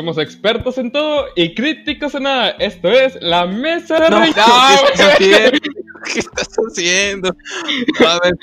somos 0.00 0.16
expertos 0.16 0.78
en 0.78 0.90
todo 0.90 1.26
y 1.36 1.54
críticos 1.54 2.14
en 2.14 2.22
nada. 2.22 2.50
Esto 2.58 2.88
es 2.88 3.18
la 3.20 3.46
mesa 3.46 4.00
de 4.00 4.08
No, 4.08 4.20
Rey- 4.20 4.32
¿qué, 4.32 4.40
estás 4.40 5.12
haciendo? 5.12 5.58
¿Qué 6.04 6.18
estás 6.20 6.48
haciendo? 6.68 7.36
A 8.06 8.18
ver. 8.24 8.34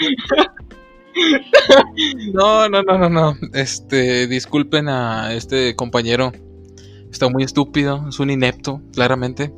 No, 2.31 2.69
no, 2.69 2.83
no, 2.83 2.97
no, 2.99 3.09
no. 3.09 3.37
Este, 3.53 4.27
disculpen 4.27 4.87
a 4.87 5.33
este 5.33 5.75
compañero. 5.75 6.31
Está 7.11 7.27
muy 7.27 7.41
estúpido, 7.41 8.05
es 8.07 8.19
un 8.19 8.29
inepto, 8.29 8.83
claramente. 8.93 9.51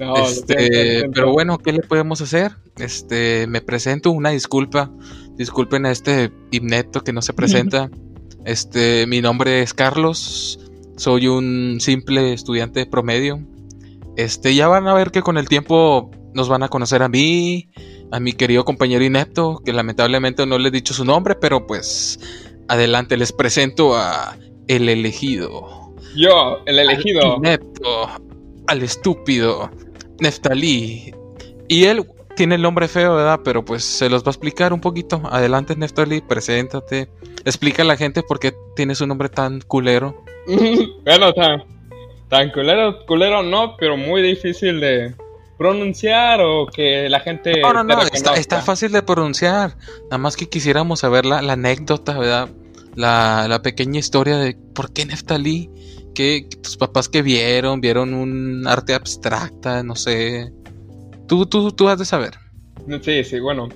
No, 0.00 0.16
este, 0.26 0.94
siento. 0.96 1.10
pero 1.12 1.32
bueno, 1.32 1.58
¿qué 1.58 1.72
le 1.72 1.80
podemos 1.80 2.22
hacer? 2.22 2.52
Este, 2.78 3.46
me 3.48 3.60
presento, 3.60 4.12
una 4.12 4.30
disculpa. 4.30 4.90
Disculpen 5.36 5.84
a 5.84 5.90
este 5.90 6.32
inepto 6.52 7.02
que 7.02 7.12
no 7.12 7.20
se 7.20 7.34
presenta. 7.34 7.90
Este, 8.44 9.06
mi 9.06 9.22
nombre 9.22 9.62
es 9.62 9.72
Carlos. 9.72 10.63
Soy 10.96 11.26
un 11.26 11.78
simple 11.80 12.32
estudiante 12.32 12.86
promedio. 12.86 13.40
Este, 14.16 14.54
ya 14.54 14.68
van 14.68 14.86
a 14.86 14.94
ver 14.94 15.10
que 15.10 15.22
con 15.22 15.38
el 15.38 15.48
tiempo 15.48 16.10
nos 16.34 16.48
van 16.48 16.62
a 16.62 16.68
conocer 16.68 17.02
a 17.02 17.08
mí, 17.08 17.68
a 18.12 18.20
mi 18.20 18.32
querido 18.32 18.64
compañero 18.64 19.04
inepto, 19.04 19.60
que 19.64 19.72
lamentablemente 19.72 20.46
no 20.46 20.58
le 20.58 20.68
he 20.68 20.72
dicho 20.72 20.94
su 20.94 21.04
nombre, 21.04 21.34
pero 21.34 21.66
pues 21.66 22.20
adelante 22.68 23.16
les 23.16 23.32
presento 23.32 23.96
a 23.96 24.36
el 24.68 24.88
elegido. 24.88 25.94
Yo, 26.16 26.58
el 26.66 26.78
elegido. 26.78 27.32
Al 27.32 27.38
inepto, 27.38 28.08
al 28.66 28.82
estúpido, 28.82 29.70
Neftalí. 30.20 31.12
Y 31.68 31.84
él 31.84 32.06
tiene 32.34 32.56
el 32.56 32.62
nombre 32.62 32.88
feo, 32.88 33.16
¿verdad? 33.16 33.40
Pero 33.44 33.64
pues 33.64 33.84
se 33.84 34.08
los 34.08 34.22
va 34.22 34.28
a 34.28 34.30
explicar 34.30 34.72
un 34.72 34.80
poquito. 34.80 35.22
Adelante, 35.30 35.76
Neftalí, 35.76 36.20
preséntate. 36.20 37.08
Explica 37.44 37.82
a 37.82 37.86
la 37.86 37.96
gente 37.96 38.22
por 38.22 38.38
qué 38.38 38.54
tienes 38.76 39.00
un 39.00 39.08
nombre 39.08 39.28
tan 39.28 39.60
culero. 39.60 40.24
bueno, 41.04 41.32
tan, 41.32 41.64
tan 42.28 42.50
culero, 42.50 43.04
culero 43.06 43.42
no, 43.42 43.76
pero 43.76 43.96
muy 43.96 44.22
difícil 44.22 44.80
de 44.80 45.14
pronunciar 45.56 46.40
o 46.42 46.66
que 46.66 47.08
la 47.08 47.20
gente. 47.20 47.60
No, 47.60 47.72
no, 47.72 47.84
no, 47.84 48.02
está, 48.02 48.34
está 48.34 48.60
fácil 48.60 48.92
de 48.92 49.02
pronunciar. 49.02 49.76
Nada 50.04 50.18
más 50.18 50.36
que 50.36 50.48
quisiéramos 50.48 51.00
saber 51.00 51.24
la, 51.24 51.42
la 51.42 51.54
anécdota, 51.54 52.18
¿verdad? 52.18 52.50
La, 52.94 53.46
la 53.48 53.62
pequeña 53.62 53.98
historia 53.98 54.36
de 54.36 54.56
por 54.74 54.92
qué 54.92 55.06
Neftalí. 55.06 55.70
Que 56.14 56.46
tus 56.62 56.76
papás 56.76 57.08
que 57.08 57.22
vieron, 57.22 57.80
vieron 57.80 58.14
un 58.14 58.68
arte 58.68 58.94
abstracta, 58.94 59.82
no 59.82 59.96
sé. 59.96 60.52
Tú, 61.26 61.46
tú, 61.46 61.70
tú 61.72 61.88
has 61.88 61.98
de 61.98 62.04
saber. 62.04 62.34
Sí, 63.02 63.24
sí, 63.24 63.40
bueno. 63.40 63.68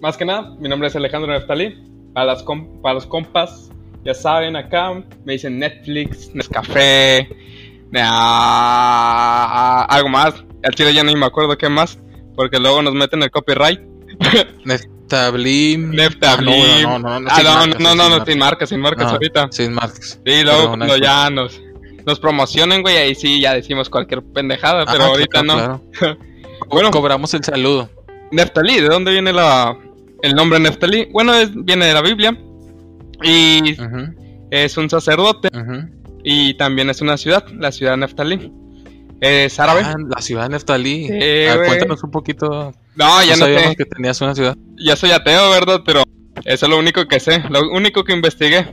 Más 0.00 0.16
que 0.16 0.24
nada, 0.24 0.54
mi 0.58 0.68
nombre 0.68 0.88
es 0.88 0.96
Alejandro 0.96 1.32
Neftalí. 1.32 1.76
Para, 2.12 2.26
las 2.26 2.44
para 2.82 2.94
los 2.94 3.06
compas, 3.06 3.70
ya 4.04 4.14
saben, 4.14 4.56
acá 4.56 4.92
me 5.24 5.32
dicen 5.34 5.58
Netflix, 5.58 6.34
Nescafé, 6.34 7.28
ah, 7.96 9.86
algo 9.88 10.08
más. 10.08 10.34
Al 10.62 10.74
chile 10.74 10.92
ya 10.94 11.02
ni 11.02 11.16
me 11.16 11.26
acuerdo 11.26 11.56
qué 11.56 11.68
más, 11.68 11.98
porque 12.36 12.58
luego 12.58 12.82
nos 12.82 12.94
meten 12.94 13.22
el 13.22 13.30
copyright. 13.30 13.80
Neftablim. 14.64 15.90
Neftablim. 15.90 16.86
Ah, 16.86 16.98
no, 16.98 16.98
no, 16.98 17.20
no, 17.20 17.20
no, 17.20 17.28
Ah, 17.30 17.36
sin 17.36 17.44
no, 17.44 17.54
marcas, 17.54 17.80
no, 17.80 17.94
no, 18.18 18.24
sin 18.24 18.38
marcas, 18.38 18.68
sin 18.68 18.80
marcas 18.80 19.06
No, 19.06 19.10
ahorita. 19.12 19.48
Sin 19.50 19.72
marcas. 19.72 20.20
Sí, 20.24 20.42
luego 20.42 20.68
cuando 20.68 20.96
ya 20.98 21.30
nos, 21.30 21.60
nos 22.06 22.20
promocionen, 22.20 22.82
güey, 22.82 22.96
ahí 22.96 23.14
sí 23.14 23.40
ya 23.40 23.54
decimos 23.54 23.88
cualquier 23.88 24.22
pendejada, 24.22 24.84
pero 24.86 25.04
Ah, 25.04 25.08
ahorita 25.08 25.42
no. 25.42 25.82
Bueno, 26.72 26.90
Cobramos 26.90 27.32
el 27.34 27.44
saludo. 27.44 27.90
Neftalí, 28.30 28.80
¿de 28.80 28.88
dónde 28.88 29.12
viene 29.12 29.32
la, 29.32 29.76
el 30.22 30.34
nombre 30.34 30.58
Neftalí? 30.58 31.08
Bueno, 31.12 31.34
es- 31.34 31.50
viene 31.54 31.86
de 31.86 31.92
la 31.94 32.00
Biblia 32.00 32.36
y 33.22 33.76
es 34.50 34.76
un 34.78 34.88
sacerdote 34.88 35.48
y 36.24 36.54
también 36.54 36.88
es 36.90 37.00
una 37.02 37.16
ciudad, 37.16 37.44
la 37.58 37.72
ciudad 37.72 37.92
de 37.92 37.98
Neftalí. 37.98 38.52
Es 39.20 39.60
árabe. 39.60 39.82
Ah, 39.84 39.94
la 40.16 40.20
ciudad 40.22 40.44
de 40.44 40.48
Neftalí. 40.50 41.06
Sí, 41.06 41.12
A 41.12 41.16
ver, 41.16 41.56
güey. 41.58 41.68
cuéntanos 41.68 42.02
un 42.02 42.10
poquito. 42.10 42.72
no, 42.96 43.22
ya 43.24 43.32
no 43.36 43.44
sabíamos 43.44 43.68
sé. 43.70 43.76
que 43.76 43.84
tenías 43.84 44.20
una 44.20 44.34
ciudad. 44.34 44.56
Ya 44.78 44.96
soy 44.96 45.10
ateo, 45.12 45.50
¿verdad? 45.50 45.82
Pero 45.84 46.02
eso 46.44 46.66
es 46.66 46.70
lo 46.70 46.78
único 46.78 47.06
que 47.06 47.20
sé, 47.20 47.42
lo 47.50 47.70
único 47.70 48.02
que 48.02 48.12
investigué. 48.14 48.66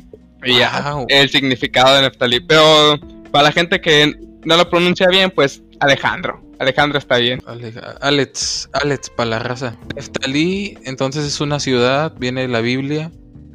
Y 0.43 0.57
ya, 0.59 0.93
Wow. 0.93 1.05
el 1.09 1.29
significado 1.29 1.95
de 1.95 2.03
Neftalí. 2.03 2.39
Pero 2.39 2.97
para 3.31 3.43
la 3.43 3.51
gente 3.51 3.79
que 3.81 4.15
no 4.45 4.55
lo 4.57 4.69
pronuncia 4.69 5.07
bien, 5.09 5.29
pues 5.29 5.61
Alejandro. 5.79 6.41
Alejandro 6.59 6.97
está 6.99 7.17
bien. 7.17 7.41
Ale- 7.45 7.73
Alex, 8.01 8.69
Alex 8.73 9.09
para 9.09 9.29
la 9.31 9.39
raza. 9.39 9.77
Neftalí, 9.95 10.77
entonces 10.83 11.25
es 11.25 11.39
una 11.41 11.59
ciudad, 11.59 12.13
viene 12.17 12.41
de 12.41 12.47
la 12.49 12.59
Biblia, 12.61 13.11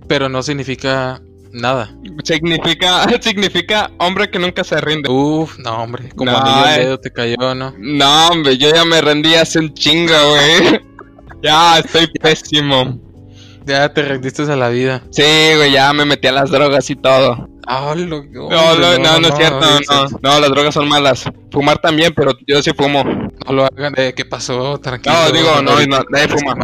pero 0.09 0.29
no 0.29 0.43
significa 0.43 1.21
nada. 1.53 1.95
Significa, 2.25 3.07
significa 3.21 3.91
hombre 3.99 4.31
que 4.31 4.39
nunca 4.39 4.65
se 4.65 4.81
rinde. 4.81 5.11
Uf, 5.11 5.59
no, 5.59 5.83
hombre, 5.83 6.09
como 6.17 6.31
No, 6.33 6.39
anillo 6.39 6.67
eh. 6.69 6.85
dedo 6.85 6.99
te 7.01 7.11
cayó, 7.11 7.55
¿no? 7.55 7.75
No, 7.79 8.29
hombre, 8.29 8.57
yo 8.57 8.71
ya 8.73 8.85
me 8.85 9.01
rendí 9.01 9.35
hace 9.35 9.59
un 9.59 9.73
chingo, 9.75 10.15
güey. 10.31 10.81
ya, 11.43 11.79
estoy 11.79 12.07
pésimo. 12.21 13.01
Ya 13.67 13.93
te 13.93 14.03
rendiste 14.03 14.43
a 14.43 14.57
la 14.57 14.69
vida. 14.69 15.03
Sí, 15.11 15.23
güey, 15.57 15.73
ya 15.73 15.91
me 15.95 16.05
metí 16.05 16.27
a 16.29 16.33
las 16.33 16.51
drogas 16.51 16.91
y 16.91 16.97
todo. 16.97 17.49
Lo- 18.31 18.49
No, 18.51 18.75
no, 18.79 18.99
no, 18.99 19.21
no, 19.21 19.29
es 19.29 19.35
cierto, 19.37 19.61
no, 19.91 20.09
no, 20.23 20.41
las 20.41 20.51
drogas 20.51 20.75
son 20.75 20.89
malas. 20.89 21.25
Fumar 21.51 21.79
también, 21.79 22.13
pero 22.15 22.33
yo 22.47 22.63
sí 22.63 22.71
fumo. 22.77 23.05
No 23.47 23.53
lo 23.53 23.65
hagan, 23.65 23.93
eh, 23.97 24.13
¿qué 24.17 24.25
pasó? 24.25 24.79
Tranquilo. 24.79 25.15
No, 25.15 25.31
digo, 25.33 25.63
no, 25.63 25.87
no, 25.87 26.05
nadie 26.11 26.29
fuma. 26.29 26.55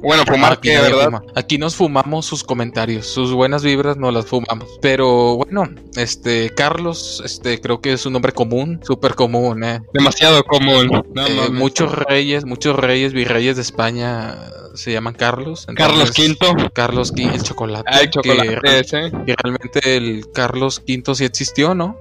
Bueno, 0.00 0.24
fumar 0.26 0.52
Aquí 0.52 0.68
nadie 0.68 0.82
¿verdad? 0.92 1.04
fuma. 1.06 1.22
Aquí 1.34 1.58
nos 1.58 1.74
fumamos 1.74 2.26
sus 2.26 2.44
comentarios, 2.44 3.06
sus 3.06 3.32
buenas 3.32 3.62
vibras 3.62 3.96
nos 3.96 4.12
las 4.14 4.26
fumamos. 4.26 4.68
Pero 4.80 5.36
bueno, 5.36 5.68
este 5.96 6.50
Carlos, 6.54 7.22
este 7.24 7.60
creo 7.60 7.80
que 7.80 7.92
es 7.92 8.06
un 8.06 8.12
nombre 8.12 8.32
común, 8.32 8.80
súper 8.86 9.14
común, 9.14 9.64
eh. 9.64 9.80
Demasiado 9.92 10.44
común. 10.44 11.02
No, 11.14 11.26
Eh, 11.26 11.50
muchos 11.50 11.92
reyes, 11.92 12.44
muchos 12.44 12.76
reyes, 12.76 13.12
virreyes 13.12 13.56
de 13.56 13.62
España 13.62 14.36
se 14.74 14.92
llaman 14.92 15.14
Carlos. 15.14 15.66
Carlos 15.74 16.10
V. 16.16 16.70
Carlos 16.72 17.10
V, 17.10 17.34
el 17.34 17.42
chocolate. 17.42 17.84
Ay, 17.92 18.04
que 18.06 18.10
chocolate 18.10 18.56
re- 18.60 18.78
ese. 18.80 19.10
que 19.26 19.34
realmente 19.42 19.96
el 19.96 20.24
Carlos 20.32 20.82
V 20.86 21.14
sí 21.16 21.24
existió, 21.24 21.74
¿no? 21.74 21.96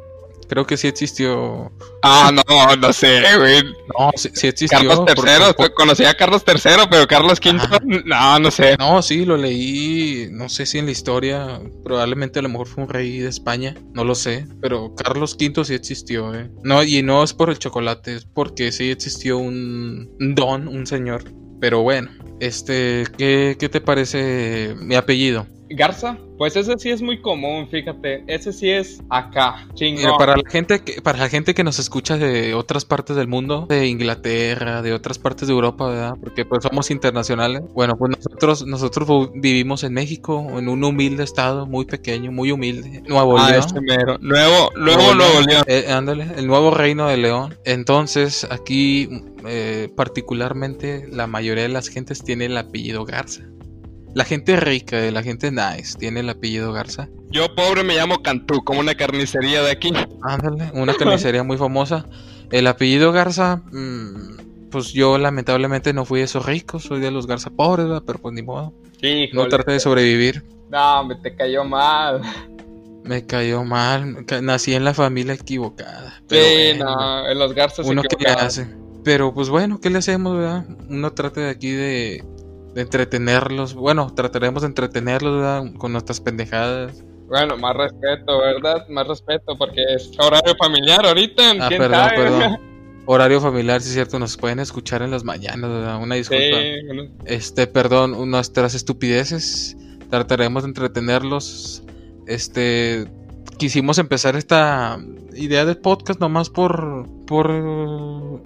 Creo 0.49 0.65
que 0.65 0.77
sí 0.77 0.87
existió. 0.87 1.71
Ah, 2.03 2.31
no, 2.33 2.75
no 2.77 2.93
sé, 2.93 3.21
güey. 3.37 3.63
No, 3.63 4.11
sí, 4.15 4.29
sí 4.33 4.47
existió. 4.47 4.77
Carlos 4.79 4.99
porque- 5.15 5.31
III, 5.65 5.69
conocí 5.75 6.05
a 6.05 6.13
Carlos 6.15 6.43
III, 6.47 6.87
pero 6.89 7.05
Carlos 7.07 7.39
V, 7.43 7.79
no, 8.05 8.39
no 8.39 8.51
sé. 8.51 8.75
No, 8.79 9.01
sí, 9.01 9.25
lo 9.25 9.35
leí, 9.37 10.27
no 10.31 10.47
sé 10.47 10.65
si 10.65 10.77
en 10.77 10.85
la 10.85 10.91
historia, 10.91 11.59
probablemente 11.83 12.39
a 12.39 12.41
lo 12.43 12.49
mejor 12.49 12.67
fue 12.67 12.83
un 12.85 12.89
rey 12.89 13.19
de 13.19 13.29
España, 13.29 13.75
no 13.93 14.03
lo 14.05 14.15
sé, 14.15 14.47
pero 14.61 14.95
Carlos 14.95 15.35
V 15.39 15.65
sí 15.65 15.73
existió, 15.73 16.33
¿eh? 16.33 16.49
No, 16.63 16.81
y 16.83 17.03
no 17.03 17.23
es 17.23 17.33
por 17.33 17.49
el 17.49 17.59
chocolate, 17.59 18.15
es 18.15 18.25
porque 18.25 18.71
sí 18.71 18.89
existió 18.91 19.37
un 19.37 20.09
un 20.19 20.35
don, 20.35 20.67
un 20.67 20.87
señor. 20.87 21.23
Pero 21.59 21.81
bueno, 21.81 22.09
este, 22.39 23.03
¿qué, 23.17 23.57
qué 23.59 23.67
te 23.67 23.81
parece 23.81 24.75
mi 24.79 24.93
apellido? 24.95 25.47
Garza, 25.69 26.17
pues 26.38 26.55
ese 26.55 26.73
sí 26.78 26.89
es 26.89 27.01
muy 27.01 27.22
común, 27.22 27.67
fíjate. 27.69 28.23
Ese 28.28 28.53
sí 28.53 28.69
es 28.69 29.01
acá, 29.09 29.67
chingón. 29.73 30.17
para 30.17 30.35
la 30.38 30.44
gente 30.50 30.79
que, 30.79 31.01
para 31.01 31.17
la 31.19 31.29
gente 31.29 31.53
que 31.53 31.63
nos 31.63 31.79
escucha 31.79 32.17
de 32.17 32.53
otras 32.53 32.85
partes 32.85 33.16
del 33.16 33.28
mundo, 33.28 33.66
de 33.67 33.88
Inglaterra, 33.88 34.81
de 34.81 34.94
otras 34.94 35.19
partes 35.19 35.47
de 35.47 35.53
Europa, 35.53 35.88
¿verdad? 35.89 36.13
Porque 36.22 36.45
pues 36.45 36.63
somos 36.63 36.89
internacionales. 36.91 37.61
Bueno, 37.73 37.94
pues 37.97 38.11
nosotros, 38.17 38.66
nosotros 38.66 39.29
vivimos 39.35 39.83
en 39.83 39.94
México, 39.94 40.45
en 40.57 40.69
un 40.69 40.83
humilde 40.83 41.23
estado, 41.23 41.66
muy 41.66 41.85
pequeño, 41.85 42.31
muy 42.31 42.51
humilde. 42.51 43.03
Nuevo 43.07 43.38
Ah, 43.38 43.51
León. 43.51 43.66
mero. 43.81 44.17
Nuevo, 44.19 44.69
luego 44.75 45.13
Nuevo 45.16 45.41
León. 45.41 45.63
Eh, 45.67 45.85
ándale, 45.89 46.27
el 46.38 46.47
nuevo 46.47 46.72
reino 46.72 47.07
de 47.07 47.17
León. 47.17 47.56
Entonces, 47.66 48.47
aquí, 48.50 49.09
eh, 49.47 49.89
particularmente, 49.95 51.07
la 51.11 51.27
mayoría 51.27 51.63
de 51.63 51.69
las 51.69 51.88
gentes 51.89 52.24
tiene 52.24 52.45
el 52.45 52.57
apellido 52.57 53.06
Garza. 53.06 53.44
La 54.17 54.25
gente 54.25 54.55
rica, 54.55 55.05
eh, 55.05 55.11
la 55.11 55.21
gente 55.21 55.51
nice, 55.51 55.95
tiene 55.95 56.21
el 56.21 56.29
apellido 56.31 56.73
Garza. 56.73 57.07
Yo 57.29 57.53
pobre 57.53 57.83
me 57.83 57.93
llamo 57.93 58.23
Cantú, 58.23 58.63
como 58.63 58.79
una 58.79 58.95
carnicería 58.95 59.61
de 59.61 59.69
aquí. 59.69 59.93
Ándale, 60.23 60.71
una 60.73 60.95
carnicería 60.95 61.43
muy 61.43 61.55
famosa. 61.55 62.03
El 62.49 62.65
apellido 62.65 63.11
Garza, 63.11 63.57
mm, 63.71 64.69
pues 64.71 64.91
yo 64.91 65.19
lamentablemente 65.19 65.93
no 65.93 66.03
fui 66.03 66.17
de 66.17 66.25
esos 66.25 66.47
ricos, 66.47 66.81
soy 66.81 66.99
de 66.99 67.11
los 67.11 67.27
Garza 67.27 67.51
pobres, 67.51 67.85
¿verdad? 67.85 68.01
pero 68.07 68.17
pues 68.17 68.33
ni 68.33 68.41
modo. 68.41 68.73
Sí, 68.99 69.29
No 69.33 69.47
traté 69.49 69.73
de 69.73 69.79
sobrevivir. 69.79 70.43
No, 70.71 71.05
me 71.05 71.13
te 71.17 71.35
cayó 71.35 71.63
mal. 71.63 72.21
Me 73.03 73.23
cayó 73.23 73.63
mal, 73.65 74.25
nací 74.41 74.73
en 74.73 74.83
la 74.83 74.95
familia 74.95 75.35
equivocada. 75.35 76.23
pero 76.27 76.43
Sí, 76.43 76.79
bueno. 76.79 76.85
no, 76.85 77.29
en 77.29 77.37
los 77.37 77.53
garzas 77.53 77.85
se 77.85 77.91
uno 77.91 78.01
que 78.01 78.27
hace. 78.27 78.67
Pero 79.03 79.31
pues 79.31 79.49
bueno, 79.49 79.79
¿qué 79.79 79.91
le 79.91 79.99
hacemos, 79.99 80.35
verdad? 80.35 80.65
Uno 80.89 81.13
trata 81.13 81.41
de 81.41 81.49
aquí 81.51 81.69
de, 81.69 82.23
de 82.77 82.83
entretenerlos. 82.83 83.74
Bueno, 83.74 84.13
trataremos 84.13 84.62
de 84.62 84.68
entretenerlos, 84.68 85.38
¿verdad? 85.38 85.63
Con 85.79 85.94
nuestras 85.94 86.21
pendejadas. 86.21 87.03
Bueno, 87.27 87.57
más 87.57 87.75
respeto, 87.75 88.38
¿verdad? 88.38 88.88
Más 88.88 89.07
respeto, 89.07 89.57
porque 89.57 89.81
es 89.95 90.12
horario 90.19 90.56
familiar 90.56 91.03
ahorita. 91.03 91.53
Ah, 91.59 91.68
¿Quién 91.69 91.81
perdón, 91.81 92.00
sabe? 92.00 92.15
perdón. 92.15 92.59
Horario 93.07 93.41
familiar, 93.41 93.81
sí 93.81 93.88
es 93.88 93.94
cierto, 93.94 94.19
nos 94.19 94.38
pueden 94.38 94.59
escuchar 94.59 95.01
en 95.01 95.09
las 95.09 95.24
mañanas, 95.24 95.71
¿verdad? 95.71 96.00
Una 96.00 96.15
disculpa. 96.15 96.44
Sí, 96.44 96.85
bueno. 96.85 97.03
Este, 97.25 97.65
perdón, 97.65 98.29
nuestras 98.29 98.75
estupideces. 98.75 99.75
Trataremos 100.12 100.62
de 100.63 100.69
entretenerlos. 100.69 101.83
Este, 102.27 103.07
quisimos 103.57 103.98
empezar 103.98 104.36
esta 104.36 105.00
idea 105.36 105.65
del 105.65 105.77
podcast 105.77 106.19
nomás 106.19 106.50
por, 106.50 107.07
por 107.25 107.51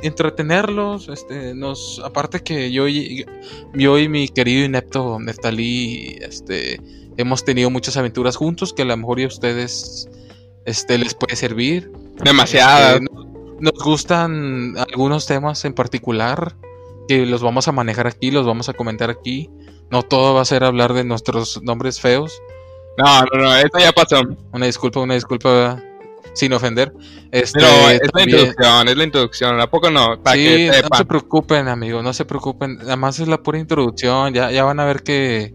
entretenerlos. 0.01 1.09
Este, 1.09 1.53
nos, 1.53 2.01
aparte 2.03 2.41
que 2.41 2.71
yo 2.71 2.87
y, 2.87 3.25
yo 3.73 3.99
y 3.99 4.09
mi 4.09 4.27
querido 4.27 4.65
inepto 4.65 5.19
Neftalí 5.19 6.17
este, 6.21 6.79
hemos 7.17 7.45
tenido 7.45 7.69
muchas 7.69 7.97
aventuras 7.97 8.35
juntos 8.35 8.73
que 8.73 8.81
a 8.81 8.85
lo 8.85 8.97
mejor 8.97 9.19
y 9.19 9.23
a 9.23 9.27
ustedes 9.27 10.09
este, 10.65 10.97
les 10.97 11.13
puede 11.13 11.35
servir. 11.35 11.91
Demasiadas. 12.23 13.01
Este, 13.01 13.05
nos 13.59 13.83
gustan 13.83 14.75
algunos 14.77 15.27
temas 15.27 15.63
en 15.65 15.73
particular 15.73 16.55
que 17.07 17.25
los 17.25 17.41
vamos 17.41 17.67
a 17.67 17.71
manejar 17.71 18.07
aquí, 18.07 18.31
los 18.31 18.45
vamos 18.45 18.69
a 18.69 18.73
comentar 18.73 19.09
aquí. 19.09 19.49
No 19.91 20.03
todo 20.03 20.33
va 20.33 20.41
a 20.41 20.45
ser 20.45 20.63
hablar 20.63 20.93
de 20.93 21.03
nuestros 21.03 21.61
nombres 21.61 21.99
feos. 21.99 22.41
No, 22.97 23.21
no, 23.33 23.41
no, 23.41 23.55
eso 23.57 23.79
ya 23.79 23.91
pasó. 23.91 24.21
Una 24.51 24.65
disculpa, 24.65 24.99
una 24.99 25.13
disculpa, 25.15 25.81
sin 26.33 26.53
ofender. 26.53 26.93
Este, 27.31 27.59
Pero 27.59 27.89
es 27.89 28.01
la 28.13 28.23
introducción, 28.23 28.87
es 28.87 28.97
la 28.97 29.03
introducción, 29.03 29.59
¿a 29.59 29.69
poco 29.69 29.89
no? 29.89 30.15
sí, 30.33 30.69
no 30.89 30.97
se 30.97 31.05
preocupen, 31.05 31.67
amigo, 31.67 32.01
no 32.01 32.13
se 32.13 32.25
preocupen. 32.25 32.79
Además 32.81 33.19
es 33.19 33.27
la 33.27 33.41
pura 33.41 33.59
introducción, 33.59 34.33
ya, 34.33 34.51
ya 34.51 34.63
van 34.63 34.79
a 34.79 34.85
ver 34.85 35.03
que, 35.03 35.53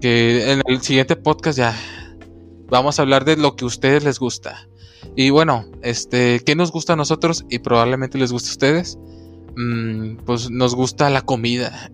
que 0.00 0.52
en 0.52 0.62
el 0.66 0.80
siguiente 0.82 1.16
podcast 1.16 1.58
ya 1.58 1.76
vamos 2.68 2.98
a 2.98 3.02
hablar 3.02 3.24
de 3.24 3.36
lo 3.36 3.56
que 3.56 3.64
a 3.64 3.68
ustedes 3.68 4.04
les 4.04 4.18
gusta. 4.18 4.68
Y 5.16 5.30
bueno, 5.30 5.66
este, 5.82 6.40
¿qué 6.44 6.54
nos 6.54 6.70
gusta 6.70 6.92
a 6.92 6.96
nosotros? 6.96 7.44
Y 7.50 7.58
probablemente 7.58 8.18
les 8.18 8.32
guste 8.32 8.50
a 8.50 8.52
ustedes. 8.52 8.98
Mm, 9.56 10.16
pues 10.24 10.50
nos 10.50 10.74
gusta 10.74 11.10
la 11.10 11.22
comida. 11.22 11.90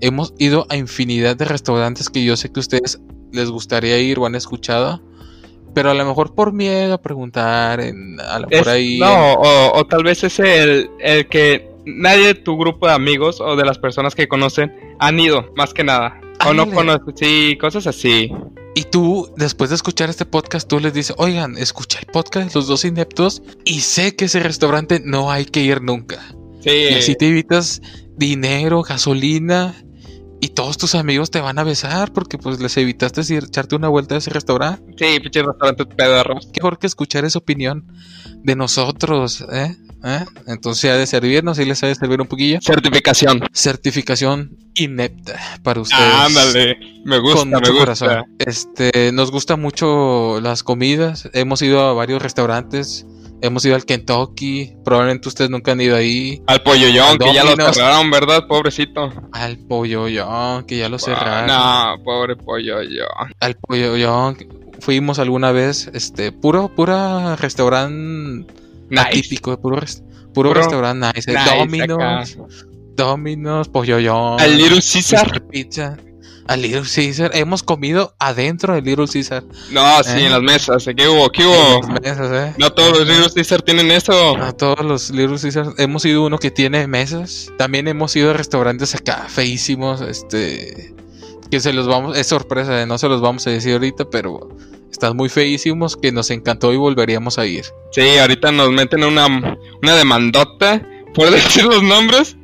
Hemos 0.00 0.34
ido 0.38 0.66
a 0.68 0.76
infinidad 0.76 1.36
de 1.36 1.44
restaurantes 1.44 2.08
que 2.08 2.24
yo 2.24 2.36
sé 2.36 2.52
que 2.52 2.60
ustedes 2.60 3.00
les 3.32 3.50
gustaría 3.50 3.98
ir 3.98 4.18
o 4.18 4.26
han 4.26 4.34
escuchado. 4.34 5.02
Pero 5.74 5.90
a 5.90 5.94
lo 5.94 6.04
mejor 6.04 6.34
por 6.34 6.52
miedo 6.52 6.94
a 6.94 7.00
preguntar, 7.00 7.80
en, 7.80 8.18
por 8.50 8.68
ahí. 8.68 8.98
No, 8.98 9.34
o, 9.34 9.86
tal 9.86 10.04
vez 10.04 10.22
es 10.22 10.38
el, 10.38 10.90
el 11.00 11.26
que 11.28 11.66
nadie 11.86 12.28
de 12.28 12.34
tu 12.34 12.58
grupo 12.58 12.86
de 12.86 12.92
amigos 12.92 13.40
o 13.40 13.56
de 13.56 13.64
las 13.64 13.78
personas 13.78 14.14
que 14.14 14.28
conocen 14.28 14.72
han 14.98 15.18
ido, 15.18 15.50
más 15.56 15.72
que 15.72 15.82
nada. 15.82 16.20
O 16.46 16.52
no 16.52 16.70
conocen, 16.70 17.16
sí, 17.16 17.56
cosas 17.58 17.86
así. 17.86 18.30
Y 18.74 18.84
tú, 18.84 19.30
después 19.36 19.70
de 19.70 19.76
escuchar 19.76 20.10
este 20.10 20.24
podcast, 20.24 20.68
tú 20.68 20.80
les 20.80 20.92
dices, 20.92 21.14
oigan, 21.18 21.56
escucha 21.58 21.98
el 22.00 22.06
podcast 22.06 22.54
Los 22.54 22.66
Dos 22.66 22.84
Ineptos 22.84 23.42
y 23.64 23.80
sé 23.80 24.16
que 24.16 24.26
ese 24.26 24.40
restaurante 24.40 25.00
no 25.04 25.30
hay 25.30 25.44
que 25.44 25.60
ir 25.60 25.82
nunca. 25.82 26.20
Sí. 26.60 26.70
Y 26.70 26.94
así 26.94 27.14
te 27.14 27.28
evitas 27.28 27.82
dinero, 28.16 28.82
gasolina 28.82 29.74
y 30.42 30.48
todos 30.48 30.76
tus 30.76 30.96
amigos 30.96 31.30
te 31.30 31.40
van 31.40 31.60
a 31.60 31.62
besar 31.62 32.12
porque 32.12 32.36
pues 32.36 32.58
les 32.58 32.76
evitaste 32.76 33.20
echarte 33.20 33.76
una 33.76 33.86
vuelta 33.86 34.16
a 34.16 34.18
ese 34.18 34.30
restaurante. 34.30 34.82
Sí, 34.98 35.20
pinche 35.20 35.40
restaurante 35.40 35.86
pedorros. 35.86 36.48
Qué 36.52 36.60
mejor 36.60 36.80
que 36.80 36.88
escuchar 36.88 37.24
esa 37.24 37.38
opinión 37.38 37.86
de 38.42 38.56
nosotros, 38.56 39.46
¿eh? 39.52 39.76
¿Eh? 40.04 40.24
Entonces 40.48 40.90
ha 40.90 40.96
de 40.96 41.06
servirnos 41.06 41.60
y 41.60 41.64
les 41.64 41.80
ha 41.84 41.86
de 41.86 41.94
servir 41.94 42.20
un 42.20 42.26
poquillo. 42.26 42.58
Certificación. 42.60 43.40
Certificación 43.52 44.58
inepta 44.74 45.38
para 45.62 45.80
ustedes. 45.80 46.12
ándale, 46.12 46.76
me 47.04 47.20
gusta, 47.20 47.44
me 47.44 47.58
gusta. 47.58 47.72
Corazón. 47.72 48.24
Este, 48.40 49.12
nos 49.12 49.30
gusta 49.30 49.54
mucho 49.54 50.40
las 50.40 50.64
comidas. 50.64 51.30
Hemos 51.34 51.62
ido 51.62 51.82
a 51.82 51.92
varios 51.92 52.20
restaurantes 52.20 53.06
Hemos 53.42 53.64
ido 53.64 53.74
al 53.74 53.84
Kentucky, 53.84 54.72
probablemente 54.84 55.28
ustedes 55.28 55.50
nunca 55.50 55.72
han 55.72 55.80
ido 55.80 55.96
ahí. 55.96 56.40
Al 56.46 56.62
Polloyón, 56.62 57.18
que 57.18 57.34
ya 57.34 57.42
lo 57.42 57.56
cerraron, 57.56 58.08
¿verdad? 58.08 58.46
Pobrecito. 58.46 59.12
Al 59.32 59.58
Polloyón, 59.58 60.64
que 60.64 60.78
ya 60.78 60.88
lo 60.88 60.98
cerraron. 61.00 61.48
No, 61.48 62.04
pobre 62.04 62.36
Polloyón. 62.36 63.34
Al 63.40 63.56
Polloyón, 63.56 64.36
fuimos 64.78 65.18
alguna 65.18 65.50
vez, 65.50 65.90
este, 65.92 66.30
puro, 66.30 66.68
pura 66.68 67.34
restaurante 67.34 68.46
nice. 68.88 69.10
típico, 69.10 69.60
puro, 69.60 69.80
puro, 70.32 70.54
restaurante 70.54 71.10
nice. 71.12 71.32
nice 71.32 71.56
Dominos, 71.56 72.38
Dominos, 72.94 73.68
Polloyón. 73.68 74.40
Al 74.40 74.56
Little 74.56 74.80
Caesar. 74.80 75.42
Pizza 75.48 75.96
a 76.46 76.56
Little 76.56 76.82
Caesar. 76.82 77.30
Hemos 77.34 77.62
comido 77.62 78.14
adentro 78.18 78.74
de 78.74 78.82
Little 78.82 79.06
Caesar. 79.06 79.44
No, 79.70 80.02
sí, 80.02 80.10
en 80.12 80.18
¿Eh? 80.26 80.30
las 80.30 80.42
mesas. 80.42 80.84
¿Qué 80.96 81.08
hubo? 81.08 81.30
¿Qué 81.30 81.44
hubo? 81.44 81.84
En 81.84 81.94
las 81.94 82.02
mesas, 82.02 82.32
¿eh? 82.32 82.54
No 82.58 82.72
todos 82.72 82.98
los 82.98 83.08
Little 83.08 83.30
Caesar 83.34 83.62
tienen 83.62 83.90
eso. 83.90 84.36
No 84.36 84.54
todos 84.54 84.84
los 84.84 85.10
Little 85.10 85.38
Caesar. 85.38 85.66
Hemos 85.78 86.04
ido 86.04 86.24
uno 86.24 86.38
que 86.38 86.50
tiene 86.50 86.86
mesas. 86.86 87.50
También 87.58 87.88
hemos 87.88 88.14
ido 88.16 88.30
a 88.30 88.34
restaurantes 88.34 88.94
acá 88.94 89.26
feísimos. 89.28 90.00
Este. 90.00 90.94
Que 91.50 91.60
se 91.60 91.72
los 91.72 91.86
vamos. 91.86 92.16
Es 92.16 92.26
sorpresa, 92.26 92.86
no 92.86 92.98
se 92.98 93.08
los 93.08 93.20
vamos 93.20 93.46
a 93.46 93.50
decir 93.50 93.72
ahorita, 93.74 94.08
pero. 94.10 94.48
Están 94.90 95.16
muy 95.16 95.30
feísimos 95.30 95.96
que 95.96 96.12
nos 96.12 96.30
encantó 96.30 96.70
y 96.72 96.76
volveríamos 96.76 97.38
a 97.38 97.46
ir. 97.46 97.64
Sí, 97.92 98.18
ahorita 98.18 98.52
nos 98.52 98.70
meten 98.70 99.02
una, 99.04 99.26
una 99.82 99.96
demandota 99.96 100.86
por 101.14 101.30
decir 101.30 101.64
los 101.64 101.82
nombres. 101.82 102.36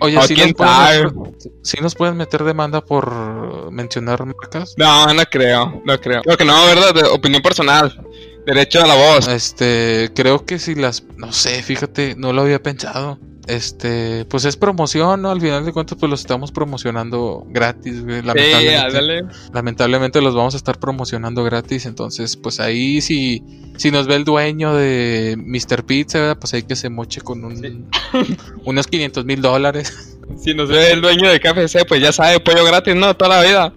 Oye, 0.00 0.20
si 0.22 0.34
nos, 0.34 0.52
pueden, 0.54 1.82
nos 1.82 1.94
pueden 1.94 2.16
meter 2.16 2.44
demanda 2.44 2.84
por 2.84 3.70
mencionar 3.70 4.24
marcas? 4.24 4.74
No, 4.76 5.12
no 5.12 5.22
creo, 5.24 5.82
no 5.84 6.00
creo. 6.00 6.22
Creo 6.22 6.36
que 6.36 6.44
no, 6.44 6.66
¿verdad? 6.66 6.94
De 6.94 7.04
opinión 7.04 7.42
personal. 7.42 8.04
Derecho 8.46 8.82
a 8.82 8.86
la 8.86 8.94
voz. 8.94 9.26
Este, 9.28 10.10
creo 10.14 10.44
que 10.44 10.58
si 10.58 10.74
las, 10.74 11.02
no 11.16 11.32
sé, 11.32 11.62
fíjate, 11.62 12.14
no 12.16 12.32
lo 12.32 12.42
había 12.42 12.62
pensado 12.62 13.18
este, 13.46 14.24
pues 14.26 14.44
es 14.44 14.56
promoción, 14.56 15.22
¿no? 15.22 15.30
Al 15.30 15.40
final 15.40 15.64
de 15.64 15.72
cuentas, 15.72 15.96
pues 15.98 16.10
los 16.10 16.20
estamos 16.20 16.52
promocionando 16.52 17.44
gratis, 17.48 18.02
Lamentablemente, 18.02 19.24
lamentablemente 19.52 20.20
los 20.20 20.34
vamos 20.34 20.54
a 20.54 20.56
estar 20.56 20.78
promocionando 20.78 21.44
gratis. 21.44 21.86
Entonces, 21.86 22.36
pues 22.36 22.60
ahí 22.60 23.00
si, 23.00 23.42
si 23.76 23.90
nos 23.90 24.06
ve 24.06 24.16
el 24.16 24.24
dueño 24.24 24.74
de 24.74 25.36
Mr. 25.38 25.84
Pizza, 25.84 26.36
pues 26.38 26.54
hay 26.54 26.62
que 26.64 26.76
se 26.76 26.88
moche 26.88 27.20
con 27.20 27.44
un, 27.44 27.88
unos 28.64 28.86
500 28.86 29.24
mil 29.24 29.40
dólares. 29.40 30.16
Si 30.36 30.54
nos 30.54 30.68
ve 30.68 30.90
el 30.90 31.00
dueño 31.00 31.28
de 31.28 31.38
KFC, 31.38 31.86
pues 31.86 32.02
ya 32.02 32.12
sabe, 32.12 32.40
pollo 32.40 32.64
gratis, 32.64 32.96
¿no? 32.96 33.14
Toda 33.16 33.36
la 33.36 33.42
vida. 33.42 33.72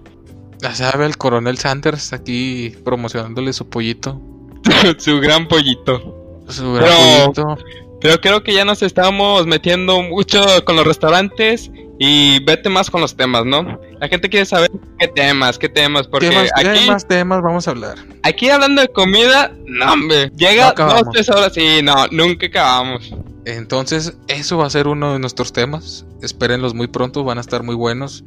Ya 0.61 0.73
sabe, 0.75 1.05
el 1.05 1.17
coronel 1.17 1.57
Sanders 1.57 2.11
aquí 2.11 2.75
promocionándole 2.83 3.53
su 3.53 3.69
pollito. 3.69 4.19
su 4.97 5.19
gran 5.19 5.47
pollito. 5.47 6.43
Su 6.49 6.73
gran 6.73 7.33
pollito. 7.33 7.57
Pero 8.01 8.21
creo 8.21 8.43
que 8.43 8.53
ya 8.53 8.63
nos 8.63 8.81
estamos 8.81 9.45
metiendo 9.45 10.01
mucho 10.01 10.43
con 10.65 10.75
los 10.75 10.85
restaurantes 10.85 11.69
y 11.99 12.41
vete 12.45 12.69
más 12.69 12.89
con 12.89 13.01
los 13.01 13.15
temas, 13.15 13.45
¿no? 13.45 13.79
La 13.99 14.07
gente 14.07 14.29
quiere 14.29 14.45
saber 14.45 14.71
qué 14.97 15.09
temas, 15.09 15.59
qué 15.59 15.67
temas, 15.67 16.07
porque 16.07 16.29
¿Qué 16.29 16.69
aquí... 16.69 16.87
más 16.87 17.05
temas 17.05 17.41
vamos 17.41 17.67
a 17.67 17.71
hablar? 17.71 17.97
Aquí 18.23 18.49
hablando 18.49 18.81
de 18.81 18.87
comida, 18.87 19.51
no, 19.65 19.93
hombre, 19.93 20.31
llega 20.37 20.71
dos, 20.71 21.03
tres 21.11 21.29
horas 21.29 21.57
y 21.57 21.81
no, 21.83 22.07
nunca 22.11 22.47
acabamos. 22.47 23.13
Entonces, 23.45 24.17
eso 24.27 24.57
va 24.57 24.67
a 24.67 24.69
ser 24.69 24.87
uno 24.87 25.13
de 25.13 25.19
nuestros 25.19 25.51
temas. 25.51 26.05
Espérenlos 26.21 26.73
muy 26.73 26.87
pronto, 26.87 27.23
van 27.23 27.37
a 27.37 27.41
estar 27.41 27.63
muy 27.63 27.75
buenos. 27.75 28.23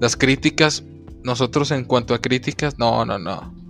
Las 0.00 0.16
críticas, 0.16 0.84
nosotros 1.22 1.70
en 1.70 1.84
cuanto 1.84 2.12
a 2.12 2.18
críticas, 2.20 2.78
no, 2.78 3.06
no, 3.06 3.18
no 3.18 3.63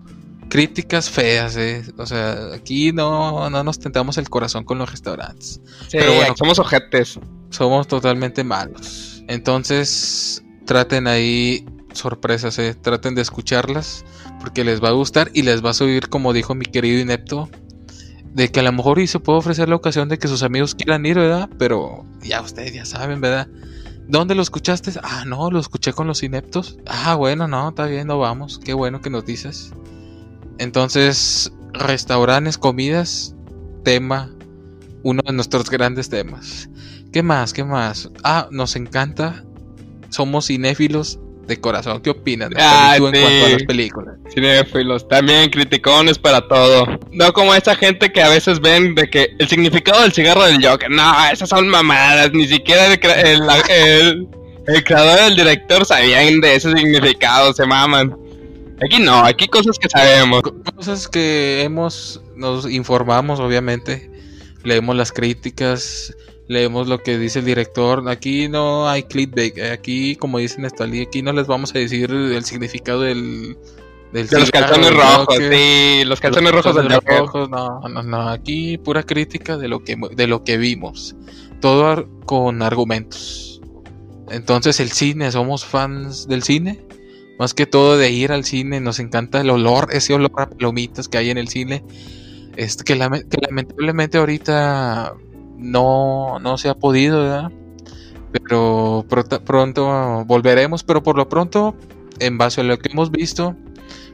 críticas 0.54 1.10
feas, 1.10 1.56
¿eh? 1.56 1.82
O 1.96 2.06
sea, 2.06 2.54
aquí 2.54 2.92
no, 2.92 3.50
no 3.50 3.64
nos 3.64 3.80
tentamos 3.80 4.18
el 4.18 4.30
corazón 4.30 4.62
con 4.62 4.78
los 4.78 4.88
restaurantes. 4.88 5.60
Pero 5.90 6.14
bueno, 6.14 6.32
somos 6.36 6.60
ojetes. 6.60 7.18
Somos 7.50 7.88
totalmente 7.88 8.44
malos. 8.44 9.24
Entonces, 9.26 10.44
traten 10.64 11.08
ahí 11.08 11.66
sorpresas, 11.92 12.56
¿eh? 12.60 12.76
Traten 12.80 13.16
de 13.16 13.22
escucharlas 13.22 14.04
porque 14.38 14.62
les 14.62 14.80
va 14.80 14.90
a 14.90 14.92
gustar 14.92 15.28
y 15.34 15.42
les 15.42 15.64
va 15.64 15.70
a 15.70 15.74
subir, 15.74 16.08
como 16.08 16.32
dijo 16.32 16.54
mi 16.54 16.66
querido 16.66 17.00
inepto, 17.00 17.50
de 18.22 18.52
que 18.52 18.60
a 18.60 18.62
lo 18.62 18.70
mejor 18.70 19.00
y 19.00 19.08
se 19.08 19.18
puede 19.18 19.40
ofrecer 19.40 19.68
la 19.68 19.74
ocasión 19.74 20.08
de 20.08 20.20
que 20.20 20.28
sus 20.28 20.44
amigos 20.44 20.76
quieran 20.76 21.04
ir, 21.04 21.16
¿verdad? 21.16 21.50
Pero 21.58 22.06
ya 22.22 22.40
ustedes 22.40 22.72
ya 22.72 22.84
saben, 22.84 23.20
¿verdad? 23.20 23.48
¿Dónde 24.06 24.36
lo 24.36 24.42
escuchaste? 24.42 24.92
Ah, 25.02 25.24
no, 25.26 25.50
lo 25.50 25.58
escuché 25.58 25.92
con 25.92 26.06
los 26.06 26.22
ineptos. 26.22 26.78
Ah, 26.86 27.16
bueno, 27.16 27.48
no, 27.48 27.70
está 27.70 27.86
bien, 27.86 28.06
no 28.06 28.20
vamos. 28.20 28.60
Qué 28.64 28.72
bueno 28.72 29.00
que 29.00 29.10
nos 29.10 29.26
dices. 29.26 29.72
Entonces, 30.58 31.52
restaurantes, 31.72 32.58
comidas, 32.58 33.34
tema, 33.84 34.30
uno 35.02 35.22
de 35.24 35.32
nuestros 35.32 35.70
grandes 35.70 36.08
temas. 36.08 36.68
¿Qué 37.12 37.22
más? 37.22 37.52
¿Qué 37.52 37.64
más? 37.64 38.10
Ah, 38.22 38.48
nos 38.50 38.76
encanta. 38.76 39.44
Somos 40.10 40.46
cinéfilos 40.46 41.18
de 41.46 41.60
corazón. 41.60 42.00
¿Qué 42.00 42.10
opinas 42.10 42.50
ah, 42.56 42.94
tú 42.96 43.06
en 43.08 43.12
cuanto 43.12 43.46
a 43.46 43.48
las 43.50 43.62
películas? 43.64 44.14
Cinéfilos, 44.32 45.06
también 45.08 45.50
criticones 45.50 46.18
para 46.18 46.46
todo. 46.48 46.86
No 47.12 47.32
como 47.32 47.54
esa 47.54 47.76
gente 47.76 48.10
que 48.10 48.22
a 48.22 48.28
veces 48.28 48.60
ven 48.60 48.94
de 48.94 49.08
que 49.08 49.30
el 49.38 49.48
significado 49.48 50.02
del 50.02 50.12
cigarro 50.12 50.44
del 50.44 50.64
Joker, 50.64 50.90
no, 50.90 51.12
esas 51.30 51.48
son 51.48 51.68
mamadas, 51.68 52.32
ni 52.32 52.46
siquiera 52.46 52.86
el, 52.86 52.98
el, 53.68 54.28
el 54.66 54.84
creador 54.84 55.20
del 55.20 55.36
director 55.36 55.84
sabían 55.84 56.40
de 56.40 56.56
ese 56.56 56.72
significado, 56.72 57.52
se 57.52 57.66
maman. 57.66 58.16
Aquí 58.82 58.98
no, 59.00 59.24
aquí 59.24 59.46
cosas 59.48 59.78
que 59.78 59.88
sabemos. 59.88 60.42
Cosas 60.76 61.08
que 61.08 61.62
hemos, 61.62 62.20
nos 62.36 62.68
informamos 62.70 63.38
obviamente, 63.40 64.10
leemos 64.64 64.96
las 64.96 65.12
críticas, 65.12 66.14
leemos 66.48 66.88
lo 66.88 66.98
que 67.02 67.16
dice 67.18 67.38
el 67.38 67.44
director. 67.44 68.08
Aquí 68.08 68.48
no 68.48 68.88
hay 68.88 69.04
clickbait, 69.04 69.58
aquí 69.72 70.16
como 70.16 70.38
dicen 70.38 70.64
Stalin, 70.64 71.06
aquí 71.06 71.22
no 71.22 71.32
les 71.32 71.46
vamos 71.46 71.74
a 71.74 71.78
decir 71.78 72.10
el 72.10 72.44
significado 72.44 73.02
del, 73.02 73.56
del 74.12 74.26
De 74.28 74.40
los 74.40 74.50
calzones 74.50 74.92
rojos, 74.92 75.36
sí, 75.36 75.98
los 76.00 76.08
los 76.08 76.20
calzones 76.20 76.52
rojos 76.52 76.74
del 76.74 77.00
rojos, 77.00 77.48
no, 77.50 77.80
no, 77.88 78.02
no, 78.02 78.28
aquí 78.28 78.76
pura 78.78 79.02
crítica 79.04 79.56
de 79.56 79.68
lo 79.68 79.84
que 79.84 79.96
de 80.16 80.26
lo 80.26 80.42
que 80.42 80.56
vimos. 80.56 81.14
Todo 81.60 81.86
ar- 81.86 82.06
con 82.26 82.60
argumentos. 82.60 83.60
Entonces 84.30 84.80
el 84.80 84.90
cine, 84.90 85.30
somos 85.30 85.64
fans 85.64 86.26
del 86.26 86.42
cine. 86.42 86.84
Más 87.38 87.54
que 87.54 87.66
todo 87.66 87.96
de 87.98 88.10
ir 88.10 88.32
al 88.32 88.44
cine, 88.44 88.80
nos 88.80 89.00
encanta 89.00 89.40
el 89.40 89.50
olor, 89.50 89.88
ese 89.92 90.14
olor 90.14 90.30
a 90.36 90.48
palomitas 90.50 91.08
que 91.08 91.18
hay 91.18 91.30
en 91.30 91.38
el 91.38 91.48
cine. 91.48 91.84
Este, 92.56 92.84
que, 92.84 92.94
lame- 92.96 93.26
que 93.28 93.38
lamentablemente 93.40 94.18
ahorita 94.18 95.14
no, 95.56 96.38
no 96.38 96.58
se 96.58 96.68
ha 96.68 96.74
podido, 96.74 97.20
¿verdad? 97.22 97.52
Pero 98.32 99.04
pronto 99.44 100.24
volveremos, 100.26 100.84
pero 100.84 101.02
por 101.02 101.16
lo 101.16 101.28
pronto, 101.28 101.74
en 102.20 102.38
base 102.38 102.60
a 102.60 102.64
lo 102.64 102.78
que 102.78 102.90
hemos 102.92 103.10
visto, 103.10 103.56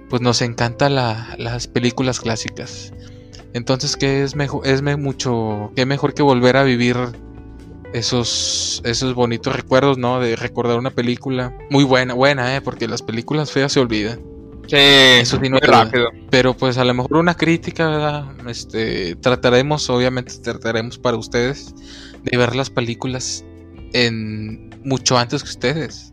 pues 0.09 0.23
nos 0.23 0.43
encantan 0.43 0.95
las 0.95 1.67
películas 1.69 2.21
clásicas. 2.21 2.93
Entonces, 3.53 3.97
¿qué 3.97 4.23
es 4.23 4.37
mejor? 4.37 4.67
Es 4.67 4.83
mucho, 4.83 5.73
qué 5.77 5.85
mejor 5.87 6.15
que 6.15 6.23
volver 6.23 6.57
a 6.57 6.63
vivir 6.63 6.97
esos, 7.93 8.83
esos 8.85 9.15
bonitos 9.15 9.55
recuerdos, 9.55 9.99
¿no? 9.99 10.21
De 10.21 10.37
recordar 10.37 10.79
una 10.79 10.91
película 10.91 11.57
muy 11.71 11.85
buena, 11.85 12.15
buena, 12.15 12.57
¿eh? 12.57 12.61
Porque 12.61 12.89
las 12.89 13.03
películas 13.03 13.51
feas 13.51 13.73
se 13.73 13.81
olvidan. 13.81 14.21
Sí, 14.69 14.77
Eso 14.77 15.39
sí 15.43 15.49
no 15.49 15.59
duda. 15.59 15.85
rápido. 15.85 16.11
Pero 16.31 16.55
pues 16.55 16.79
a 16.79 16.85
lo 16.85 16.95
mejor 16.95 17.17
una 17.17 17.35
crítica, 17.37 17.89
¿verdad? 17.89 18.49
Este, 18.49 19.17
trataremos, 19.17 19.91
obviamente 19.91 20.33
trataremos 20.39 20.97
para 20.99 21.17
ustedes 21.17 21.75
de 22.23 22.37
ver 22.37 22.55
las 22.55 22.71
películas 22.71 23.45
en 23.93 24.71
mucho 24.85 25.19
antes 25.19 25.43
que 25.43 25.49
ustedes. 25.49 26.13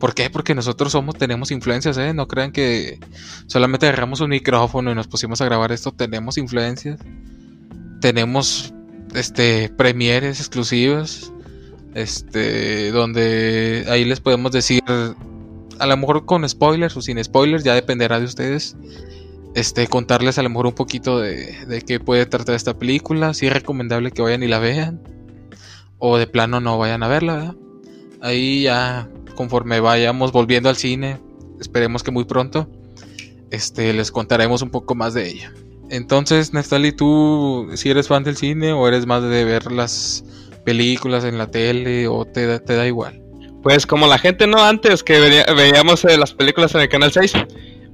¿Por 0.00 0.14
qué? 0.14 0.30
Porque 0.30 0.54
nosotros 0.54 0.92
somos, 0.92 1.16
tenemos 1.16 1.50
influencias, 1.50 1.98
¿eh? 1.98 2.14
No 2.14 2.28
crean 2.28 2.52
que 2.52 2.98
solamente 3.46 3.86
agarramos 3.86 4.20
un 4.20 4.30
micrófono 4.30 4.92
y 4.92 4.94
nos 4.94 5.08
pusimos 5.08 5.40
a 5.40 5.44
grabar 5.44 5.72
esto, 5.72 5.92
tenemos 5.92 6.38
influencias. 6.38 7.00
Tenemos 8.00 8.72
este 9.18 9.68
premieres 9.68 10.40
exclusivas. 10.40 11.32
Este, 11.94 12.92
donde 12.92 13.84
ahí 13.88 14.04
les 14.04 14.20
podemos 14.20 14.52
decir 14.52 14.82
a 15.78 15.86
lo 15.86 15.96
mejor 15.96 16.26
con 16.26 16.48
spoilers 16.48 16.96
o 16.96 17.02
sin 17.02 17.22
spoilers, 17.22 17.64
ya 17.64 17.74
dependerá 17.74 18.18
de 18.18 18.26
ustedes. 18.26 18.76
Este, 19.54 19.86
contarles 19.88 20.38
a 20.38 20.42
lo 20.42 20.50
mejor 20.50 20.66
un 20.66 20.74
poquito 20.74 21.18
de, 21.18 21.82
qué 21.86 22.00
puede 22.00 22.26
tratar 22.26 22.54
esta 22.54 22.78
película, 22.78 23.34
si 23.34 23.46
es 23.46 23.52
recomendable 23.52 24.10
que 24.10 24.22
vayan 24.22 24.42
y 24.42 24.48
la 24.48 24.58
vean, 24.58 25.00
o 25.98 26.18
de 26.18 26.26
plano 26.26 26.60
no 26.60 26.78
vayan 26.78 27.02
a 27.02 27.08
verla. 27.08 27.56
Ahí 28.20 28.62
ya, 28.62 29.08
conforme 29.34 29.80
vayamos 29.80 30.32
volviendo 30.32 30.68
al 30.68 30.76
cine, 30.76 31.18
esperemos 31.60 32.02
que 32.02 32.10
muy 32.10 32.24
pronto, 32.24 32.68
este, 33.50 33.92
les 33.92 34.12
contaremos 34.12 34.62
un 34.62 34.70
poco 34.70 34.94
más 34.94 35.14
de 35.14 35.28
ella. 35.28 35.52
Entonces, 35.90 36.52
Neftali, 36.52 36.92
tú, 36.92 37.68
si 37.74 37.90
eres 37.90 38.08
fan 38.08 38.24
del 38.24 38.36
cine 38.36 38.72
o 38.72 38.86
eres 38.88 39.06
más 39.06 39.22
de 39.22 39.44
ver 39.44 39.72
las 39.72 40.24
películas 40.64 41.24
en 41.24 41.38
la 41.38 41.50
tele 41.50 42.08
o 42.08 42.24
te 42.26 42.46
da, 42.46 42.58
te 42.58 42.74
da 42.76 42.86
igual. 42.86 43.20
Pues 43.62 43.86
como 43.86 44.06
la 44.06 44.18
gente 44.18 44.46
no 44.46 44.62
antes 44.62 45.02
que 45.02 45.18
veía- 45.18 45.46
veíamos 45.54 46.04
eh, 46.04 46.16
las 46.18 46.32
películas 46.34 46.74
en 46.74 46.82
el 46.82 46.88
canal 46.88 47.12
6. 47.12 47.32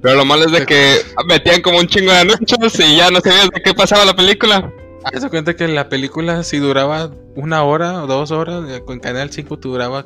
Pero 0.01 0.15
lo 0.17 0.25
malo 0.25 0.45
es 0.45 0.51
de 0.51 0.65
que 0.65 0.97
metían 1.27 1.61
como 1.61 1.79
un 1.79 1.87
chingo 1.87 2.11
de 2.11 2.19
anuncios 2.19 2.79
y 2.79 2.97
ya 2.97 3.09
no 3.09 3.19
sabías 3.21 3.49
de 3.49 3.61
qué 3.61 3.73
pasaba 3.73 4.05
la 4.05 4.15
película. 4.15 4.71
Haz 5.03 5.25
cuenta 5.29 5.55
que 5.55 5.67
la 5.67 5.87
película 5.87 6.43
si 6.43 6.57
duraba 6.57 7.11
una 7.35 7.63
hora 7.63 8.03
o 8.03 8.07
dos 8.07 8.31
horas, 8.31 8.63
eh, 8.69 8.81
con 8.85 8.99
Canal 8.99 9.31
5 9.31 9.55
duraba 9.57 10.05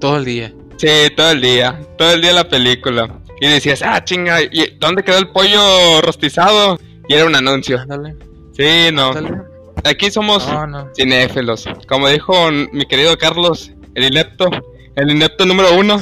todo 0.00 0.16
el 0.18 0.24
día. 0.24 0.52
Sí, 0.76 0.88
todo 1.16 1.30
el 1.30 1.40
día, 1.40 1.80
todo 1.96 2.12
el 2.12 2.22
día 2.22 2.32
la 2.32 2.48
película. 2.48 3.20
Y 3.40 3.46
decías, 3.46 3.82
ah, 3.82 4.02
chinga, 4.04 4.42
¿y 4.42 4.76
dónde 4.78 5.02
quedó 5.02 5.18
el 5.18 5.28
pollo 5.28 6.00
rostizado? 6.02 6.78
Y 7.12 7.14
era 7.14 7.26
un 7.26 7.34
anuncio. 7.34 7.80
Ándale, 7.80 8.16
Sí, 8.56 8.90
no. 8.92 9.08
ándale. 9.12 9.42
Aquí 9.84 10.10
somos 10.10 10.46
No, 10.48 10.66
no. 10.66 10.88
cinéfilos. 10.94 11.64
Como 11.88 12.08
dijo 12.08 12.32
mi 12.72 12.84
querido 12.86 13.16
Carlos, 13.18 13.72
el 13.94 14.04
inepto, 14.04 14.48
el 14.96 15.10
inepto 15.10 15.44
número 15.46 15.74
uno. 15.76 15.98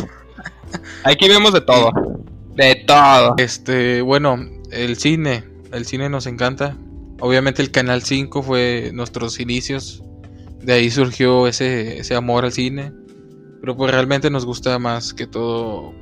Aquí 1.05 1.29
vemos 1.29 1.53
de 1.53 1.61
todo. 1.63 1.91
De 2.55 2.75
todo. 2.87 3.35
Este, 3.39 4.03
bueno, 4.03 4.37
el 4.71 4.97
cine, 4.97 5.45
el 5.73 5.87
cine 5.87 6.09
nos 6.09 6.27
encanta. 6.27 6.77
Obviamente 7.21 7.63
el 7.63 7.71
Canal 7.71 8.03
5 8.03 8.43
fue 8.43 8.91
nuestros 8.93 9.41
inicios. 9.41 10.03
De 10.63 10.75
ahí 10.75 10.91
surgió 10.91 11.47
ese, 11.47 11.99
ese 11.99 12.15
amor 12.15 12.45
al 12.45 12.53
cine. 12.53 12.93
Pero 13.61 13.77
pues 13.77 13.91
realmente 13.91 14.31
nos 14.31 14.45
gusta 14.47 14.79
más 14.79 15.13
que 15.15 15.27
todo 15.27 15.93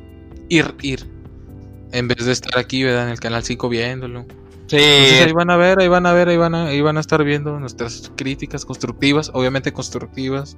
ir, 0.48 0.74
ir. 0.82 1.06
En 1.92 2.08
vez 2.08 2.24
de 2.24 2.32
estar 2.32 2.58
aquí, 2.58 2.82
¿verdad? 2.84 3.04
En 3.04 3.10
el 3.10 3.20
Canal 3.20 3.42
5 3.44 3.68
viéndolo. 3.68 4.26
Entonces 4.70 5.20
ahí 5.22 5.28
Sí, 5.28 5.32
van 5.32 5.50
a 5.50 5.56
ver, 5.56 5.80
ahí 5.80 5.88
van 5.88 6.06
a 6.06 6.12
ver, 6.12 6.28
ahí 6.28 6.36
van 6.36 6.54
a, 6.54 6.66
ahí 6.66 6.80
van 6.80 6.96
a 6.96 7.00
estar 7.00 7.24
viendo 7.24 7.58
nuestras 7.58 8.12
críticas 8.16 8.64
constructivas, 8.64 9.30
obviamente 9.34 9.72
constructivas. 9.72 10.56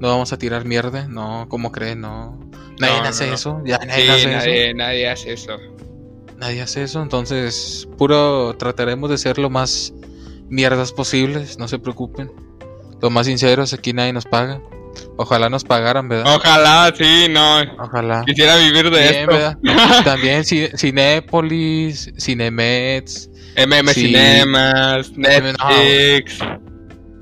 No 0.00 0.08
vamos 0.08 0.32
a 0.32 0.38
tirar 0.38 0.64
mierda, 0.64 1.06
no, 1.08 1.46
como 1.48 1.70
creen, 1.70 2.00
no. 2.00 2.38
Nadie 2.80 3.00
No, 3.00 3.08
hace 3.08 3.24
no, 3.24 3.30
no. 3.30 3.34
eso, 3.36 3.62
ya 3.64 3.78
nadie 3.78 4.04
sí, 4.04 4.10
hace 4.10 4.22
eso. 4.22 4.30
nadie, 4.38 4.74
nadie 4.74 5.08
hace 5.08 5.32
eso. 5.32 5.52
Nadie 6.38 6.62
hace 6.62 6.82
eso, 6.82 7.00
entonces 7.00 7.88
puro 7.96 8.56
trataremos 8.58 9.08
de 9.08 9.18
ser 9.18 9.38
lo 9.38 9.50
más 9.50 9.94
mierdas 10.48 10.92
posibles, 10.92 11.58
no 11.58 11.68
se 11.68 11.78
preocupen. 11.78 12.32
Lo 13.00 13.10
más 13.10 13.26
sinceros, 13.26 13.72
aquí 13.72 13.92
nadie 13.92 14.12
nos 14.12 14.24
paga. 14.24 14.60
Ojalá 15.16 15.48
nos 15.48 15.64
pagaran, 15.64 16.08
¿verdad? 16.08 16.34
Ojalá, 16.36 16.92
sí, 16.96 17.26
no. 17.30 17.60
Ojalá. 17.78 18.24
Quisiera 18.26 18.56
vivir 18.56 18.90
de 18.90 19.00
Bien, 19.00 19.14
esto. 19.14 19.32
¿verdad? 19.32 19.58
También 20.04 20.42
Ci- 20.42 20.76
Cinépolis, 20.76 22.12
Cinemets, 22.18 23.30
MM 23.56 23.88
Sí. 23.92 24.00
Cinemas, 24.06 25.12
Netflix. 25.16 26.38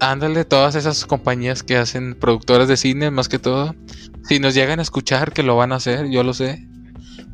Ándale, 0.00 0.44
todas 0.44 0.74
esas 0.74 1.04
compañías 1.06 1.62
que 1.62 1.76
hacen 1.76 2.14
productoras 2.14 2.66
de 2.68 2.76
cine, 2.76 3.10
más 3.10 3.28
que 3.28 3.38
todo. 3.38 3.74
Si 4.24 4.40
nos 4.40 4.54
llegan 4.54 4.78
a 4.80 4.82
escuchar, 4.82 5.32
que 5.32 5.42
lo 5.42 5.56
van 5.56 5.72
a 5.72 5.76
hacer, 5.76 6.08
yo 6.10 6.22
lo 6.24 6.34
sé. 6.34 6.66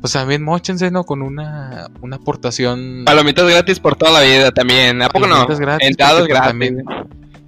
Pues 0.00 0.12
también 0.12 0.44
mochense, 0.44 0.90
¿no? 0.90 1.04
Con 1.04 1.22
una, 1.22 1.88
una 2.02 2.16
aportación. 2.16 3.02
Palomitas 3.06 3.48
gratis 3.48 3.80
por 3.80 3.96
toda 3.96 4.12
la 4.12 4.20
vida 4.20 4.50
también. 4.52 5.00
¿A 5.02 5.08
poco 5.08 5.26
no? 5.26 5.34
Palomitas 5.34 5.60
gratis, 5.60 5.88
Entradas 5.88 6.18
porque, 6.20 6.34
pues, 6.34 6.40
gratis. 6.42 6.50
también 6.50 6.84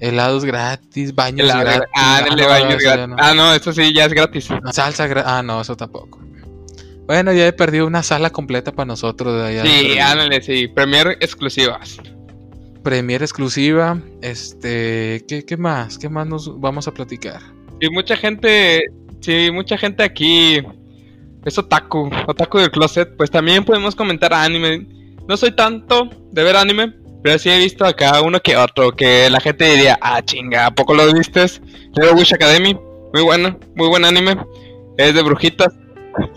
Helados 0.01 0.45
gratis, 0.45 1.15
baños 1.15 1.45
Helado 1.45 1.61
gratis. 1.61 1.81
gra- 1.83 1.89
Ah, 1.95 2.21
dale, 2.27 2.43
no, 2.43 2.49
baños 2.49 2.83
gratis. 2.83 3.09
no. 3.09 3.17
Ah, 3.19 3.35
no, 3.35 3.55
eso 3.55 3.73
sí, 3.73 3.93
ya 3.95 4.07
es 4.07 4.13
gratis. 4.13 4.49
Salsa 4.73 5.07
gratis. 5.07 5.31
Ah, 5.31 5.43
no, 5.43 5.61
eso 5.61 5.77
tampoco. 5.77 6.19
Bueno, 7.07 7.33
ya 7.33 7.47
he 7.47 7.53
perdido 7.53 7.87
una 7.87 8.03
sala 8.03 8.31
completa 8.31 8.73
para 8.73 8.87
nosotros. 8.87 9.43
de 9.43 9.49
allá 9.49 9.63
Sí, 9.65 9.99
ándale, 9.99 10.41
sí. 10.43 10.69
Premier 10.69 11.17
exclusivas. 11.21 11.99
Premier 12.83 13.21
exclusiva. 13.23 13.99
Este, 14.23 15.25
¿qué, 15.29 15.45
¿qué 15.45 15.57
más? 15.57 15.99
¿Qué 15.99 16.09
más 16.09 16.27
nos 16.27 16.59
vamos 16.61 16.89
a 16.89 16.93
platicar? 16.95 17.41
Y 17.81 17.91
mucha 17.91 18.17
gente, 18.17 18.85
sí, 19.21 19.51
mucha 19.53 19.77
gente 19.77 20.03
aquí 20.03 20.63
es 21.45 21.59
otaku, 21.59 22.11
otaku 22.27 22.59
del 22.59 22.71
closet. 22.71 23.17
Pues 23.17 23.31
también 23.31 23.65
podemos 23.65 23.95
comentar 23.95 24.33
anime. 24.33 24.87
No 25.29 25.37
soy 25.37 25.53
tanto 25.55 26.09
de 26.33 26.43
ver 26.43 26.57
anime, 26.57 26.95
pero 27.23 27.39
sí 27.39 27.51
he 27.51 27.59
visto 27.59 27.85
acá 27.85 28.21
uno 28.23 28.41
que 28.41 28.57
otro 28.57 28.93
que 28.93 29.29
la 29.31 29.41
gente 29.41 29.65
diría, 29.65 29.99
ah, 30.01 30.23
chinga, 30.23 30.67
¿a 30.67 30.71
poco 30.75 30.95
lo 30.95 31.13
vistes? 31.13 31.61
Leo 31.95 32.15
Wish 32.15 32.35
Academy, 32.35 32.75
muy 33.13 33.23
bueno, 33.23 33.59
muy 33.75 33.89
buen 33.89 34.05
anime. 34.05 34.37
Es 34.97 35.15
de 35.15 35.23
brujitas. 35.23 35.73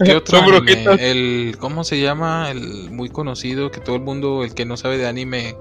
¿Qué 0.03 0.15
otro 0.15 0.37
Son 0.37 0.43
anime? 0.45 0.59
brujitas. 0.59 0.99
El, 0.99 1.55
¿Cómo 1.59 1.83
se 1.83 1.99
llama? 1.99 2.49
El 2.51 2.91
muy 2.91 3.09
conocido 3.09 3.71
que 3.71 3.79
todo 3.79 3.95
el 3.95 4.01
mundo, 4.01 4.43
el 4.43 4.53
que 4.53 4.65
no 4.65 4.77
sabe 4.77 4.97
de 4.97 5.07
anime, 5.07 5.55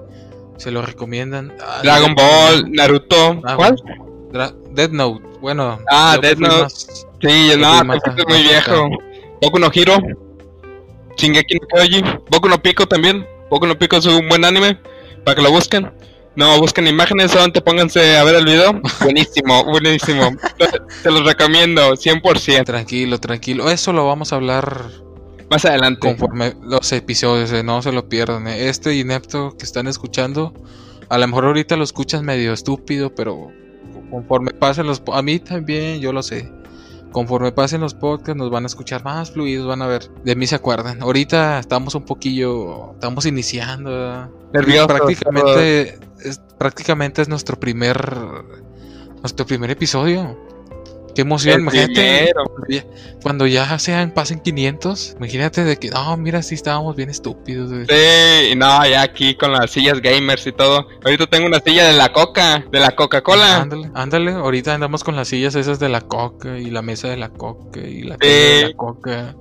se 0.57 0.71
lo 0.71 0.81
recomiendan. 0.81 1.53
Ah, 1.61 1.79
Dragon 1.83 2.15
Ball, 2.15 2.71
Naruto. 2.71 3.41
Ah, 3.45 3.55
¿Cuál? 3.55 3.75
Dra- 4.31 4.53
Death 4.71 4.91
Note. 4.91 5.25
Bueno. 5.41 5.79
Ah, 5.89 6.17
fui 6.21 6.35
Note. 6.41 6.61
más- 6.63 7.05
Sí, 7.21 7.51
no, 7.57 7.83
más 7.85 7.99
es 8.17 8.25
muy 8.27 8.41
viejo. 8.43 8.89
Boku 9.41 9.57
no 9.59 9.69
Hero. 9.73 9.97
Shingeki 11.17 11.55
no 11.55 11.67
Kyoji. 11.67 12.03
Boku 12.29 12.49
no 12.49 12.61
Pico 12.61 12.85
también. 12.87 13.25
Boku 13.49 13.65
no 13.67 13.77
Pico 13.77 13.97
es 13.97 14.05
un 14.05 14.27
buen 14.27 14.43
anime. 14.45 14.77
Para 15.23 15.35
que 15.35 15.41
lo 15.41 15.51
busquen. 15.51 15.91
No, 16.35 16.59
busquen 16.59 16.87
imágenes, 16.87 17.29
solamente 17.31 17.61
pónganse 17.61 18.17
a 18.17 18.23
ver 18.23 18.35
el 18.35 18.45
video. 18.45 18.81
Buenísimo, 19.01 19.63
buenísimo. 19.65 20.31
Te 21.03 21.11
los 21.11 21.23
recomiendo, 21.23 21.93
100%. 21.95 22.63
Tranquilo, 22.65 23.19
tranquilo. 23.19 23.69
Eso 23.69 23.93
lo 23.93 24.07
vamos 24.07 24.33
a 24.33 24.37
hablar 24.37 24.81
Más 25.51 25.63
adelante. 25.65 25.99
conforme 25.99 26.55
los 26.63 26.91
episodios, 26.91 27.51
eh, 27.51 27.61
no 27.63 27.81
se 27.83 27.91
lo 27.91 28.09
pierdan. 28.09 28.47
eh. 28.47 28.67
Este 28.69 28.95
inepto 28.95 29.55
que 29.57 29.63
están 29.65 29.85
escuchando, 29.87 30.53
a 31.07 31.17
lo 31.19 31.27
mejor 31.27 31.45
ahorita 31.45 31.75
lo 31.75 31.83
escuchas 31.83 32.23
medio 32.23 32.51
estúpido, 32.51 33.13
pero 33.13 33.51
conforme 34.09 34.51
pasen 34.51 34.87
los... 34.87 35.03
A 35.13 35.21
mí 35.21 35.37
también, 35.37 35.99
yo 36.01 36.11
lo 36.13 36.23
sé. 36.23 36.51
Conforme 37.13 37.51
pasen 37.51 37.79
los 37.79 37.93
podcasts 37.93 38.35
nos 38.35 38.49
van 38.49 38.63
a 38.63 38.67
escuchar 38.67 39.03
más 39.05 39.31
fluidos, 39.31 39.67
van 39.67 39.81
a 39.81 39.87
ver. 39.87 40.09
De 40.25 40.35
mí 40.35 40.47
se 40.47 40.55
acuerdan. 40.55 41.01
Ahorita 41.01 41.59
estamos 41.59 41.95
un 41.95 42.03
poquillo... 42.03 42.93
Estamos 42.93 43.25
iniciando. 43.25 44.29
prácticamente, 44.51 45.99
es, 46.19 46.41
prácticamente 46.57 47.21
es 47.21 47.29
nuestro 47.29 47.57
primer... 47.59 47.95
Nuestro 49.21 49.45
primer 49.45 49.71
episodio. 49.71 50.37
Qué 51.15 51.21
emoción, 51.21 51.55
El 51.55 51.61
imagínate. 51.61 52.33
cuando 53.21 53.45
ya- 53.45 53.77
sean, 53.77 54.11
pasen 54.11 54.39
500, 54.39 55.13
imagínate 55.17 55.63
de 55.63 55.77
que, 55.77 55.89
no, 55.89 56.17
mira, 56.17 56.41
sí 56.41 56.55
estábamos 56.55 56.95
bien 56.95 57.09
estúpidos, 57.09 57.71
güey. 57.71 57.85
Sí, 57.87 58.51
y 58.51 58.55
no, 58.55 58.85
ya 58.87 59.03
aquí 59.03 59.35
con 59.35 59.51
las 59.51 59.69
sillas 59.71 60.01
gamers 60.01 60.47
y 60.47 60.51
todo. 60.51 60.87
Ahorita 61.05 61.27
tengo 61.27 61.45
una 61.45 61.59
silla 61.59 61.85
de 61.85 61.93
la 61.93 62.11
Coca, 62.11 62.65
de 62.71 62.79
la 62.79 62.91
Coca-Cola. 62.95 63.57
Ándale, 63.61 63.91
ándale, 63.93 64.31
ahorita 64.31 64.73
andamos 64.73 65.03
con 65.03 65.15
las 65.15 65.27
sillas 65.27 65.53
esas 65.55 65.79
de 65.79 65.89
la 65.89 66.01
coca 66.01 66.57
y 66.57 66.71
la 66.71 66.81
mesa 66.81 67.07
de 67.09 67.17
la 67.17 67.29
coca 67.29 67.79
y 67.81 68.01
la 68.03 68.15
Sí. 68.19 68.27
de 68.27 68.67
la 68.69 68.73
coca 68.75 69.35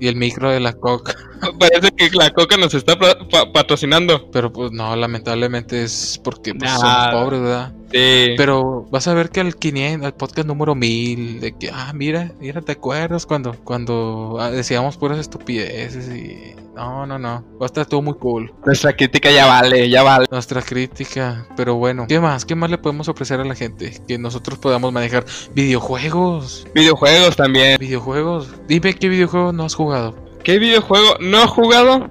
y 0.00 0.08
el 0.08 0.16
micro 0.16 0.50
de 0.50 0.58
la 0.60 0.72
coca. 0.72 1.14
Parece 1.60 1.90
que 1.92 2.10
la 2.10 2.30
Coca 2.30 2.56
nos 2.56 2.74
está 2.74 2.98
pa- 2.98 3.18
pa- 3.30 3.52
patrocinando. 3.52 4.30
Pero 4.32 4.52
pues 4.52 4.72
no, 4.72 4.96
lamentablemente 4.96 5.82
es 5.84 6.20
porque 6.24 6.54
pues, 6.54 6.70
Nah. 6.72 6.78
somos 6.80 7.08
pobres, 7.22 7.40
¿verdad? 7.40 7.72
Sí. 7.92 8.34
Pero 8.36 8.86
vas 8.90 9.06
a 9.06 9.14
ver 9.14 9.30
que 9.30 9.40
al 9.40 9.56
500, 9.56 10.06
al 10.06 10.14
podcast 10.14 10.48
número 10.48 10.74
1000, 10.74 11.40
de 11.40 11.56
que, 11.56 11.70
ah, 11.72 11.92
mira, 11.94 12.32
mira, 12.40 12.60
¿te 12.60 12.72
acuerdas 12.72 13.26
cuando, 13.26 13.54
cuando 13.64 14.38
ah, 14.40 14.50
decíamos 14.50 14.96
puras 14.96 15.18
estupideces 15.18 16.08
y... 16.08 16.54
No, 16.74 17.06
no, 17.06 17.20
no, 17.20 17.44
va 17.60 17.62
a 17.62 17.66
estar 17.66 17.86
todo 17.86 18.02
muy 18.02 18.14
cool. 18.14 18.52
Nuestra 18.66 18.92
crítica 18.94 19.30
ya 19.30 19.46
vale, 19.46 19.88
ya 19.88 20.02
vale. 20.02 20.26
Nuestra 20.28 20.60
crítica, 20.60 21.46
pero 21.56 21.76
bueno, 21.76 22.06
¿qué 22.08 22.18
más? 22.18 22.44
¿Qué 22.44 22.56
más 22.56 22.68
le 22.68 22.78
podemos 22.78 23.08
ofrecer 23.08 23.38
a 23.38 23.44
la 23.44 23.54
gente? 23.54 23.96
Que 24.08 24.18
nosotros 24.18 24.58
podamos 24.58 24.92
manejar 24.92 25.24
videojuegos. 25.54 26.66
Videojuegos 26.74 27.36
también. 27.36 27.76
Videojuegos. 27.78 28.48
Dime 28.66 28.92
qué 28.94 29.08
videojuego 29.08 29.52
no 29.52 29.66
has 29.66 29.74
jugado. 29.74 30.16
¿Qué 30.42 30.58
videojuego 30.58 31.16
no 31.20 31.44
he 31.44 31.46
jugado? 31.46 32.10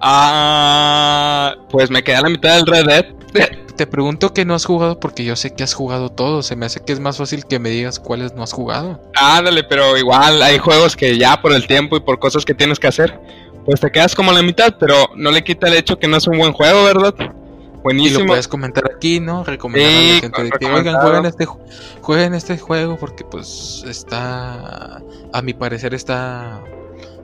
Ah, 0.00 1.54
pues 1.70 1.90
me 1.90 2.02
quedé 2.02 2.16
a 2.16 2.22
la 2.22 2.30
mitad 2.30 2.56
del 2.56 2.66
Red 2.66 2.86
Dead. 2.86 3.58
Te 3.76 3.86
pregunto 3.86 4.32
que 4.34 4.44
no 4.44 4.54
has 4.54 4.64
jugado 4.64 5.00
porque 5.00 5.24
yo 5.24 5.34
sé 5.34 5.54
que 5.54 5.64
has 5.64 5.74
jugado 5.74 6.10
todo. 6.10 6.42
Se 6.42 6.56
me 6.56 6.66
hace 6.66 6.80
que 6.80 6.92
es 6.92 7.00
más 7.00 7.16
fácil 7.16 7.46
que 7.46 7.58
me 7.58 7.70
digas 7.70 7.98
cuáles 7.98 8.34
no 8.34 8.42
has 8.42 8.52
jugado. 8.52 9.00
Ándale, 9.14 9.64
pero 9.64 9.96
igual 9.96 10.42
hay 10.42 10.58
juegos 10.58 10.94
que 10.96 11.16
ya 11.18 11.40
por 11.40 11.52
el 11.52 11.66
tiempo 11.66 11.96
y 11.96 12.00
por 12.00 12.18
cosas 12.18 12.44
que 12.44 12.54
tienes 12.54 12.78
que 12.78 12.86
hacer, 12.88 13.18
pues 13.64 13.80
te 13.80 13.90
quedas 13.90 14.14
como 14.14 14.30
a 14.30 14.34
la 14.34 14.42
mitad, 14.42 14.74
pero 14.78 14.94
no 15.16 15.30
le 15.30 15.42
quita 15.42 15.68
el 15.68 15.74
hecho 15.74 15.98
que 15.98 16.06
no 16.06 16.16
es 16.18 16.26
un 16.26 16.36
buen 16.38 16.52
juego, 16.52 16.84
¿verdad? 16.84 17.14
Y 17.18 17.24
lo 17.24 17.82
Buenísimo. 17.82 18.26
puedes 18.26 18.46
comentar 18.46 18.84
aquí, 18.94 19.18
¿no? 19.18 19.42
Recomendar 19.42 19.90
a 19.90 19.92
Sí, 19.92 20.12
la 20.14 20.20
gente 20.20 20.42
de 20.44 20.50
que, 20.50 20.66
oigan, 20.66 20.94
jueguen 21.00 21.26
este, 21.26 21.46
ju- 21.46 21.58
jueguen 22.00 22.34
este 22.34 22.58
juego 22.58 22.96
porque 22.96 23.24
pues 23.24 23.82
está, 23.88 25.02
a 25.32 25.42
mi 25.42 25.52
parecer 25.54 25.92
está, 25.94 26.60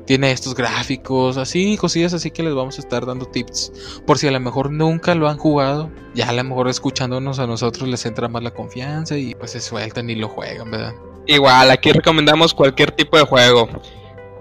tiene 0.09 0.33
estos 0.33 0.55
gráficos, 0.55 1.37
así, 1.37 1.77
cosillas 1.77 2.15
así 2.15 2.31
que 2.31 2.43
les 2.43 2.55
vamos 2.55 2.79
a 2.79 2.81
estar 2.81 3.05
dando 3.05 3.27
tips. 3.27 4.00
Por 4.07 4.17
si 4.17 4.27
a 4.27 4.31
lo 4.31 4.41
mejor 4.41 4.71
nunca 4.71 5.15
lo 5.15 5.29
han 5.29 5.37
jugado, 5.37 5.91
ya 6.15 6.31
a 6.31 6.33
lo 6.33 6.43
mejor 6.45 6.67
escuchándonos 6.71 7.38
a 7.38 7.47
nosotros 7.47 7.87
les 7.87 8.07
entra 8.07 8.27
más 8.27 8.43
la 8.43 8.50
confianza 8.53 9.19
y 9.19 9.35
pues 9.35 9.50
se 9.50 9.61
sueltan 9.61 10.09
y 10.09 10.15
lo 10.15 10.29
juegan, 10.31 10.71
¿verdad? 10.71 10.95
Igual, 11.27 11.71
aquí 11.71 11.93
recomendamos 11.93 12.55
cualquier 12.55 12.91
tipo 12.93 13.19
de 13.19 13.25
juego. 13.25 13.69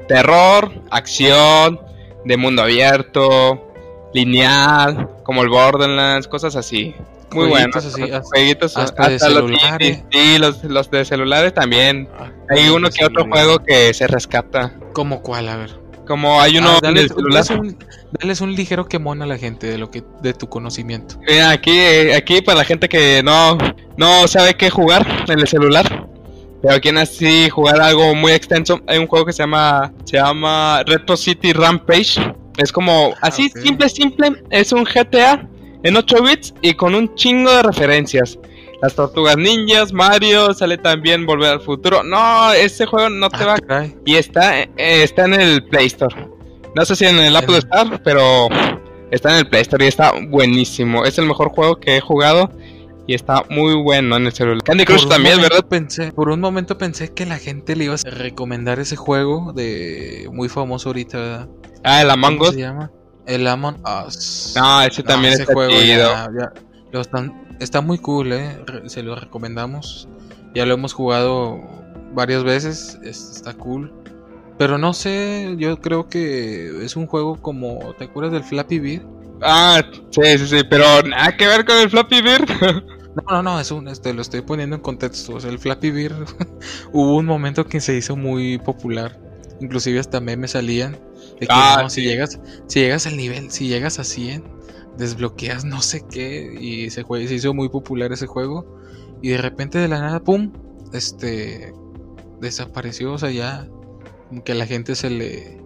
Terror, 0.07 0.71
acción, 0.89 1.81
de 2.23 2.37
mundo 2.37 2.61
abierto, 2.61 3.69
lineal, 4.13 5.09
como 5.23 5.41
el 5.43 5.49
Borderlands, 5.49 6.29
cosas 6.29 6.55
así. 6.55 6.95
Muy 7.33 7.49
bueno. 7.49 7.73
Jueguitos 7.73 7.85
así, 7.93 8.01
hasta- 8.03 8.21
Jueguitos 8.23 8.77
hasta 8.77 9.03
de 9.09 9.11
los 9.19 9.21
celulares. 9.21 10.03
sí, 10.11 10.37
los, 10.37 10.63
los 10.63 10.89
de 10.89 11.03
celulares 11.03 11.53
también. 11.53 12.07
Ah, 12.17 12.31
Hay 12.49 12.69
uno 12.69 12.89
sí, 12.91 12.99
que 12.99 13.05
otro 13.05 13.25
juego 13.25 13.59
que 13.59 13.93
se 13.93 14.07
rescata. 14.07 14.73
¿Cómo 14.93 15.21
cuál? 15.21 15.49
A 15.49 15.57
ver. 15.57 15.79
Como 16.07 16.39
hay 16.41 16.57
uno 16.57 16.69
Ah, 16.69 16.75
en 16.77 16.81
dales, 16.81 17.03
el 17.03 17.09
celular. 17.09 17.43
dales 17.45 17.49
un, 17.49 17.77
dales 18.19 18.41
un 18.41 18.55
ligero 18.55 18.85
quemón 18.87 19.21
a 19.21 19.25
la 19.25 19.37
gente 19.37 19.67
de 19.67 19.77
lo 19.77 19.91
que 19.91 20.03
de 20.21 20.33
tu 20.33 20.47
conocimiento. 20.47 21.19
Mira, 21.27 21.49
aquí, 21.51 21.71
eh, 21.77 22.15
aquí 22.15 22.41
para 22.41 22.59
la 22.59 22.63
gente 22.63 22.87
que 22.87 23.21
no, 23.23 23.57
no 23.97 24.27
sabe 24.27 24.55
qué 24.55 24.69
jugar 24.69 25.05
en 25.27 25.39
el 25.39 25.47
celular. 25.47 26.07
Pero 26.61 26.79
quieren 26.81 26.97
así 26.99 27.49
jugar 27.49 27.79
algo 27.81 28.15
muy 28.15 28.31
extenso. 28.31 28.79
Hay 28.87 28.97
un 28.97 29.07
juego 29.07 29.25
que 29.25 29.33
se 29.33 29.43
llama. 29.43 29.93
Se 30.05 30.17
llama 30.17 30.81
Retro 30.87 31.15
City 31.17 31.53
Rampage. 31.53 32.19
Es 32.57 32.71
como. 32.71 33.13
Así, 33.21 33.51
ok. 33.53 33.61
simple, 33.61 33.89
simple. 33.89 34.43
Es 34.49 34.71
un 34.71 34.83
GTA 34.85 35.47
en 35.83 35.95
8 35.97 36.23
bits 36.23 36.53
y 36.61 36.73
con 36.73 36.95
un 36.95 37.13
chingo 37.15 37.51
de 37.51 37.61
referencias. 37.63 38.39
Las 38.81 38.93
tortugas 38.93 39.37
ninjas, 39.37 39.91
Mario, 39.91 40.53
sale 40.53 40.77
también 40.77 41.25
Volver 41.25 41.49
al 41.53 41.61
futuro. 41.61 42.03
No, 42.03 42.53
ese 42.53 42.85
juego 42.85 43.09
no 43.09 43.29
te 43.29 43.43
Ah, 43.43 43.45
va 43.47 43.53
a 43.55 43.57
caray. 43.59 43.95
y 44.05 44.15
está, 44.15 44.59
eh, 44.61 44.69
está 44.77 45.25
en 45.25 45.33
el 45.33 45.63
Play 45.65 45.87
Store. 45.87 46.15
No 46.75 46.85
sé 46.85 46.95
si 46.95 47.05
en 47.05 47.17
el 47.17 47.35
Apple 47.35 47.55
En- 47.57 47.63
Store, 47.63 47.99
pero 48.03 48.47
está 49.09 49.31
en 49.31 49.37
el 49.37 49.47
Play 49.49 49.63
Store 49.63 49.83
y 49.83 49.87
está 49.87 50.13
buenísimo. 50.29 51.05
Es 51.05 51.17
el 51.17 51.25
mejor 51.25 51.49
juego 51.49 51.79
que 51.79 51.97
he 51.97 52.01
jugado 52.01 52.51
y 53.07 53.15
está 53.15 53.43
muy 53.49 53.73
bueno 53.73 54.15
en 54.17 54.27
el 54.27 54.31
celular. 54.33 54.61
Candy 54.63 54.85
Crush 54.85 55.07
también, 55.07 55.41
¿verdad? 55.41 55.65
Pensé, 55.67 56.11
por 56.11 56.29
un 56.29 56.39
momento 56.39 56.77
pensé 56.77 57.11
que 57.13 57.25
la 57.25 57.39
gente 57.39 57.75
le 57.75 57.85
iba 57.85 57.95
a 57.95 58.09
recomendar 58.11 58.79
ese 58.79 58.95
juego 58.95 59.53
de 59.53 60.29
muy 60.31 60.49
famoso 60.49 60.89
ahorita, 60.89 61.17
¿verdad? 61.17 61.47
Ah, 61.83 62.01
el 62.03 62.11
Among 62.11 62.37
¿Cómo 62.37 62.49
Us. 62.49 62.55
se 62.55 62.61
llama? 62.61 62.91
El 63.25 63.47
Among 63.47 63.77
Us. 64.05 64.53
No, 64.55 64.83
ese 64.83 65.01
No, 65.01 65.07
también 65.07 65.33
ese 65.33 65.41
está 65.43 65.53
juego 65.53 65.71
chido. 65.71 66.11
ya- 66.11 66.29
ya 66.37 66.51
lo 66.91 67.01
están- 67.01 67.46
está 67.59 67.81
muy 67.81 67.97
cool, 67.97 68.33
¿eh? 68.33 68.57
Se 68.87 69.03
lo 69.03 69.15
recomendamos. 69.15 70.07
Ya 70.53 70.65
lo 70.65 70.73
hemos 70.73 70.93
jugado 70.93 71.59
varias 72.13 72.43
veces. 72.43 72.97
es- 73.03 73.31
está 73.35 73.53
cool. 73.53 73.93
Pero 74.57 74.77
no 74.77 74.93
sé, 74.93 75.55
yo 75.57 75.79
creo 75.81 76.07
que 76.09 76.83
es 76.83 76.95
un 76.95 77.05
juego 77.07 77.39
como. 77.41 77.93
¿Te 77.97 78.05
acuerdas 78.05 78.33
del 78.33 78.43
Flappy 78.43 78.79
Bird? 78.79 79.03
Ah, 79.41 79.83
sí, 80.09 80.21
sí, 80.39 80.47
sí, 80.47 80.61
pero 80.67 80.83
nada 81.03 81.37
que 81.37 81.45
ver 81.47 81.63
con 81.65 81.77
el 81.77 81.89
Floppy 81.89 82.21
Bird. 82.21 82.47
No, 83.17 83.23
no, 83.37 83.41
no, 83.41 83.59
es 83.59 83.71
un, 83.71 83.87
este, 83.87 84.13
lo 84.13 84.21
estoy 84.21 84.41
poniendo 84.41 84.75
en 84.75 84.81
contexto. 84.83 85.33
O 85.33 85.39
sea, 85.39 85.49
el 85.49 85.57
Flappy 85.57 85.89
Bird 85.89 86.13
hubo 86.93 87.15
un 87.15 87.25
momento 87.25 87.65
que 87.65 87.81
se 87.81 87.97
hizo 87.97 88.15
muy 88.15 88.59
popular. 88.59 89.19
Inclusive 89.59 89.99
hasta 89.99 90.19
memes 90.21 90.51
salían. 90.51 90.91
De 91.39 91.47
que 91.47 91.47
Ah, 91.49 91.79
no, 91.81 91.89
si 91.89 92.03
llegas, 92.03 92.39
si 92.67 92.81
llegas 92.81 93.07
al 93.07 93.17
nivel, 93.17 93.49
si 93.49 93.67
llegas 93.67 93.97
a 93.97 94.03
100, 94.03 94.43
desbloqueas 94.97 95.63
no 95.65 95.81
sé 95.81 96.03
qué. 96.09 96.57
Y 96.59 96.89
se, 96.89 97.03
se 97.03 97.33
hizo 97.35 97.53
muy 97.53 97.69
popular 97.69 98.11
ese 98.11 98.27
juego. 98.27 98.77
Y 99.21 99.29
de 99.29 99.37
repente 99.37 99.79
de 99.79 99.87
la 99.87 99.99
nada, 99.99 100.19
pum, 100.19 100.51
este 100.93 101.73
desapareció. 102.41 103.13
O 103.13 103.17
sea, 103.17 103.31
ya 103.31 103.67
como 104.29 104.43
que 104.43 104.51
a 104.51 104.55
la 104.55 104.65
gente 104.65 104.95
se 104.95 105.09
le 105.09 105.61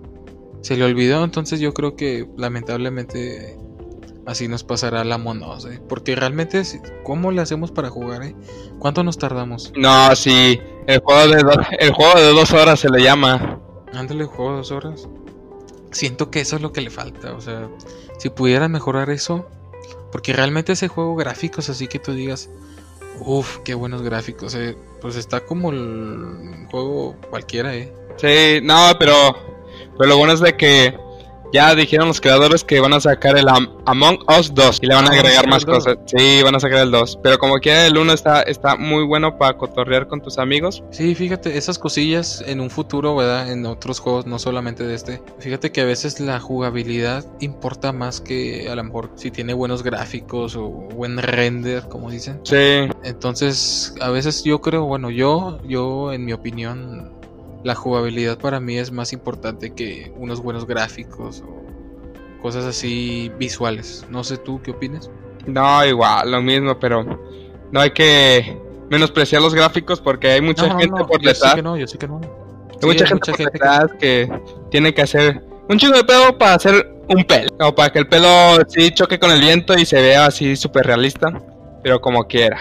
se 0.61 0.77
le 0.77 0.85
olvidó. 0.85 1.23
Entonces 1.23 1.59
yo 1.59 1.73
creo 1.73 1.95
que 1.95 2.27
lamentablemente 2.37 3.57
así 4.27 4.47
nos 4.47 4.63
pasará 4.63 5.03
la 5.03 5.17
monos, 5.17 5.65
¿eh? 5.65 5.81
Porque 5.89 6.15
realmente, 6.15 6.61
¿cómo 7.03 7.31
le 7.31 7.41
hacemos 7.41 7.71
para 7.71 7.89
jugar, 7.89 8.23
eh? 8.23 8.35
¿Cuánto 8.79 9.03
nos 9.03 9.17
tardamos? 9.17 9.73
No, 9.75 10.15
sí, 10.15 10.59
el 10.85 10.99
juego 10.99 11.27
de, 11.35 11.41
do- 11.41 11.61
el 11.79 11.91
juego 11.91 12.19
de 12.19 12.27
dos 12.27 12.51
horas 12.53 12.79
se 12.79 12.89
le 12.89 13.01
llama. 13.03 13.59
Ándale, 13.93 14.25
juego 14.25 14.57
dos 14.57 14.71
horas. 14.71 15.09
Siento 15.91 16.29
que 16.29 16.39
eso 16.41 16.55
es 16.55 16.61
lo 16.61 16.71
que 16.71 16.81
le 16.81 16.89
falta, 16.91 17.33
o 17.33 17.41
sea, 17.41 17.67
si 18.21 18.29
pudieran 18.29 18.71
mejorar 18.71 19.09
eso, 19.09 19.49
porque 20.11 20.31
realmente 20.31 20.73
ese 20.73 20.87
juego 20.87 21.15
gráficos, 21.15 21.69
así 21.69 21.87
que 21.87 21.97
tú 21.97 22.13
digas, 22.13 22.51
uff, 23.19 23.57
qué 23.65 23.73
buenos 23.73 24.03
gráficos, 24.03 24.53
eh, 24.53 24.77
pues 25.01 25.15
está 25.15 25.39
como 25.39 25.71
el 25.71 26.67
juego 26.69 27.15
cualquiera, 27.31 27.75
eh. 27.75 27.91
Sí, 28.17 28.59
no, 28.61 28.91
pero, 28.99 29.15
pero 29.97 30.07
lo 30.07 30.17
bueno 30.19 30.33
es 30.33 30.39
de 30.39 30.55
que 30.55 30.95
ya 31.53 31.73
dijeron 31.75 32.07
los 32.07 32.21
creadores 32.21 32.63
que 32.63 32.79
van 32.79 32.93
a 32.93 32.99
sacar 32.99 33.37
el 33.37 33.47
Am- 33.49 33.69
Among 33.85 34.19
Us 34.39 34.53
2 34.53 34.79
y 34.81 34.85
le 34.87 34.95
van 34.95 35.05
a 35.05 35.09
Ah, 35.09 35.13
agregar 35.13 35.43
¿van 35.45 35.53
a 35.53 35.55
más 35.55 35.65
cosas. 35.65 35.97
Sí, 36.05 36.41
van 36.43 36.55
a 36.55 36.59
sacar 36.59 36.79
el 36.79 36.91
2. 36.91 37.19
Pero 37.23 37.37
como 37.37 37.55
quiera, 37.59 37.85
el 37.87 37.97
1 37.97 38.13
está, 38.13 38.41
está 38.43 38.75
muy 38.75 39.03
bueno 39.05 39.37
para 39.37 39.57
cotorrear 39.57 40.07
con 40.07 40.21
tus 40.21 40.37
amigos. 40.37 40.83
Sí, 40.91 41.15
fíjate, 41.15 41.57
esas 41.57 41.77
cosillas 41.79 42.43
en 42.47 42.61
un 42.61 42.69
futuro, 42.69 43.15
¿verdad? 43.15 43.51
En 43.51 43.65
otros 43.65 43.99
juegos, 43.99 44.25
no 44.25 44.39
solamente 44.39 44.83
de 44.85 44.95
este. 44.95 45.21
Fíjate 45.39 45.71
que 45.71 45.81
a 45.81 45.85
veces 45.85 46.19
la 46.19 46.39
jugabilidad 46.39 47.25
importa 47.39 47.91
más 47.91 48.21
que 48.21 48.69
a 48.69 48.75
lo 48.75 48.83
mejor 48.83 49.11
si 49.15 49.31
tiene 49.31 49.53
buenos 49.53 49.83
gráficos 49.83 50.55
o 50.55 50.67
buen 50.69 51.17
render, 51.17 51.87
como 51.89 52.09
dicen. 52.11 52.39
Sí, 52.43 52.87
Entonces, 53.03 53.93
a 54.01 54.09
veces 54.09 54.43
yo 54.43 54.61
creo, 54.61 54.85
bueno, 54.85 55.09
yo, 55.09 55.59
yo 55.67 56.11
en 56.13 56.25
mi 56.25 56.33
opinión, 56.33 57.13
la 57.63 57.75
jugabilidad 57.75 58.37
para 58.39 58.59
mí 58.59 58.77
es 58.77 58.91
más 58.91 59.13
importante 59.13 59.73
que 59.73 60.11
unos 60.17 60.41
buenos 60.41 60.65
gráficos 60.65 61.43
o 61.47 61.61
cosas 62.41 62.65
así 62.65 63.31
visuales. 63.37 64.05
No 64.09 64.23
sé 64.23 64.37
tú 64.37 64.61
qué 64.63 64.71
opinas. 64.71 65.09
no, 65.45 65.85
igual, 65.85 66.31
lo 66.31 66.41
mismo, 66.41 66.79
pero 66.79 67.03
no 67.71 67.79
hay 67.79 67.91
que 67.91 68.57
menospreciar 68.89 69.41
los 69.41 69.53
gráficos 69.53 70.01
porque 70.01 70.31
hay 70.31 70.41
mucha 70.41 70.67
No, 70.67 70.73
no, 70.73 70.79
gente 70.79 70.99
no, 70.99 71.07
por 71.07 71.21
detrás. 71.21 71.55
que 71.55 71.61
no, 71.61 71.77
yo 71.77 71.87
sé 71.87 71.97
que 71.97 72.07
no. 72.07 72.19
Hay 72.19 72.77
Sí, 72.79 72.87
mucha 72.87 73.03
hay 73.05 73.09
gente 73.09 73.13
mucha 73.13 73.31
por 73.31 73.37
gente 73.37 73.51
detrás 73.53 73.85
que... 73.99 74.41
tiene 74.71 74.93
que 74.93 75.01
hacer 75.03 75.41
un 75.69 75.77
chingo 75.77 75.95
de 75.95 76.03
pedo 76.03 76.37
para 76.37 76.55
hacer 76.55 76.91
un 77.07 77.23
pelo. 77.23 77.49
O 77.59 77.73
para 77.75 77.91
que 77.91 77.99
el 77.99 78.07
pelo 78.07 78.27
sí 78.67 78.91
choque 78.91 79.19
con 79.19 79.31
el 79.31 79.39
viento 79.39 79.77
y 79.77 79.85
se 79.85 80.01
vea 80.01 80.25
así 80.25 80.55
súper 80.55 80.85
realista. 80.87 81.31
Pero 81.83 82.01
como 82.01 82.25
quiera. 82.25 82.57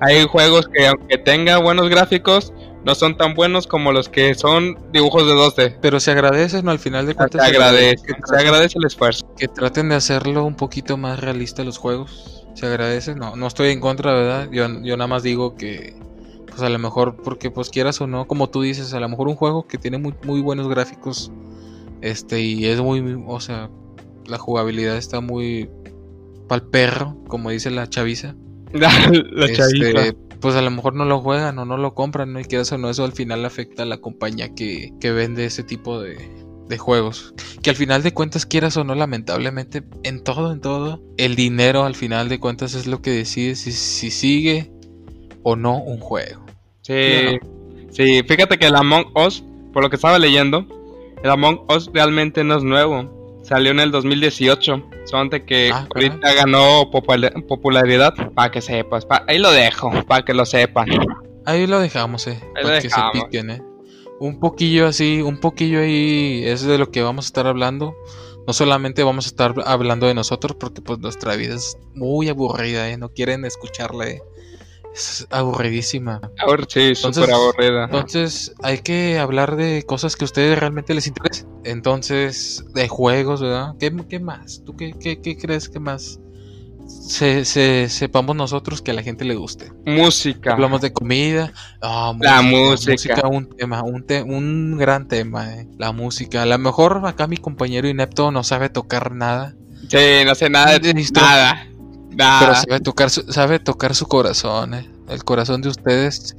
Hay 0.00 0.26
juegos 0.26 0.68
que 0.68 0.86
aunque 0.86 1.18
tengan 1.18 1.62
buenos 1.62 1.88
gráficos, 1.88 2.52
no 2.84 2.94
son 2.94 3.16
tan 3.16 3.34
buenos 3.34 3.66
como 3.66 3.92
los 3.92 4.08
que 4.08 4.34
son 4.34 4.78
dibujos 4.92 5.26
de 5.26 5.32
2D. 5.32 5.78
Pero 5.80 6.00
se 6.00 6.10
agradece, 6.10 6.62
¿no? 6.62 6.70
Al 6.70 6.78
final 6.78 7.06
de 7.06 7.12
Se 7.12 7.16
cuentas. 7.16 7.42
agradece, 7.48 8.06
que 8.06 8.14
se 8.24 8.36
agradece 8.36 8.78
el 8.78 8.84
esfuerzo. 8.86 9.26
que 9.36 9.48
traten 9.48 9.88
de 9.88 9.94
hacerlo 9.96 10.44
un 10.44 10.54
poquito 10.56 10.96
más 10.96 11.20
realista 11.20 11.64
los 11.64 11.78
juegos. 11.78 12.46
Se 12.54 12.66
agradece. 12.66 13.14
No, 13.14 13.36
no 13.36 13.46
estoy 13.46 13.70
en 13.70 13.80
contra, 13.80 14.12
¿verdad? 14.14 14.48
Yo, 14.52 14.66
yo 14.82 14.96
nada 14.96 15.08
más 15.08 15.22
digo 15.22 15.54
que 15.56 15.96
pues 16.46 16.62
a 16.62 16.68
lo 16.68 16.78
mejor 16.78 17.16
porque 17.16 17.50
pues 17.50 17.68
quieras 17.70 18.00
o 18.00 18.06
no, 18.06 18.28
como 18.28 18.48
tú 18.48 18.62
dices, 18.62 18.94
a 18.94 19.00
lo 19.00 19.08
mejor 19.08 19.26
un 19.26 19.34
juego 19.34 19.66
que 19.66 19.76
tiene 19.76 19.98
muy, 19.98 20.14
muy 20.24 20.40
buenos 20.40 20.68
gráficos, 20.68 21.32
este, 22.00 22.40
y 22.42 22.66
es 22.66 22.80
muy, 22.80 23.20
o 23.26 23.40
sea, 23.40 23.70
la 24.26 24.38
jugabilidad 24.38 24.96
está 24.96 25.20
muy 25.20 25.68
pal 26.46 26.62
perro, 26.62 27.16
como 27.26 27.50
dice 27.50 27.72
la 27.72 27.88
chaviza. 27.88 28.36
la 28.72 29.46
Este, 29.46 29.56
chaviza. 29.56 30.16
Pues 30.44 30.56
a 30.56 30.60
lo 30.60 30.70
mejor 30.70 30.94
no 30.94 31.06
lo 31.06 31.22
juegan 31.22 31.58
o 31.58 31.64
no 31.64 31.78
lo 31.78 31.94
compran, 31.94 32.34
¿no? 32.34 32.38
Y 32.38 32.44
quieras 32.44 32.70
o 32.70 32.76
no, 32.76 32.90
eso 32.90 33.02
al 33.02 33.12
final 33.12 33.46
afecta 33.46 33.84
a 33.84 33.86
la 33.86 33.96
compañía 33.96 34.54
que, 34.54 34.92
que 35.00 35.10
vende 35.10 35.46
ese 35.46 35.62
tipo 35.62 35.98
de, 35.98 36.18
de 36.68 36.76
juegos. 36.76 37.32
Que 37.62 37.70
al 37.70 37.76
final 37.76 38.02
de 38.02 38.12
cuentas, 38.12 38.44
quieras 38.44 38.76
o 38.76 38.84
no, 38.84 38.94
lamentablemente, 38.94 39.84
en 40.02 40.22
todo, 40.22 40.52
en 40.52 40.60
todo, 40.60 41.00
el 41.16 41.34
dinero 41.34 41.84
al 41.84 41.94
final 41.94 42.28
de 42.28 42.40
cuentas 42.40 42.74
es 42.74 42.86
lo 42.86 43.00
que 43.00 43.12
decide 43.12 43.56
si, 43.56 43.72
si 43.72 44.10
sigue 44.10 44.70
o 45.44 45.56
no 45.56 45.78
un 45.78 45.98
juego. 45.98 46.44
Sí, 46.82 47.38
sí, 47.90 48.20
fíjate 48.28 48.58
que 48.58 48.66
el 48.66 48.76
Among 48.76 49.16
Us, 49.16 49.42
por 49.72 49.82
lo 49.82 49.88
que 49.88 49.96
estaba 49.96 50.18
leyendo, 50.18 50.66
el 51.22 51.30
Among 51.30 51.60
Us 51.74 51.88
realmente 51.90 52.44
no 52.44 52.58
es 52.58 52.64
nuevo. 52.64 53.23
Salió 53.44 53.70
en 53.70 53.78
el 53.80 53.90
2018. 53.90 54.82
Solamente 55.04 55.44
que 55.44 55.70
Ah, 55.72 55.86
ahorita 55.94 56.32
ganó 56.34 56.90
popula- 56.90 57.32
popularidad. 57.46 58.14
Para 58.34 58.50
que 58.50 58.60
sepas. 58.60 59.04
pa- 59.06 59.24
ahí 59.28 59.38
lo 59.38 59.52
dejo, 59.52 59.90
para 60.08 60.24
que 60.24 60.34
lo 60.34 60.44
sepan. 60.46 60.88
Ahí 61.46 61.66
lo 61.66 61.78
dejamos, 61.78 62.26
eh. 62.26 62.40
Ahí 62.56 62.62
lo 62.62 62.68
para 62.70 62.80
que 62.80 62.88
se 62.90 62.96
piquen, 63.12 63.50
eh. 63.50 63.62
Un 64.18 64.40
poquillo 64.40 64.86
así, 64.86 65.20
un 65.20 65.38
poquillo 65.38 65.80
ahí 65.80 66.42
es 66.44 66.62
de 66.64 66.78
lo 66.78 66.90
que 66.90 67.02
vamos 67.02 67.26
a 67.26 67.28
estar 67.28 67.46
hablando. 67.46 67.94
No 68.46 68.52
solamente 68.52 69.02
vamos 69.02 69.26
a 69.26 69.28
estar 69.28 69.54
hablando 69.66 70.06
de 70.06 70.14
nosotros, 70.14 70.56
porque 70.58 70.80
pues 70.80 70.98
nuestra 71.00 71.34
vida 71.36 71.54
es 71.54 71.76
muy 71.94 72.28
aburrida, 72.28 72.88
eh. 72.90 72.96
No 72.96 73.10
quieren 73.10 73.44
escucharla, 73.44 74.08
eh. 74.08 74.22
Es 74.94 75.26
aburridísima. 75.30 76.20
Ahora 76.38 76.64
sí, 76.68 76.80
Entonces- 76.80 77.24
súper 77.24 77.34
aburrida. 77.34 77.84
Entonces 77.84 78.54
hay 78.62 78.78
que 78.78 79.18
hablar 79.18 79.56
de 79.56 79.82
cosas 79.84 80.14
que 80.16 80.24
a 80.24 80.26
ustedes 80.26 80.58
realmente 80.58 80.94
les 80.94 81.06
interesen. 81.08 81.48
Entonces, 81.64 82.64
de 82.74 82.86
juegos, 82.88 83.40
¿verdad? 83.42 83.74
¿Qué, 83.80 83.92
qué 84.08 84.20
más? 84.20 84.62
¿Tú 84.64 84.76
qué, 84.76 84.92
qué- 84.98 85.20
qué 85.20 85.36
crees 85.36 85.68
que 85.68 85.80
más 85.80 86.20
se, 86.86 87.44
se- 87.44 87.88
sepamos 87.88 88.36
nosotros 88.36 88.82
que 88.82 88.90
a 88.92 88.94
la 88.94 89.02
gente 89.02 89.24
le 89.24 89.34
guste? 89.34 89.72
Música. 89.84 90.52
Hablamos 90.52 90.80
de 90.80 90.92
comida. 90.92 91.52
ah, 91.82 92.12
La 92.20 92.42
música. 92.42 93.26
un 93.26 93.48
tema, 93.56 93.82
un, 93.82 94.04
te- 94.06 94.22
un 94.22 94.76
gran 94.78 95.08
tema, 95.08 95.54
eh. 95.56 95.66
La 95.78 95.92
música. 95.92 96.42
A 96.42 96.46
lo 96.46 96.58
mejor 96.58 97.02
acá 97.04 97.26
mi 97.26 97.36
compañero 97.38 97.88
inepto 97.88 98.30
no 98.30 98.44
sabe 98.44 98.68
tocar 98.68 99.12
nada, 99.12 99.56
Sí, 99.88 99.98
no 100.24 100.34
sé 100.34 100.48
nada 100.48 100.78
de 100.78 100.94
nada. 101.12 101.66
Pero 102.16 102.54
sabe 102.54 102.80
tocar, 102.80 103.10
su, 103.10 103.22
sabe 103.32 103.58
tocar 103.58 103.94
su 103.94 104.06
corazón, 104.06 104.74
eh. 104.74 104.88
El 105.08 105.24
corazón 105.24 105.60
de 105.62 105.68
ustedes 105.68 106.36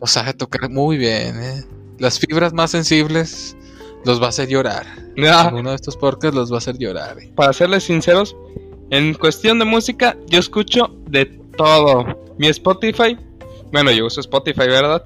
lo 0.00 0.06
sabe 0.06 0.32
tocar 0.34 0.70
muy 0.70 0.96
bien, 0.96 1.40
eh. 1.42 1.64
Las 1.98 2.18
fibras 2.18 2.52
más 2.52 2.70
sensibles 2.72 3.56
los 4.04 4.20
va 4.20 4.26
a 4.26 4.28
hacer 4.30 4.48
llorar. 4.48 4.86
Uno 5.52 5.70
de 5.70 5.76
estos 5.76 5.96
podcasts 5.96 6.36
los 6.36 6.50
va 6.50 6.56
a 6.56 6.58
hacer 6.58 6.76
llorar. 6.78 7.16
eh. 7.20 7.32
para 7.34 7.52
serles 7.52 7.84
sinceros, 7.84 8.36
en 8.90 9.14
cuestión 9.14 9.58
de 9.58 9.64
música, 9.64 10.16
yo 10.26 10.38
escucho 10.38 10.94
de 11.08 11.26
todo. 11.56 12.04
Mi 12.38 12.48
Spotify, 12.48 13.16
bueno, 13.72 13.90
yo 13.92 14.06
uso 14.06 14.20
Spotify, 14.20 14.66
¿verdad? 14.66 15.02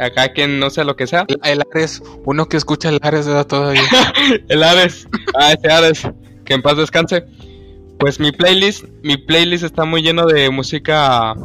Acá 0.00 0.32
quien 0.32 0.58
no 0.58 0.70
sé 0.70 0.84
lo 0.84 0.96
que 0.96 1.06
sea. 1.06 1.24
El, 1.28 1.38
el 1.44 1.62
Ares, 1.72 2.02
uno 2.24 2.46
que 2.48 2.56
escucha 2.56 2.88
el 2.88 2.98
Ares 3.02 3.26
¿verdad? 3.26 3.46
todavía. 3.46 3.82
El 4.48 4.62
Ares. 4.62 5.06
Ah, 5.38 5.52
ese 5.52 5.70
Ares. 5.70 6.02
Que 6.44 6.54
en 6.54 6.62
paz 6.62 6.78
descanse. 6.78 7.24
Pues 8.02 8.18
mi 8.18 8.32
playlist, 8.32 8.84
mi 9.04 9.16
playlist 9.16 9.62
está 9.62 9.84
muy 9.84 10.02
lleno 10.02 10.26
de 10.26 10.50
música 10.50 11.36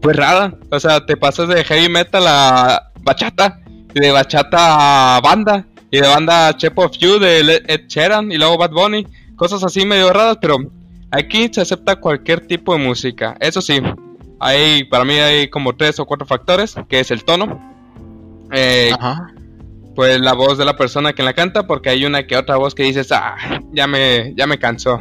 pues 0.00 0.16
rara. 0.16 0.54
O 0.70 0.80
sea, 0.80 1.04
te 1.04 1.18
pasas 1.18 1.48
de 1.48 1.62
heavy 1.62 1.90
metal 1.90 2.24
a 2.26 2.92
bachata. 3.02 3.60
Y 3.94 4.00
de 4.00 4.10
bachata 4.10 5.16
a 5.16 5.20
banda. 5.20 5.66
Y 5.90 6.00
de 6.00 6.08
banda 6.08 6.48
a 6.48 6.52
Shape 6.52 6.82
of 6.82 6.96
You 6.96 7.18
de 7.18 7.62
Ed 7.68 7.88
Sheeran. 7.88 8.32
Y 8.32 8.38
luego 8.38 8.56
Bad 8.56 8.70
Bunny. 8.70 9.06
Cosas 9.36 9.62
así 9.62 9.84
medio 9.84 10.10
raras, 10.10 10.38
pero 10.40 10.56
aquí 11.10 11.50
se 11.52 11.60
acepta 11.60 11.96
cualquier 11.96 12.46
tipo 12.46 12.72
de 12.72 12.82
música. 12.82 13.36
Eso 13.38 13.60
sí, 13.60 13.78
hay, 14.40 14.84
para 14.84 15.04
mí 15.04 15.12
hay 15.12 15.48
como 15.48 15.76
tres 15.76 16.00
o 16.00 16.06
cuatro 16.06 16.26
factores, 16.26 16.74
que 16.88 17.00
es 17.00 17.10
el 17.10 17.22
tono. 17.22 17.60
Eh, 18.50 18.92
Ajá. 18.98 19.34
pues 19.94 20.18
la 20.22 20.32
voz 20.32 20.56
de 20.56 20.64
la 20.64 20.74
persona 20.74 21.12
que 21.12 21.22
la 21.22 21.34
canta, 21.34 21.66
porque 21.66 21.90
hay 21.90 22.06
una 22.06 22.26
que 22.26 22.38
otra 22.38 22.56
voz 22.56 22.74
que 22.74 22.84
dices, 22.84 23.12
ah, 23.12 23.36
ya 23.74 23.86
me, 23.86 24.32
ya 24.34 24.46
me 24.46 24.58
cansó, 24.58 24.98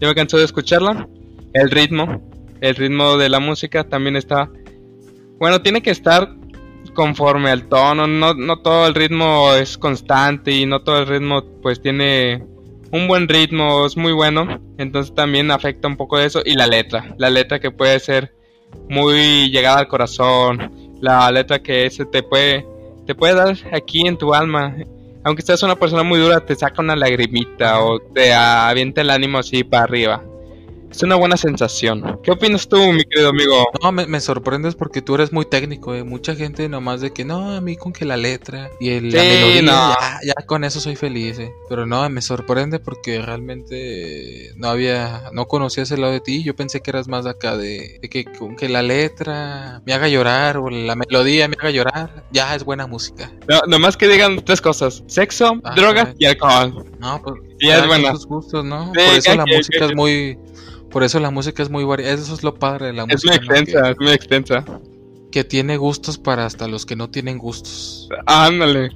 ya 0.00 0.08
me 0.08 0.14
cansó 0.14 0.38
de 0.38 0.44
escucharla. 0.44 1.08
El 1.52 1.70
ritmo, 1.70 2.22
el 2.60 2.74
ritmo 2.74 3.16
de 3.16 3.28
la 3.28 3.40
música 3.40 3.84
también 3.84 4.16
está, 4.16 4.50
bueno, 5.38 5.62
tiene 5.62 5.82
que 5.82 5.90
estar 5.90 6.36
conforme 6.94 7.50
al 7.50 7.68
tono, 7.68 8.06
no, 8.06 8.34
no 8.34 8.60
todo 8.60 8.86
el 8.86 8.94
ritmo 8.94 9.54
es 9.54 9.78
constante 9.78 10.50
y 10.52 10.66
no 10.66 10.82
todo 10.82 10.98
el 10.98 11.06
ritmo 11.06 11.44
pues 11.62 11.80
tiene 11.80 12.44
un 12.92 13.06
buen 13.06 13.28
ritmo, 13.28 13.86
es 13.86 13.96
muy 13.96 14.12
bueno, 14.12 14.60
entonces 14.78 15.14
también 15.14 15.50
afecta 15.50 15.86
un 15.86 15.96
poco 15.96 16.18
de 16.18 16.26
eso 16.26 16.42
y 16.44 16.54
la 16.54 16.66
letra, 16.66 17.14
la 17.18 17.30
letra 17.30 17.60
que 17.60 17.70
puede 17.70 18.00
ser 18.00 18.34
muy 18.88 19.50
llegada 19.50 19.78
al 19.78 19.88
corazón, 19.88 20.72
la 21.00 21.30
letra 21.30 21.60
que 21.60 21.88
se 21.90 22.04
te 22.06 22.22
puede 22.22 22.66
te 23.06 23.14
puede 23.14 23.34
dar 23.34 23.56
aquí 23.72 24.06
en 24.06 24.16
tu 24.16 24.34
alma. 24.34 24.76
Aunque 25.24 25.42
seas 25.42 25.62
una 25.62 25.76
persona 25.76 26.02
muy 26.02 26.18
dura, 26.18 26.40
te 26.40 26.54
saca 26.54 26.80
una 26.80 26.96
lagrimita 26.96 27.82
o 27.82 28.00
te 28.00 28.32
avienta 28.32 29.02
el 29.02 29.10
ánimo 29.10 29.38
así 29.38 29.64
para 29.64 29.84
arriba. 29.84 30.24
Es 30.90 31.02
una 31.04 31.14
buena 31.14 31.36
sensación. 31.36 32.18
¿Qué 32.22 32.32
opinas 32.32 32.68
tú, 32.68 32.76
mi 32.92 33.04
querido 33.04 33.28
amigo? 33.30 33.64
No, 33.82 33.92
me, 33.92 34.06
me 34.06 34.20
sorprendes 34.20 34.74
porque 34.74 35.00
tú 35.02 35.14
eres 35.14 35.32
muy 35.32 35.44
técnico, 35.44 35.94
eh. 35.94 36.02
Mucha 36.02 36.34
gente 36.34 36.68
nomás 36.68 37.00
de 37.00 37.12
que 37.12 37.24
no, 37.24 37.52
a 37.54 37.60
mí 37.60 37.76
con 37.76 37.92
que 37.92 38.04
la 38.04 38.16
letra 38.16 38.70
y 38.80 38.90
el, 38.90 39.10
la 39.10 39.22
melodía, 39.22 39.62
no. 39.62 39.70
ya, 39.72 40.18
ya 40.26 40.46
con 40.46 40.64
eso 40.64 40.80
soy 40.80 40.96
feliz, 40.96 41.38
eh. 41.38 41.52
Pero 41.68 41.86
no, 41.86 42.08
me 42.10 42.20
sorprende 42.22 42.80
porque 42.80 43.22
realmente 43.22 44.52
no 44.56 44.68
había, 44.68 45.30
no 45.32 45.46
conocía 45.46 45.84
ese 45.84 45.96
lado 45.96 46.12
de 46.12 46.20
ti. 46.20 46.42
Yo 46.42 46.56
pensé 46.56 46.80
que 46.80 46.90
eras 46.90 47.06
más 47.08 47.24
acá 47.26 47.56
de, 47.56 47.98
de 48.02 48.08
que 48.08 48.24
con 48.24 48.56
que 48.56 48.68
la 48.68 48.82
letra 48.82 49.82
me 49.86 49.92
haga 49.92 50.08
llorar 50.08 50.56
o 50.56 50.70
la 50.70 50.96
melodía 50.96 51.46
me 51.48 51.56
haga 51.58 51.70
llorar, 51.70 52.24
ya 52.32 52.54
es 52.54 52.64
buena 52.64 52.86
música. 52.86 53.30
No, 53.48 53.60
nomás 53.68 53.96
que 53.96 54.08
digan 54.08 54.44
tres 54.44 54.60
cosas: 54.60 55.02
sexo, 55.06 55.52
Ah, 55.64 55.74
drogas 55.74 56.14
y 56.18 56.26
alcohol. 56.26 56.84
No, 56.98 57.20
pues 57.22 57.34
Y 57.60 57.68
es 57.70 57.86
buena. 57.86 58.12
gustos, 58.26 58.64
¿no? 58.64 58.86
Sí, 58.86 59.00
por 59.06 59.14
eso 59.16 59.34
la 59.36 59.46
música 59.46 59.84
es 59.86 59.94
muy, 59.94 60.38
por 60.90 61.02
eso 61.04 61.20
la 61.20 61.30
música 61.30 61.62
es 61.62 61.70
muy 61.70 61.84
variada. 61.84 62.14
Eso 62.14 62.34
es 62.34 62.42
lo 62.42 62.54
padre 62.54 62.86
de 62.86 62.92
la 62.92 63.04
Es 63.08 63.24
muy 63.24 63.32
música. 63.38 63.44
¿no? 63.44 63.48
Que- 63.54 63.58
extensa, 63.60 63.90
es 63.90 63.96
muy 63.98 64.10
extensa. 64.12 64.64
que 65.30 65.44
tiene 65.44 65.76
gustos 65.76 66.18
para 66.18 66.44
hasta 66.46 66.66
los 66.68 66.84
que 66.86 66.96
no 66.96 67.08
tienen 67.10 67.38
gustos. 67.38 68.08
Ándale. 68.26 68.90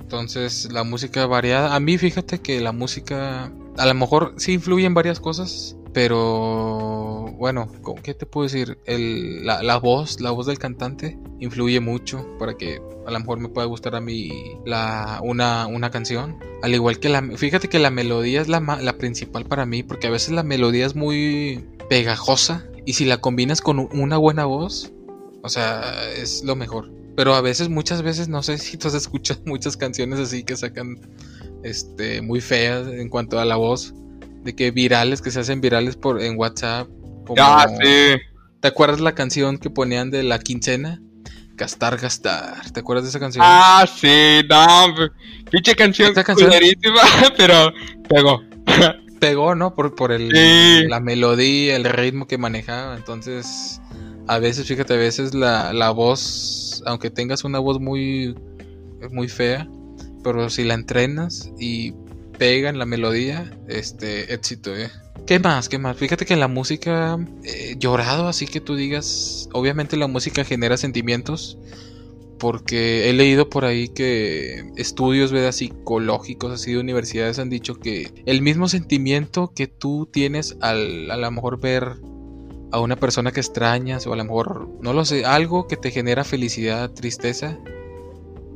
Entonces, 0.00 0.68
la 0.72 0.84
música 0.84 1.26
variada. 1.26 1.74
A 1.74 1.80
mí, 1.80 1.96
fíjate 1.98 2.40
que 2.40 2.60
la 2.60 2.72
música 2.72 3.50
a 3.76 3.86
lo 3.86 3.94
mejor 3.94 4.34
sí 4.36 4.52
influye 4.54 4.84
en 4.86 4.94
varias 4.94 5.20
cosas, 5.20 5.76
pero 5.98 7.34
bueno, 7.38 7.72
¿cómo- 7.82 8.00
¿qué 8.00 8.14
te 8.14 8.24
puedo 8.24 8.44
decir? 8.44 8.78
El, 8.84 9.44
la, 9.44 9.64
la 9.64 9.78
voz, 9.78 10.20
la 10.20 10.30
voz 10.30 10.46
del 10.46 10.56
cantante 10.56 11.18
influye 11.40 11.80
mucho 11.80 12.24
para 12.38 12.56
que 12.56 12.80
a 13.04 13.10
lo 13.10 13.18
mejor 13.18 13.40
me 13.40 13.48
pueda 13.48 13.66
gustar 13.66 13.96
a 13.96 14.00
mí 14.00 14.30
la, 14.64 15.18
una, 15.24 15.66
una 15.66 15.90
canción. 15.90 16.36
Al 16.62 16.72
igual 16.72 17.00
que 17.00 17.08
la... 17.08 17.20
Fíjate 17.36 17.68
que 17.68 17.80
la 17.80 17.90
melodía 17.90 18.40
es 18.40 18.46
la, 18.46 18.60
la 18.80 18.92
principal 18.96 19.44
para 19.44 19.66
mí, 19.66 19.82
porque 19.82 20.06
a 20.06 20.10
veces 20.10 20.30
la 20.30 20.44
melodía 20.44 20.86
es 20.86 20.94
muy 20.94 21.66
pegajosa 21.88 22.64
y 22.86 22.92
si 22.92 23.04
la 23.04 23.16
combinas 23.20 23.60
con 23.60 23.80
una 23.80 24.18
buena 24.18 24.44
voz, 24.44 24.92
o 25.42 25.48
sea, 25.48 26.12
es 26.16 26.44
lo 26.44 26.54
mejor. 26.54 26.92
Pero 27.16 27.34
a 27.34 27.40
veces, 27.40 27.70
muchas 27.70 28.02
veces, 28.02 28.28
no 28.28 28.44
sé 28.44 28.58
si 28.58 28.76
tú 28.76 28.86
has 28.86 28.94
escuchado 28.94 29.40
muchas 29.46 29.76
canciones 29.76 30.20
así 30.20 30.44
que 30.44 30.56
sacan 30.56 30.96
este 31.64 32.22
muy 32.22 32.40
feas 32.40 32.86
en 32.86 33.08
cuanto 33.08 33.40
a 33.40 33.44
la 33.44 33.56
voz. 33.56 33.94
De 34.42 34.54
que 34.54 34.70
virales, 34.70 35.20
que 35.22 35.30
se 35.30 35.40
hacen 35.40 35.60
virales 35.60 35.96
por 35.96 36.22
en 36.22 36.38
WhatsApp. 36.38 36.88
como- 37.26 37.42
Ah, 37.42 37.66
sí. 37.68 38.16
¿Te 38.60 38.68
acuerdas 38.68 39.00
la 39.00 39.14
canción 39.14 39.58
que 39.58 39.68
ponían 39.70 40.10
de 40.10 40.22
la 40.22 40.38
quincena? 40.38 41.00
Gastar, 41.56 41.98
gastar. 41.98 42.70
¿Te 42.72 42.80
acuerdas 42.80 43.04
de 43.04 43.10
esa 43.10 43.20
canción? 43.20 43.44
Ah, 43.46 43.84
sí, 43.86 44.40
no. 44.48 44.94
p- 44.96 45.50
Pinche 45.50 45.74
canción, 45.76 46.08
Esta 46.08 46.24
canción- 46.24 46.50
pero 47.36 47.72
pegó. 48.08 48.42
Pegó, 49.20 49.54
¿no? 49.56 49.74
Por, 49.74 49.94
por 49.96 50.12
el, 50.12 50.30
Sí. 50.30 50.86
la 50.88 51.00
melodía, 51.00 51.74
el 51.74 51.84
ritmo 51.84 52.26
que 52.28 52.38
manejaba. 52.38 52.96
Entonces, 52.96 53.80
a 54.28 54.38
veces, 54.38 54.66
fíjate, 54.68 54.94
a 54.94 54.96
veces 54.96 55.34
la, 55.34 55.72
la 55.72 55.90
voz, 55.90 56.82
aunque 56.86 57.10
tengas 57.10 57.42
una 57.42 57.58
voz 57.58 57.80
muy, 57.80 58.36
muy 59.10 59.28
fea, 59.28 59.66
pero 60.22 60.48
si 60.50 60.62
la 60.62 60.74
entrenas 60.74 61.50
y 61.58 61.94
pega 62.38 62.68
en 62.68 62.78
la 62.78 62.86
melodía, 62.86 63.50
este, 63.68 64.32
éxito, 64.32 64.74
¿eh? 64.76 64.90
¿Qué 65.26 65.38
más? 65.38 65.68
¿Qué 65.68 65.78
más? 65.78 65.96
Fíjate 65.96 66.24
que 66.24 66.36
la 66.36 66.48
música, 66.48 67.18
eh, 67.44 67.76
llorado, 67.78 68.28
así 68.28 68.46
que 68.46 68.60
tú 68.60 68.76
digas, 68.76 69.48
obviamente 69.52 69.96
la 69.96 70.06
música 70.06 70.44
genera 70.44 70.76
sentimientos, 70.76 71.58
porque 72.38 73.10
he 73.10 73.12
leído 73.12 73.50
por 73.50 73.64
ahí 73.64 73.88
que 73.88 74.64
estudios 74.76 75.32
¿verdad? 75.32 75.52
psicológicos, 75.52 76.52
así 76.52 76.72
de 76.72 76.78
universidades 76.78 77.38
han 77.38 77.50
dicho 77.50 77.74
que 77.74 78.10
el 78.26 78.40
mismo 78.42 78.68
sentimiento 78.68 79.52
que 79.54 79.66
tú 79.66 80.08
tienes 80.10 80.56
al 80.60 81.10
a 81.10 81.16
lo 81.16 81.30
mejor 81.30 81.60
ver 81.60 81.96
a 82.70 82.80
una 82.80 82.96
persona 82.96 83.32
que 83.32 83.40
extrañas 83.40 84.06
o 84.06 84.12
a 84.12 84.16
lo 84.16 84.24
mejor, 84.24 84.68
no 84.80 84.92
lo 84.92 85.04
sé, 85.04 85.24
algo 85.24 85.66
que 85.66 85.76
te 85.76 85.90
genera 85.90 86.24
felicidad, 86.24 86.90
tristeza, 86.90 87.58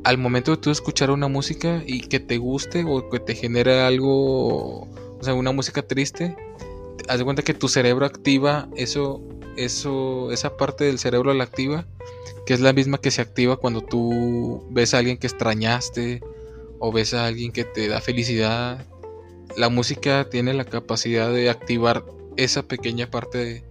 al 0.03 0.17
momento 0.17 0.51
de 0.51 0.57
tú 0.57 0.71
escuchar 0.71 1.11
una 1.11 1.27
música 1.27 1.81
y 1.85 2.01
que 2.01 2.19
te 2.19 2.37
guste 2.37 2.83
o 2.87 3.09
que 3.09 3.19
te 3.19 3.35
genere 3.35 3.81
algo, 3.81 4.81
o 4.81 5.19
sea, 5.21 5.33
una 5.33 5.51
música 5.51 5.81
triste, 5.81 6.35
haz 7.07 7.19
de 7.19 7.23
cuenta 7.23 7.43
que 7.43 7.53
tu 7.53 7.67
cerebro 7.67 8.05
activa 8.05 8.67
eso, 8.75 9.21
eso, 9.57 10.31
esa 10.31 10.57
parte 10.57 10.85
del 10.85 10.99
cerebro 10.99 11.33
la 11.33 11.45
activa, 11.45 11.85
que 12.45 12.53
es 12.53 12.59
la 12.59 12.73
misma 12.73 12.99
que 12.99 13.11
se 13.11 13.21
activa 13.21 13.57
cuando 13.57 13.81
tú 13.81 14.65
ves 14.69 14.93
a 14.93 14.99
alguien 14.99 15.17
que 15.17 15.27
extrañaste 15.27 16.21
o 16.79 16.91
ves 16.91 17.13
a 17.13 17.25
alguien 17.25 17.51
que 17.51 17.63
te 17.63 17.87
da 17.87 18.01
felicidad. 18.01 18.85
La 19.55 19.69
música 19.69 20.29
tiene 20.29 20.53
la 20.53 20.65
capacidad 20.65 21.31
de 21.31 21.49
activar 21.49 22.03
esa 22.35 22.63
pequeña 22.63 23.09
parte 23.09 23.63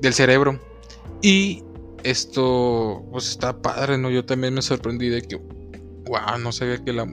del 0.00 0.12
cerebro. 0.12 0.60
Y 1.22 1.62
esto, 2.02 3.04
pues 3.10 3.28
está 3.28 3.62
padre, 3.62 3.96
¿no? 3.96 4.10
Yo 4.10 4.24
también 4.24 4.54
me 4.54 4.62
sorprendí 4.62 5.08
de 5.08 5.22
que, 5.22 5.40
wow, 6.12 6.38
no 6.38 6.52
sabía 6.52 6.76
que 6.84 6.92
la 6.92 7.08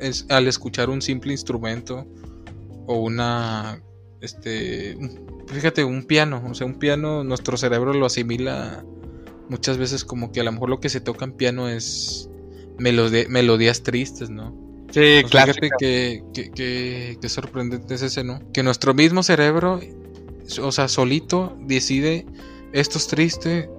es 0.00 0.24
al 0.30 0.48
escuchar 0.48 0.88
un 0.88 1.02
simple 1.02 1.32
instrumento 1.32 2.06
o 2.86 2.96
una, 2.96 3.82
este, 4.22 4.96
fíjate, 5.46 5.84
un 5.84 6.04
piano, 6.04 6.42
o 6.48 6.54
sea, 6.54 6.66
un 6.66 6.78
piano, 6.78 7.22
nuestro 7.22 7.58
cerebro 7.58 7.92
lo 7.92 8.06
asimila 8.06 8.82
muchas 9.50 9.76
veces 9.76 10.06
como 10.06 10.32
que 10.32 10.40
a 10.40 10.44
lo 10.44 10.52
mejor 10.52 10.70
lo 10.70 10.80
que 10.80 10.88
se 10.88 11.02
toca 11.02 11.26
en 11.26 11.32
piano 11.32 11.68
es 11.68 12.30
melodías 12.78 13.82
tristes, 13.82 14.30
¿no? 14.30 14.56
Sí, 14.90 15.22
claro. 15.28 15.52
Fíjate 15.52 15.70
que, 15.78 16.50
que, 16.54 17.18
que 17.20 17.28
sorprendente 17.28 17.94
es 17.94 18.02
ese, 18.02 18.24
¿no? 18.24 18.40
Que 18.52 18.62
nuestro 18.62 18.94
mismo 18.94 19.22
cerebro 19.22 19.80
o 20.62 20.72
sea, 20.72 20.88
solito 20.88 21.56
decide, 21.60 22.26
esto 22.72 22.98
es 22.98 23.06
triste, 23.06 23.70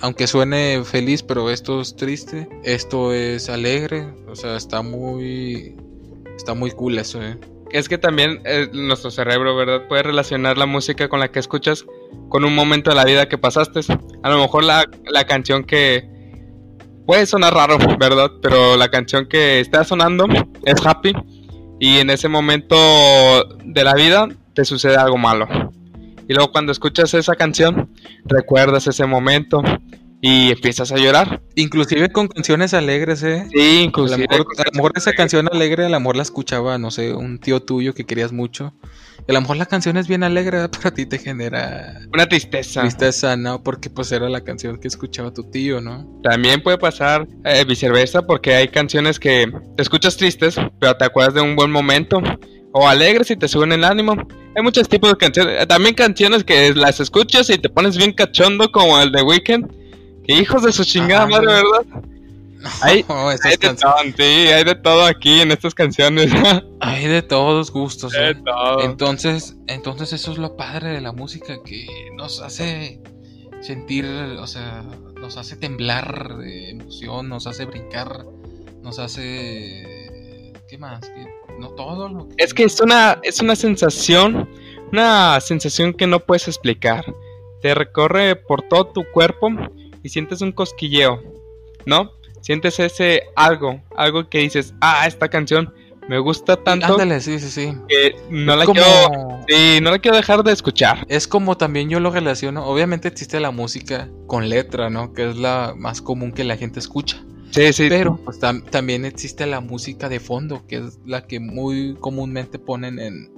aunque 0.00 0.26
suene 0.26 0.82
feliz, 0.84 1.22
pero 1.22 1.50
esto 1.50 1.80
es 1.80 1.96
triste, 1.96 2.48
esto 2.64 3.12
es 3.12 3.48
alegre, 3.48 4.06
o 4.28 4.36
sea, 4.36 4.56
está 4.56 4.82
muy, 4.82 5.76
está 6.36 6.54
muy 6.54 6.70
cool 6.70 6.98
eso, 6.98 7.22
¿eh? 7.22 7.38
Es 7.70 7.88
que 7.88 7.98
también 7.98 8.40
eh, 8.44 8.68
nuestro 8.72 9.10
cerebro, 9.10 9.56
¿verdad? 9.56 9.88
Puede 9.88 10.04
relacionar 10.04 10.56
la 10.56 10.66
música 10.66 11.08
con 11.08 11.20
la 11.20 11.28
que 11.28 11.40
escuchas 11.40 11.84
con 12.28 12.44
un 12.44 12.54
momento 12.54 12.90
de 12.90 12.96
la 12.96 13.04
vida 13.04 13.28
que 13.28 13.38
pasaste. 13.38 13.80
A 14.22 14.30
lo 14.30 14.38
mejor 14.38 14.62
la, 14.62 14.84
la 15.04 15.24
canción 15.24 15.64
que 15.64 16.08
puede 17.06 17.26
sonar 17.26 17.54
raro, 17.54 17.78
¿verdad? 17.98 18.30
Pero 18.40 18.76
la 18.76 18.88
canción 18.88 19.26
que 19.26 19.60
está 19.60 19.84
sonando 19.84 20.26
es 20.64 20.84
happy 20.84 21.12
y 21.80 21.98
en 21.98 22.10
ese 22.10 22.28
momento 22.28 22.76
de 23.64 23.84
la 23.84 23.94
vida 23.94 24.28
te 24.54 24.64
sucede 24.64 24.96
algo 24.96 25.18
malo. 25.18 25.48
Y 26.28 26.34
luego 26.34 26.50
cuando 26.52 26.72
escuchas 26.72 27.14
esa 27.14 27.34
canción, 27.36 27.90
recuerdas 28.24 28.86
ese 28.86 29.06
momento 29.06 29.62
y 30.20 30.50
empiezas 30.50 30.92
a 30.92 30.96
llorar. 30.96 31.42
Inclusive 31.54 32.10
con 32.10 32.28
canciones 32.28 32.74
alegres, 32.74 33.22
¿eh? 33.22 33.46
Sí, 33.52 33.82
inclusive. 33.84 34.26
A 34.30 34.38
lo 34.38 34.44
mejor, 34.72 34.92
esa 34.96 35.12
canción 35.12 35.48
alegre, 35.52 35.84
a 35.86 35.88
lo 35.88 36.00
mejor 36.00 36.16
la 36.16 36.22
escuchaba, 36.22 36.78
no 36.78 36.90
sé, 36.90 37.12
un 37.14 37.38
tío 37.38 37.60
tuyo 37.60 37.94
que 37.94 38.04
querías 38.04 38.32
mucho. 38.32 38.74
A 39.28 39.32
lo 39.32 39.40
mejor 39.40 39.56
la 39.56 39.66
canción 39.66 39.96
es 39.96 40.08
bien 40.08 40.22
alegre, 40.22 40.68
pero 40.68 40.88
a 40.88 40.90
ti 40.92 41.06
te 41.06 41.18
genera... 41.18 42.00
Una 42.12 42.26
tristeza. 42.26 42.82
Tristeza, 42.82 43.36
¿no? 43.36 43.62
Porque 43.62 43.90
pues 43.90 44.10
era 44.12 44.28
la 44.28 44.42
canción 44.42 44.78
que 44.78 44.88
escuchaba 44.88 45.32
tu 45.32 45.50
tío, 45.50 45.80
¿no? 45.80 46.20
También 46.22 46.62
puede 46.62 46.78
pasar 46.78 47.26
eh, 47.44 47.64
viceversa, 47.64 48.22
porque 48.22 48.54
hay 48.54 48.68
canciones 48.68 49.20
que 49.20 49.50
te 49.76 49.82
escuchas 49.82 50.16
tristes, 50.16 50.56
pero 50.80 50.96
te 50.96 51.04
acuerdas 51.04 51.34
de 51.34 51.40
un 51.42 51.56
buen 51.56 51.70
momento 51.70 52.20
o 52.78 52.86
alegres 52.86 53.30
y 53.30 53.36
te 53.36 53.48
suben 53.48 53.72
el 53.72 53.84
ánimo. 53.84 54.14
Hay 54.54 54.62
muchos 54.62 54.86
tipos 54.86 55.10
de 55.10 55.16
canciones. 55.16 55.66
También 55.66 55.94
canciones 55.94 56.44
que 56.44 56.74
las 56.74 57.00
escuchas 57.00 57.48
y 57.48 57.56
te 57.56 57.70
pones 57.70 57.96
bien 57.96 58.12
cachondo, 58.12 58.70
como 58.70 59.00
el 59.00 59.12
de 59.12 59.22
Weekend. 59.22 59.72
Que 60.26 60.34
hijos 60.34 60.62
de 60.62 60.72
su 60.72 60.84
chingada 60.84 61.26
madre, 61.26 61.46
¿verdad? 61.46 62.02
Hay, 62.82 63.02
hay, 63.44 63.56
de 63.56 63.74
todo, 63.74 63.94
sí, 64.16 64.22
hay 64.22 64.64
de 64.64 64.74
todo 64.74 65.06
aquí 65.06 65.40
en 65.40 65.52
estas 65.52 65.74
canciones. 65.74 66.30
hay 66.80 67.06
de 67.06 67.22
todos 67.22 67.70
gustos. 67.70 68.12
¿eh? 68.14 68.36
Entonces, 68.82 69.56
entonces 69.68 70.12
eso 70.12 70.32
es 70.32 70.38
lo 70.38 70.56
padre 70.56 70.90
de 70.90 71.00
la 71.00 71.12
música 71.12 71.54
que 71.64 71.86
nos 72.14 72.42
hace 72.42 73.00
sentir, 73.62 74.04
o 74.04 74.46
sea, 74.46 74.84
nos 75.18 75.38
hace 75.38 75.56
temblar 75.56 76.36
de 76.36 76.70
emoción, 76.70 77.30
nos 77.30 77.46
hace 77.46 77.64
brincar, 77.64 78.26
nos 78.82 78.98
hace 78.98 80.52
¿qué 80.68 80.78
más? 80.78 81.00
No 81.58 81.70
todo 81.70 82.08
lo 82.08 82.28
Es 82.36 82.54
que 82.54 82.64
es 82.64 82.80
una, 82.80 83.18
es 83.22 83.40
una 83.40 83.56
sensación, 83.56 84.48
una 84.92 85.40
sensación 85.40 85.92
que 85.92 86.06
no 86.06 86.20
puedes 86.20 86.48
explicar. 86.48 87.04
Te 87.62 87.74
recorre 87.74 88.36
por 88.36 88.62
todo 88.62 88.86
tu 88.86 89.04
cuerpo 89.12 89.50
y 90.02 90.08
sientes 90.08 90.40
un 90.40 90.52
cosquilleo, 90.52 91.22
¿no? 91.84 92.12
Sientes 92.40 92.78
ese 92.78 93.24
algo, 93.34 93.80
algo 93.96 94.28
que 94.28 94.38
dices, 94.38 94.74
ah, 94.80 95.06
esta 95.06 95.28
canción 95.28 95.72
me 96.08 96.18
gusta 96.18 96.56
tanto. 96.56 96.86
Ándale, 96.86 97.20
sí, 97.20 97.40
sí, 97.40 97.50
sí. 97.50 97.72
Que 97.88 98.14
no 98.30 98.54
la, 98.54 98.64
quiero, 98.64 98.86
sí, 99.48 99.80
no 99.82 99.90
la 99.90 99.98
quiero 99.98 100.16
dejar 100.16 100.44
de 100.44 100.52
escuchar. 100.52 101.04
Es 101.08 101.26
como 101.26 101.56
también 101.56 101.88
yo 101.88 101.98
lo 101.98 102.10
relaciono. 102.10 102.64
Obviamente 102.64 103.08
existe 103.08 103.40
la 103.40 103.50
música 103.50 104.08
con 104.28 104.48
letra, 104.48 104.88
¿no? 104.88 105.12
Que 105.12 105.30
es 105.30 105.36
la 105.36 105.74
más 105.76 106.00
común 106.00 106.32
que 106.32 106.44
la 106.44 106.56
gente 106.56 106.78
escucha. 106.78 107.24
Sí, 107.56 107.72
sí. 107.72 107.86
Pero 107.88 108.20
pues, 108.22 108.38
también 108.38 109.06
existe 109.06 109.46
la 109.46 109.60
música 109.60 110.10
de 110.10 110.20
fondo, 110.20 110.66
que 110.68 110.76
es 110.76 110.98
la 111.06 111.26
que 111.26 111.40
muy 111.40 111.96
comúnmente 112.00 112.58
ponen 112.58 112.98
en, 112.98 113.30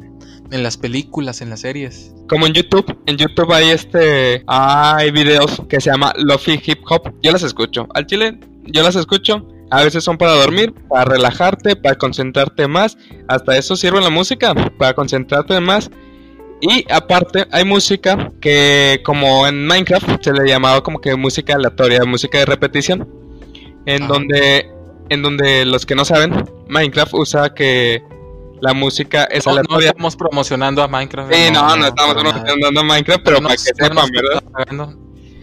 en 0.50 0.62
las 0.64 0.76
películas, 0.76 1.40
en 1.40 1.50
las 1.50 1.61
series. 1.61 2.12
Como 2.28 2.46
en 2.46 2.52
YouTube, 2.52 2.98
en 3.07 3.16
YouTube 3.16 3.52
hay 3.52 3.70
este 3.70 4.42
hay 4.48 5.12
videos 5.12 5.62
que 5.68 5.81
se 5.81 5.90
llama 5.90 6.12
Lofi 6.16 6.61
Hip 6.66 6.81
Hop. 6.90 7.14
Yo 7.22 7.31
las 7.31 7.44
escucho. 7.44 7.87
Al 7.94 8.07
chile, 8.07 8.40
yo 8.64 8.83
las 8.83 8.96
escucho. 8.96 9.46
A 9.70 9.85
veces 9.85 10.02
son 10.02 10.18
para 10.18 10.33
dormir, 10.33 10.74
para 10.88 11.04
relajarte, 11.04 11.76
para 11.76 11.94
concentrarte 11.94 12.66
más. 12.66 12.98
Hasta 13.28 13.57
eso 13.57 13.76
sirve 13.76 14.00
la 14.00 14.11
música, 14.11 14.52
para 14.78 14.94
concentrarte 14.94 15.61
más. 15.61 15.90
Y 16.61 16.90
aparte, 16.90 17.46
hay 17.52 17.64
música 17.64 18.33
que, 18.40 19.00
como 19.04 19.46
en 19.46 19.64
Minecraft, 19.64 20.24
se 20.24 20.33
le 20.33 20.48
llamaba 20.48 20.83
como 20.83 21.00
que 21.00 21.14
música 21.14 21.54
aleatoria, 21.54 22.04
música 22.04 22.38
de 22.38 22.46
repetición 22.46 23.27
en 23.88 24.07
donde 24.07 24.70
en 25.09 25.22
donde 25.22 25.64
los 25.64 25.87
que 25.87 25.94
no 25.94 26.05
saben, 26.05 26.44
Minecraft 26.68 27.14
usa 27.14 27.55
que 27.55 28.03
la 28.61 28.74
música 28.74 29.24
es 29.24 29.46
no, 29.46 29.53
aleatoria. 29.53 29.87
No 29.87 29.92
estamos 29.92 30.16
promocionando 30.16 30.83
a 30.83 30.88
Minecraft. 30.88 31.33
Sí, 31.33 31.51
no, 31.51 31.77
no, 31.77 31.87
estamos 31.87 32.14
promocionando 32.14 32.81
a 32.81 32.83
Minecraft, 32.83 33.22
pero, 33.24 33.40
para 33.40 33.55
que 33.55 33.59
sepan, 33.59 34.11
¿verdad? 34.11 34.42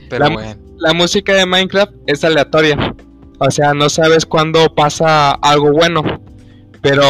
Pero 0.10 0.26
la, 0.26 0.30
bueno. 0.30 0.56
la 0.78 0.94
música 0.94 1.34
de 1.34 1.46
Minecraft 1.48 1.94
es 2.06 2.24
aleatoria. 2.24 2.96
O 3.40 3.50
sea, 3.50 3.74
no 3.74 3.90
sabes 3.90 4.26
cuándo 4.26 4.74
pasa 4.76 5.32
algo 5.32 5.72
bueno. 5.72 6.04
Pero 6.82 7.04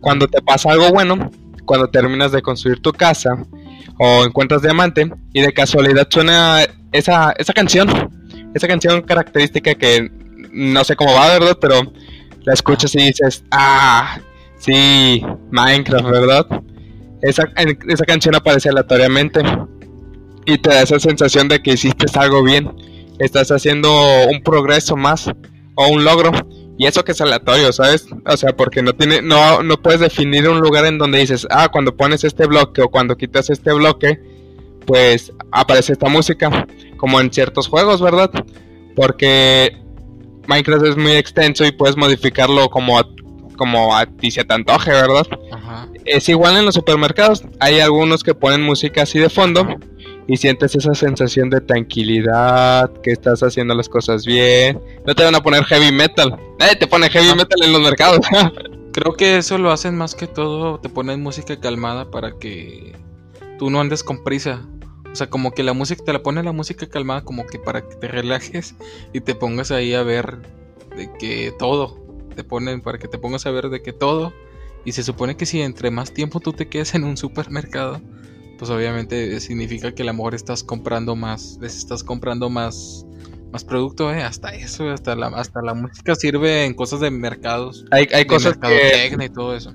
cuando 0.00 0.26
te 0.26 0.42
pasa 0.42 0.72
algo 0.72 0.90
bueno, 0.90 1.30
cuando 1.64 1.88
terminas 1.88 2.32
de 2.32 2.42
construir 2.42 2.80
tu 2.80 2.92
casa 2.92 3.30
o 3.98 4.24
encuentras 4.24 4.62
diamante 4.62 5.08
y 5.32 5.40
de 5.42 5.52
casualidad 5.52 6.08
suena 6.10 6.66
esa, 6.90 7.32
esa 7.38 7.52
canción, 7.52 7.88
esa 8.54 8.66
canción 8.66 9.02
característica 9.02 9.76
que 9.76 10.10
no 10.52 10.84
sé 10.84 10.96
cómo 10.96 11.14
va, 11.14 11.28
¿verdad? 11.28 11.58
Pero 11.60 11.92
la 12.44 12.52
escuchas 12.52 12.94
y 12.94 12.98
dices, 12.98 13.44
ah, 13.50 14.18
sí, 14.58 15.22
Minecraft, 15.50 16.06
¿verdad? 16.06 16.46
Esa, 17.22 17.44
esa 17.88 18.04
canción 18.04 18.34
aparece 18.34 18.70
aleatoriamente 18.70 19.42
y 20.46 20.58
te 20.58 20.70
da 20.70 20.82
esa 20.82 20.98
sensación 20.98 21.48
de 21.48 21.60
que 21.62 21.72
hiciste 21.72 22.06
algo 22.18 22.42
bien, 22.42 22.70
estás 23.18 23.50
haciendo 23.50 23.90
un 24.28 24.42
progreso 24.42 24.96
más 24.96 25.30
o 25.74 25.88
un 25.88 26.04
logro. 26.04 26.32
Y 26.78 26.86
eso 26.86 27.04
que 27.04 27.12
es 27.12 27.20
aleatorio, 27.20 27.72
¿sabes? 27.74 28.06
O 28.24 28.36
sea, 28.38 28.56
porque 28.56 28.82
no 28.82 28.94
tiene, 28.94 29.20
no, 29.20 29.62
no 29.62 29.82
puedes 29.82 30.00
definir 30.00 30.48
un 30.48 30.60
lugar 30.60 30.86
en 30.86 30.96
donde 30.96 31.18
dices, 31.18 31.46
ah, 31.50 31.68
cuando 31.70 31.94
pones 31.94 32.24
este 32.24 32.46
bloque 32.46 32.80
o 32.80 32.88
cuando 32.88 33.18
quitas 33.18 33.50
este 33.50 33.70
bloque, 33.74 34.18
pues 34.86 35.30
aparece 35.52 35.92
esta 35.92 36.08
música, 36.08 36.66
como 36.96 37.20
en 37.20 37.30
ciertos 37.30 37.68
juegos, 37.68 38.00
¿verdad? 38.00 38.30
Porque 38.96 39.76
Minecraft 40.50 40.84
es 40.84 40.96
muy 40.96 41.12
extenso 41.12 41.64
y 41.64 41.70
puedes 41.70 41.96
modificarlo 41.96 42.68
como 42.70 42.98
a, 42.98 43.06
como 43.56 43.96
a 43.96 44.04
ti 44.04 44.32
se 44.32 44.44
te 44.44 44.52
antoje, 44.52 44.90
¿verdad? 44.90 45.24
Es 46.04 46.28
igual 46.28 46.56
en 46.56 46.64
los 46.64 46.74
supermercados. 46.74 47.44
Hay 47.60 47.78
algunos 47.78 48.24
que 48.24 48.34
ponen 48.34 48.60
música 48.60 49.02
así 49.02 49.20
de 49.20 49.30
fondo 49.30 49.64
y 50.26 50.36
sientes 50.38 50.74
esa 50.74 50.92
sensación 50.94 51.50
de 51.50 51.60
tranquilidad, 51.60 52.90
que 53.00 53.12
estás 53.12 53.44
haciendo 53.44 53.76
las 53.76 53.88
cosas 53.88 54.26
bien. 54.26 54.80
No 55.06 55.14
te 55.14 55.22
van 55.22 55.36
a 55.36 55.40
poner 55.40 55.62
heavy 55.66 55.92
metal. 55.92 56.36
Nadie 56.58 56.74
te 56.74 56.88
pone 56.88 57.08
heavy 57.08 57.28
metal 57.28 57.62
en 57.62 57.72
los 57.72 57.82
mercados. 57.82 58.26
Creo 58.92 59.12
que 59.14 59.36
eso 59.36 59.56
lo 59.56 59.70
hacen 59.70 59.96
más 59.96 60.16
que 60.16 60.26
todo, 60.26 60.80
te 60.80 60.88
ponen 60.88 61.22
música 61.22 61.60
calmada 61.60 62.10
para 62.10 62.32
que 62.40 62.96
tú 63.56 63.70
no 63.70 63.80
andes 63.80 64.02
con 64.02 64.24
prisa. 64.24 64.66
O 65.12 65.16
sea, 65.16 65.28
como 65.28 65.52
que 65.52 65.62
la 65.62 65.72
música, 65.72 66.04
te 66.04 66.12
la 66.12 66.22
pone 66.22 66.42
la 66.42 66.52
música 66.52 66.88
calmada 66.88 67.22
como 67.22 67.46
que 67.46 67.58
para 67.58 67.86
que 67.86 67.96
te 67.96 68.08
relajes 68.08 68.74
y 69.12 69.20
te 69.20 69.34
pongas 69.34 69.70
ahí 69.70 69.92
a 69.94 70.02
ver 70.02 70.38
de 70.96 71.10
que 71.18 71.52
todo. 71.58 71.98
Te 72.36 72.44
ponen 72.44 72.80
para 72.80 72.98
que 72.98 73.08
te 73.08 73.18
pongas 73.18 73.46
a 73.46 73.50
ver 73.50 73.70
de 73.70 73.82
que 73.82 73.92
todo. 73.92 74.32
Y 74.84 74.92
se 74.92 75.02
supone 75.02 75.36
que 75.36 75.46
si 75.46 75.60
entre 75.60 75.90
más 75.90 76.12
tiempo 76.12 76.40
tú 76.40 76.52
te 76.52 76.68
quedes 76.68 76.94
en 76.94 77.04
un 77.04 77.16
supermercado, 77.16 78.00
pues 78.58 78.70
obviamente 78.70 79.40
significa 79.40 79.92
que 79.92 80.02
a 80.02 80.06
lo 80.06 80.14
mejor 80.14 80.34
estás 80.34 80.62
comprando 80.62 81.16
más, 81.16 81.58
les 81.60 81.76
estás 81.76 82.04
comprando 82.04 82.48
más, 82.48 83.04
más 83.52 83.64
producto, 83.64 84.12
¿eh? 84.12 84.22
Hasta 84.22 84.54
eso, 84.54 84.88
hasta 84.90 85.16
la, 85.16 85.26
hasta 85.28 85.60
la 85.60 85.74
música 85.74 86.14
sirve 86.14 86.64
en 86.64 86.74
cosas 86.74 87.00
de 87.00 87.10
mercados. 87.10 87.84
Hay, 87.90 88.06
hay 88.12 88.24
de 88.24 88.26
cosas 88.26 88.54
que, 88.54 88.68
mercadotecnia 88.68 89.26
y 89.26 89.30
todo 89.30 89.56
eso. 89.56 89.74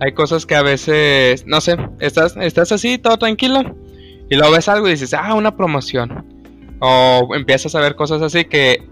hay 0.00 0.14
cosas 0.14 0.46
que 0.46 0.54
a 0.54 0.62
veces, 0.62 1.44
no 1.46 1.60
sé, 1.60 1.76
estás, 1.98 2.36
estás 2.36 2.72
así, 2.72 2.98
todo 2.98 3.18
tranquilo, 3.18 3.74
y 4.28 4.36
luego 4.36 4.52
ves 4.54 4.68
algo 4.68 4.88
y 4.88 4.92
dices, 4.92 5.14
ah, 5.14 5.34
una 5.34 5.56
promoción. 5.56 6.24
O 6.80 7.28
empiezas 7.34 7.74
a 7.74 7.80
ver 7.80 7.96
cosas 7.96 8.20
así 8.22 8.44
que 8.44 8.86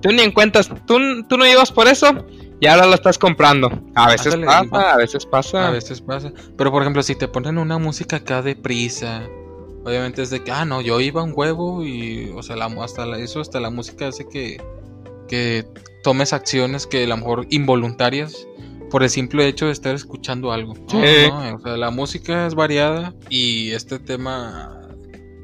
tú 0.00 0.10
ni 0.12 0.22
en 0.22 0.32
cuentas, 0.32 0.68
tú, 0.86 0.98
tú 1.28 1.36
no 1.38 1.46
ibas 1.46 1.72
por 1.72 1.88
eso 1.88 2.26
y 2.60 2.66
ahora 2.66 2.86
lo 2.86 2.94
estás 2.94 3.18
comprando. 3.18 3.70
A 3.94 4.08
veces 4.10 4.34
pasa, 4.36 4.92
a 4.92 4.96
veces 4.96 5.26
pasa. 5.26 5.68
A 5.68 5.70
veces 5.70 6.00
pasa. 6.00 6.32
Pero 6.56 6.70
por 6.70 6.82
ejemplo, 6.82 7.02
si 7.02 7.14
te 7.14 7.28
ponen 7.28 7.58
una 7.58 7.78
música 7.78 8.16
acá 8.16 8.42
de 8.42 8.54
prisa, 8.54 9.22
obviamente 9.84 10.22
es 10.22 10.30
de 10.30 10.44
que, 10.44 10.50
ah, 10.52 10.64
no, 10.64 10.80
yo 10.80 11.00
iba 11.00 11.20
a 11.22 11.24
un 11.24 11.32
huevo 11.34 11.84
y, 11.84 12.30
o 12.36 12.42
sea, 12.42 12.56
la, 12.56 12.66
hasta 12.82 13.06
la- 13.06 13.18
eso, 13.18 13.40
hasta 13.40 13.58
la 13.60 13.70
música 13.70 14.08
hace 14.08 14.28
que, 14.28 14.62
que 15.28 15.64
tomes 16.04 16.32
acciones 16.32 16.86
que 16.86 17.04
a 17.04 17.06
lo 17.06 17.16
mejor 17.16 17.46
involuntarias 17.50 18.46
por 18.92 19.02
el 19.02 19.10
simple 19.10 19.48
hecho 19.48 19.66
de 19.66 19.72
estar 19.72 19.92
escuchando 19.94 20.52
algo. 20.52 20.74
Sí. 20.88 20.98
¿No? 21.28 21.56
O 21.56 21.60
sea, 21.60 21.76
la 21.76 21.90
música 21.90 22.46
es 22.46 22.54
variada 22.54 23.12
y 23.28 23.70
este 23.72 23.98
tema 23.98 24.78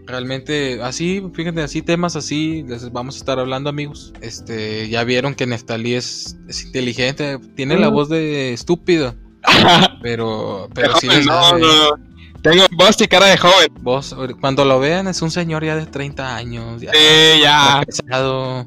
realmente 0.07 0.81
así, 0.83 1.23
fíjate, 1.35 1.61
así 1.63 1.83
temas 1.83 2.17
así 2.17 2.63
les 2.67 2.91
vamos 2.93 3.17
a 3.17 3.19
estar 3.19 3.39
hablando 3.39 3.69
amigos. 3.71 4.13
Este, 4.21 4.89
ya 4.89 5.03
vieron 5.05 5.35
que 5.35 5.47
Neftalí 5.47 5.95
es, 5.95 6.37
es 6.49 6.65
inteligente, 6.65 7.39
tiene 7.57 7.79
la 7.79 7.91
Mm. 7.91 7.95
voz 7.95 8.09
de 8.09 8.53
estúpido, 8.53 9.15
pero 10.03 10.69
pero 10.75 10.95
sí 10.97 11.07
no, 11.09 11.23
sabe. 11.23 11.61
no, 11.61 11.67
no. 11.97 12.09
Tengo 12.43 12.65
voz 12.77 13.01
y 13.01 13.09
cara 13.09 13.27
de 13.27 13.37
joven. 13.37 13.69
Vos, 13.81 14.15
cuando 14.41 14.65
lo 14.65 14.79
vean, 14.79 15.09
es 15.09 15.21
un 15.23 15.31
señor 15.31 15.65
ya 15.65 15.75
de 15.75 15.87
30 15.87 16.37
años, 16.37 16.81
ya 16.81 16.93
Sí, 16.93 17.41
ya. 17.43 17.83
pesado, 17.85 18.65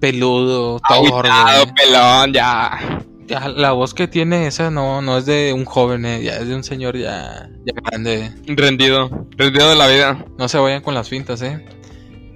peludo, 0.00 0.78
Agüitado, 0.84 1.64
torpe. 1.66 1.72
pelón, 1.82 2.32
ya. 2.32 2.97
Ya, 3.28 3.46
la 3.46 3.72
voz 3.72 3.92
que 3.92 4.08
tiene 4.08 4.46
esa 4.46 4.70
no, 4.70 5.02
no 5.02 5.18
es 5.18 5.26
de 5.26 5.52
un 5.52 5.66
joven, 5.66 6.06
eh, 6.06 6.22
ya 6.22 6.38
es 6.38 6.48
de 6.48 6.54
un 6.54 6.64
señor 6.64 6.96
ya, 6.96 7.50
ya 7.66 7.72
grande. 7.74 8.32
Rendido. 8.46 9.26
Rendido 9.36 9.68
de 9.68 9.76
la 9.76 9.86
vida. 9.86 10.24
No 10.38 10.48
se 10.48 10.56
vayan 10.56 10.80
con 10.80 10.94
las 10.94 11.10
fintas, 11.10 11.42
eh. 11.42 11.62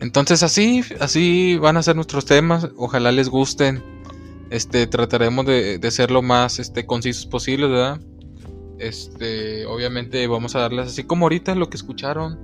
Entonces 0.02 0.42
así, 0.42 0.82
así 1.00 1.56
van 1.56 1.78
a 1.78 1.82
ser 1.82 1.96
nuestros 1.96 2.26
temas. 2.26 2.68
Ojalá 2.76 3.10
les 3.10 3.30
gusten. 3.30 3.82
Este, 4.50 4.86
trataremos 4.86 5.46
de, 5.46 5.78
de 5.78 5.90
ser 5.90 6.10
lo 6.10 6.20
más 6.20 6.58
este, 6.58 6.84
concisos 6.84 7.24
posibles, 7.24 7.70
¿verdad? 7.70 7.98
Este, 8.78 9.64
obviamente 9.64 10.26
vamos 10.26 10.54
a 10.56 10.58
darles 10.58 10.88
así 10.88 11.04
como 11.04 11.24
ahorita 11.24 11.54
lo 11.54 11.70
que 11.70 11.78
escucharon. 11.78 12.38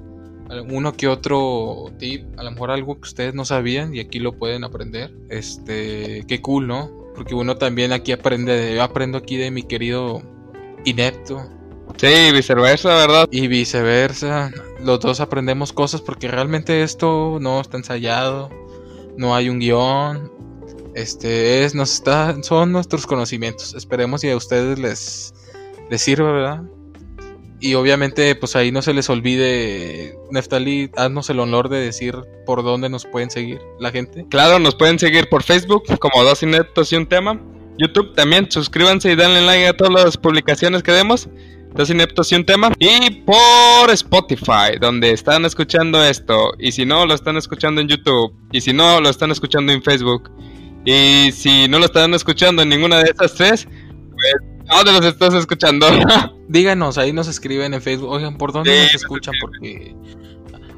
Uno 0.70 0.94
que 0.94 1.06
otro 1.06 1.92
tip, 1.98 2.24
a 2.38 2.42
lo 2.44 2.52
mejor 2.52 2.70
algo 2.70 2.94
que 2.94 3.08
ustedes 3.08 3.34
no 3.34 3.44
sabían 3.44 3.94
y 3.94 4.00
aquí 4.00 4.18
lo 4.18 4.38
pueden 4.38 4.64
aprender. 4.64 5.14
Este, 5.28 6.24
qué 6.26 6.40
cool, 6.40 6.66
¿no? 6.66 6.97
Porque 7.18 7.34
uno 7.34 7.56
también 7.56 7.92
aquí 7.92 8.12
aprende, 8.12 8.76
yo 8.76 8.82
aprendo 8.84 9.18
aquí 9.18 9.36
de 9.36 9.50
mi 9.50 9.64
querido 9.64 10.22
inepto. 10.84 11.50
Sí, 11.96 12.30
viceversa, 12.32 12.94
¿verdad? 12.94 13.26
Y 13.32 13.48
viceversa, 13.48 14.52
los 14.84 15.00
dos 15.00 15.18
aprendemos 15.18 15.72
cosas 15.72 16.00
porque 16.00 16.28
realmente 16.28 16.84
esto 16.84 17.38
no 17.40 17.60
está 17.60 17.76
ensayado, 17.76 18.50
no 19.16 19.34
hay 19.34 19.48
un 19.48 19.58
guion, 19.58 20.30
este 20.94 21.64
es, 21.64 21.74
nos 21.74 21.92
está, 21.92 22.40
son 22.44 22.70
nuestros 22.70 23.04
conocimientos. 23.04 23.74
Esperemos 23.74 24.22
y 24.22 24.30
a 24.30 24.36
ustedes 24.36 24.78
les, 24.78 25.34
les 25.90 26.00
sirva, 26.00 26.30
¿verdad? 26.30 26.62
Y 27.60 27.74
obviamente, 27.74 28.34
pues 28.36 28.54
ahí 28.54 28.70
no 28.70 28.82
se 28.82 28.94
les 28.94 29.10
olvide, 29.10 30.16
Neftali, 30.30 30.90
haznos 30.96 31.28
el 31.30 31.40
honor 31.40 31.68
de 31.68 31.78
decir 31.78 32.14
por 32.46 32.62
dónde 32.62 32.88
nos 32.88 33.04
pueden 33.04 33.30
seguir 33.30 33.60
la 33.80 33.90
gente. 33.90 34.26
Claro, 34.30 34.58
nos 34.60 34.76
pueden 34.76 34.98
seguir 34.98 35.28
por 35.28 35.42
Facebook 35.42 35.82
como 35.98 36.22
Dos 36.22 36.42
Ineptos 36.42 36.92
y 36.92 36.96
un 36.96 37.06
tema. 37.06 37.40
YouTube 37.78 38.14
también, 38.14 38.50
suscríbanse 38.50 39.12
y 39.12 39.16
denle 39.16 39.40
like 39.42 39.66
a 39.66 39.76
todas 39.76 40.04
las 40.04 40.16
publicaciones 40.16 40.82
que 40.82 40.92
demos. 40.92 41.28
Dos 41.74 41.90
Ineptos 41.90 42.30
y 42.32 42.36
un 42.36 42.44
tema. 42.44 42.72
Y 42.78 43.10
por 43.22 43.90
Spotify, 43.90 44.78
donde 44.80 45.12
están 45.12 45.44
escuchando 45.44 46.02
esto. 46.02 46.52
Y 46.58 46.72
si 46.72 46.84
no, 46.84 47.06
lo 47.06 47.14
están 47.14 47.36
escuchando 47.36 47.80
en 47.80 47.88
YouTube. 47.88 48.32
Y 48.52 48.60
si 48.60 48.72
no, 48.72 49.00
lo 49.00 49.08
están 49.08 49.30
escuchando 49.30 49.72
en 49.72 49.82
Facebook. 49.82 50.30
Y 50.84 51.30
si 51.32 51.68
no 51.68 51.78
lo 51.78 51.84
están 51.84 52.14
escuchando 52.14 52.62
en 52.62 52.70
ninguna 52.70 52.98
de 52.98 53.10
esas 53.10 53.34
tres, 53.34 53.66
pues, 53.66 54.34
¿dónde 54.68 54.92
los 54.92 55.04
estás 55.04 55.34
escuchando? 55.34 55.86
Díganos, 56.48 56.98
ahí 56.98 57.12
nos 57.12 57.28
escriben 57.28 57.74
en 57.74 57.82
Facebook, 57.82 58.10
oigan, 58.10 58.36
¿por 58.38 58.52
dónde 58.52 58.70
Sí, 58.70 58.76
nos 58.84 58.92
nos 58.92 59.02
escuchan? 59.02 59.34
Porque 59.40 59.94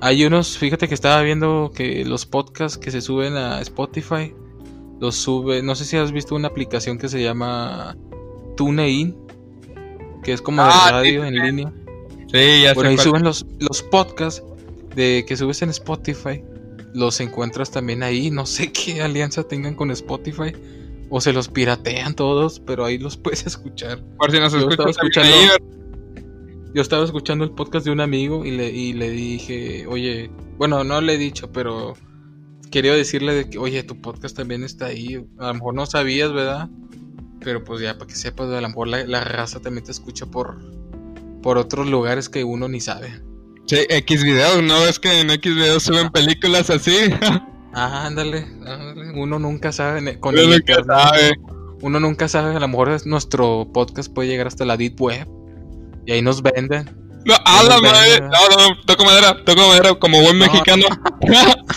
hay 0.00 0.24
unos, 0.24 0.56
fíjate 0.58 0.88
que 0.88 0.94
estaba 0.94 1.20
viendo 1.22 1.70
que 1.74 2.04
los 2.04 2.26
podcasts 2.26 2.78
que 2.78 2.90
se 2.90 3.00
suben 3.00 3.36
a 3.36 3.60
Spotify, 3.60 4.34
los 5.00 5.16
sube, 5.16 5.62
no 5.62 5.74
sé 5.74 5.84
si 5.84 5.96
has 5.96 6.12
visto 6.12 6.34
una 6.34 6.48
aplicación 6.48 6.98
que 6.98 7.08
se 7.08 7.22
llama 7.22 7.96
TuneIn, 8.56 9.16
que 10.22 10.32
es 10.32 10.42
como 10.42 10.62
de 10.62 10.68
Ah, 10.72 10.88
radio 10.90 11.22
sí, 11.22 11.28
en 11.28 11.34
línea. 11.34 11.72
sí, 12.32 12.62
ya 12.62 12.74
Bueno, 12.74 12.90
ahí 12.90 12.96
cuál- 12.96 13.06
suben 13.06 13.22
los, 13.22 13.46
los 13.58 13.82
podcasts 13.82 14.42
de 14.94 15.24
que 15.26 15.36
subes 15.36 15.62
en 15.62 15.70
Spotify, 15.70 16.42
los 16.92 17.20
encuentras 17.20 17.70
también 17.70 18.02
ahí, 18.02 18.30
no 18.30 18.44
sé 18.46 18.72
qué 18.72 19.00
alianza 19.02 19.44
tengan 19.44 19.74
con 19.74 19.90
Spotify. 19.92 20.52
O 21.10 21.20
se 21.20 21.32
los 21.32 21.48
piratean 21.48 22.14
todos, 22.14 22.60
pero 22.60 22.84
ahí 22.84 22.96
los 22.98 23.16
puedes 23.18 23.44
escuchar. 23.46 24.02
Por 24.16 24.30
si 24.30 24.38
nos 24.40 24.52
Yo 24.52 24.68
estaba 24.68 24.90
escuchando- 24.90 25.36
Yo 26.72 26.82
estaba 26.82 27.04
escuchando 27.04 27.44
el 27.44 27.50
podcast 27.50 27.84
de 27.84 27.90
un 27.92 28.00
amigo 28.00 28.44
y 28.44 28.52
le, 28.52 28.70
y 28.70 28.92
le 28.92 29.10
dije, 29.10 29.86
oye, 29.88 30.30
bueno, 30.56 30.84
no 30.84 31.00
le 31.00 31.14
he 31.14 31.18
dicho, 31.18 31.50
pero 31.52 31.94
quería 32.70 32.94
decirle 32.94 33.34
de 33.34 33.50
que, 33.50 33.58
oye, 33.58 33.82
tu 33.82 34.00
podcast 34.00 34.36
también 34.36 34.62
está 34.62 34.86
ahí. 34.86 35.24
A 35.38 35.48
lo 35.48 35.54
mejor 35.54 35.74
no 35.74 35.84
sabías, 35.86 36.32
¿verdad? 36.32 36.68
Pero 37.40 37.64
pues 37.64 37.80
ya, 37.80 37.94
para 37.94 38.06
que 38.06 38.14
sepas, 38.14 38.48
a 38.50 38.60
lo 38.60 38.68
mejor 38.68 38.86
la, 38.86 39.04
la 39.04 39.24
raza 39.24 39.58
también 39.60 39.84
te 39.84 39.90
escucha 39.90 40.26
por, 40.26 40.60
por 41.42 41.58
otros 41.58 41.88
lugares 41.88 42.28
que 42.28 42.44
uno 42.44 42.68
ni 42.68 42.80
sabe. 42.80 43.20
Sí, 43.66 43.78
X 43.88 44.22
videos, 44.22 44.62
¿no? 44.62 44.84
Es 44.84 44.98
que 45.00 45.20
en 45.20 45.30
X 45.30 45.54
videos 45.54 45.82
suben 45.82 46.10
películas 46.10 46.70
así. 46.70 46.92
Ah, 47.72 48.06
ándale, 48.06 48.46
ándale, 48.66 49.10
uno 49.20 49.38
nunca 49.38 49.70
sabe 49.72 50.18
con 50.18 50.34
Uno 50.38 50.48
nunca 50.48 50.84
sabe. 50.84 51.32
Uno 51.82 52.00
nunca 52.00 52.28
sabe, 52.28 52.56
a 52.56 52.60
lo 52.60 52.68
mejor 52.68 52.90
es- 52.90 53.06
nuestro 53.06 53.68
podcast 53.72 54.12
puede 54.12 54.28
llegar 54.28 54.46
hasta 54.48 54.64
la 54.64 54.76
deep 54.76 55.00
web 55.00 55.26
y 56.06 56.12
ahí 56.12 56.20
nos 56.22 56.42
venden. 56.42 56.90
No, 57.24 57.34
a 57.44 57.62
la 57.62 57.80
madre. 57.80 58.20
No, 58.22 58.28
no, 58.68 58.80
toco 58.86 59.04
madera, 59.04 59.36
toco 59.44 59.66
madera 59.68 59.94
como 59.94 60.20
buen 60.20 60.38
No. 60.38 60.46
mexicano. 60.46 60.84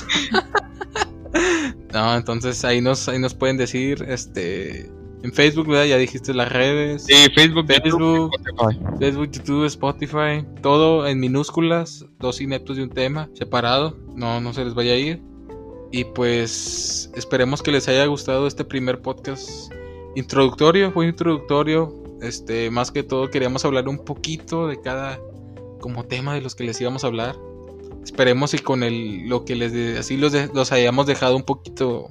No, 1.94 2.16
entonces 2.16 2.64
ahí 2.66 2.82
nos, 2.82 3.08
ahí 3.08 3.20
nos 3.20 3.34
pueden 3.36 3.58
decir, 3.58 4.04
este, 4.08 4.90
en 5.24 5.32
Facebook, 5.34 5.68
¿verdad? 5.68 5.86
Ya 5.86 5.98
dijiste 5.98 6.34
las 6.34 6.52
redes. 6.52 7.06
Sí, 7.06 7.14
Facebook, 7.36 7.68
Facebook. 7.68 8.32
Spotify. 8.36 8.98
Facebook, 9.00 9.32
YouTube, 9.32 9.66
Spotify, 9.66 10.46
todo 10.62 11.08
en 11.08 11.20
minúsculas, 11.20 12.06
dos 12.20 12.42
ineptos 12.42 12.78
de 12.78 12.84
un 12.84 12.90
tema, 12.90 13.30
separado, 13.34 13.96
no, 14.16 14.42
no 14.42 14.54
se 14.54 14.66
les 14.66 14.74
vaya 14.74 14.94
a 14.94 14.98
ir. 14.98 15.22
Y 15.94 16.06
pues 16.06 17.12
esperemos 17.16 17.62
que 17.62 17.72
les 17.72 17.88
haya 17.88 18.08
gustado 18.08 18.48
este 18.48 18.66
primer 18.66 19.04
podcast 19.04 19.72
introductorio, 20.16 20.92
fue 20.92 21.08
introductorio, 21.08 21.94
este, 22.20 22.72
más 22.72 22.90
que 22.92 23.04
todo 23.04 23.30
queríamos 23.30 23.64
hablar 23.64 23.88
un 23.88 24.00
poquito 24.00 24.68
de 24.68 24.82
cada 24.82 25.20
como 25.80 26.04
tema 26.06 26.34
de 26.34 26.42
los 26.42 26.56
que 26.56 26.64
les 26.64 26.82
íbamos 26.82 27.04
a 27.04 27.08
hablar. 27.08 27.36
Esperemos 28.04 28.56
y 28.56 28.58
con 28.58 28.82
el 28.82 29.30
lo 29.30 29.46
que 29.46 29.56
les 29.56 29.72
de- 29.72 30.00
así 30.00 30.18
los, 30.18 30.34
los 30.52 30.72
hayamos 30.72 31.06
dejado 31.06 31.36
un 31.36 31.44
poquito 31.44 32.10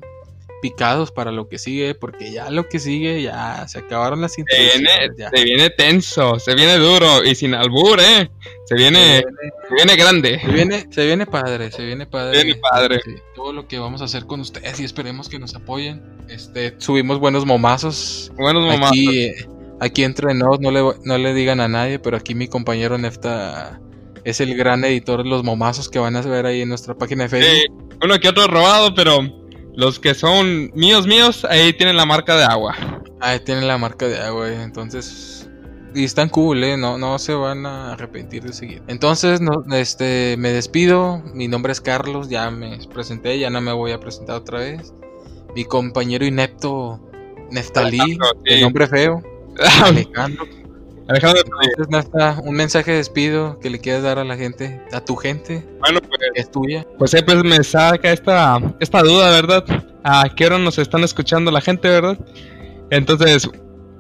picados 0.63 1.11
para 1.11 1.33
lo 1.33 1.49
que 1.49 1.59
sigue, 1.59 1.95
porque 1.95 2.31
ya 2.31 2.49
lo 2.49 2.69
que 2.69 2.79
sigue 2.79 3.21
ya 3.21 3.67
se 3.69 3.81
acabaron 3.81 4.23
las 4.23 4.33
Se 4.33 4.45
viene, 4.45 4.91
introducciones. 4.93 5.33
se 5.35 5.45
viene 5.45 5.71
tenso, 5.71 6.39
se 6.39 6.55
viene 6.55 6.79
duro 6.79 7.23
y 7.25 7.35
sin 7.35 7.53
albur, 7.55 8.01
¿eh? 8.01 8.31
Se 8.65 8.77
viene, 8.77 9.23
se 9.69 9.75
viene 9.75 9.97
grande. 9.97 10.41
Se 10.41 10.49
viene, 10.49 10.87
se 10.89 11.05
viene 11.05 11.27
padre, 11.27 11.71
se 11.73 11.85
viene 11.85 12.07
padre. 12.07 12.39
Se 12.39 12.45
viene 12.45 12.61
padre. 12.71 13.01
Todo 13.35 13.53
lo 13.53 13.67
que 13.67 13.79
vamos 13.79 14.01
a 14.01 14.05
hacer 14.05 14.25
con 14.25 14.41
ustedes 14.41 14.79
y 14.81 14.85
esperemos 14.85 15.29
que 15.29 15.41
nos 15.41 15.55
apoyen. 15.55 16.01
Este, 16.29 16.75
subimos 16.79 17.19
buenos 17.19 17.45
momazos. 17.45 18.33
Buenos 18.37 18.65
mamás. 18.65 18.91
Aquí, 18.93 19.25
eh, 19.25 19.49
aquí 19.81 20.05
entre 20.05 20.33
nos, 20.33 20.61
no 20.61 20.71
le, 20.71 20.81
no 21.05 21.19
le 21.19 21.35
digan 21.35 21.61
a 21.61 21.67
nadie, 21.67 21.99
pero 21.99 22.17
aquí 22.17 22.37
mi 22.37 22.47
compañero 22.47 22.97
Nefta 22.97 23.81
es 24.25 24.41
el 24.41 24.57
gran 24.57 24.85
editor 24.85 25.25
de 25.25 25.29
los 25.29 25.43
momazos 25.43 25.89
que 25.89 25.99
van 25.99 26.15
a 26.15 26.21
ver 26.21 26.47
ahí 26.47 26.63
en 26.63 26.69
nuestra 26.69 26.95
página 26.95 27.25
de 27.25 27.31
Facebook. 27.31 27.81
Sí, 27.81 27.97
uno 28.05 28.21
que 28.21 28.29
otro 28.29 28.47
robado, 28.47 28.95
pero 28.95 29.42
los 29.75 29.99
que 29.99 30.15
son 30.15 30.71
míos, 30.75 31.07
míos, 31.07 31.47
ahí 31.49 31.73
tienen 31.73 31.97
la 31.97 32.07
marca 32.07 32.37
de 32.37 32.45
agua. 32.45 32.75
Ahí 33.21 33.41
tienen 33.41 33.67
la 33.67 33.79
marca 33.79 34.07
de 34.07 34.19
agua, 34.19 34.49
eh, 34.49 34.63
entonces. 34.63 35.49
Y 35.95 36.05
están 36.05 36.31
cool, 36.31 36.65
eh, 36.65 36.77
no, 36.77 36.97
no 36.97 37.19
se 37.19 37.35
van 37.35 37.67
a 37.67 37.93
arrepentir 37.93 38.43
de 38.45 38.53
seguir. 38.55 38.83
Entonces, 38.87 39.41
no, 39.43 39.63
este, 39.75 40.37
me 40.39 40.51
despido. 40.51 41.23
Mi 41.35 41.49
nombre 41.49 41.73
es 41.73 41.81
Carlos, 41.81 42.31
ya 42.31 42.51
me 42.51 42.79
presenté, 42.93 43.39
ya 43.39 43.51
no 43.51 43.61
me 43.61 43.73
voy 43.73 43.93
a 43.93 44.01
presentar 44.01 44.37
otra 44.37 44.61
vez. 44.61 44.95
Mi 45.55 45.65
compañero 45.65 46.25
inepto 46.25 46.99
Neftalí, 47.51 48.01
Alejandro, 48.01 48.29
sí. 48.45 48.55
de 48.55 48.61
nombre 48.63 48.87
feo, 48.89 49.23
Alejandro. 49.85 50.47
Alejandro, 51.13 51.43
Entonces, 51.63 51.89
Nasta, 51.91 52.41
un 52.43 52.55
mensaje 52.55 52.91
de 52.91 52.97
despido 52.99 53.59
que 53.61 53.71
le 53.71 53.79
quieras 53.79 54.03
dar 54.03 54.19
a 54.19 54.25
la 54.25 54.37
gente, 54.37 54.81
a 54.93 55.01
tu 55.01 55.17
gente, 55.17 55.65
bueno, 55.81 56.01
pues, 56.01 56.21
que 56.35 56.41
es 56.41 56.51
tuya. 56.51 56.87
pues 56.99 57.11
siempre 57.11 57.37
me 57.43 57.63
saca 57.63 58.13
esta, 58.13 58.59
esta 58.81 59.03
duda, 59.03 59.31
¿verdad? 59.31 59.65
¿A 60.05 60.29
qué 60.35 60.47
hora 60.47 60.59
nos 60.59 60.79
están 60.79 61.05
escuchando 61.05 61.51
la 61.51 61.61
gente, 61.61 61.89
verdad? 61.89 62.19
Entonces, 62.91 63.49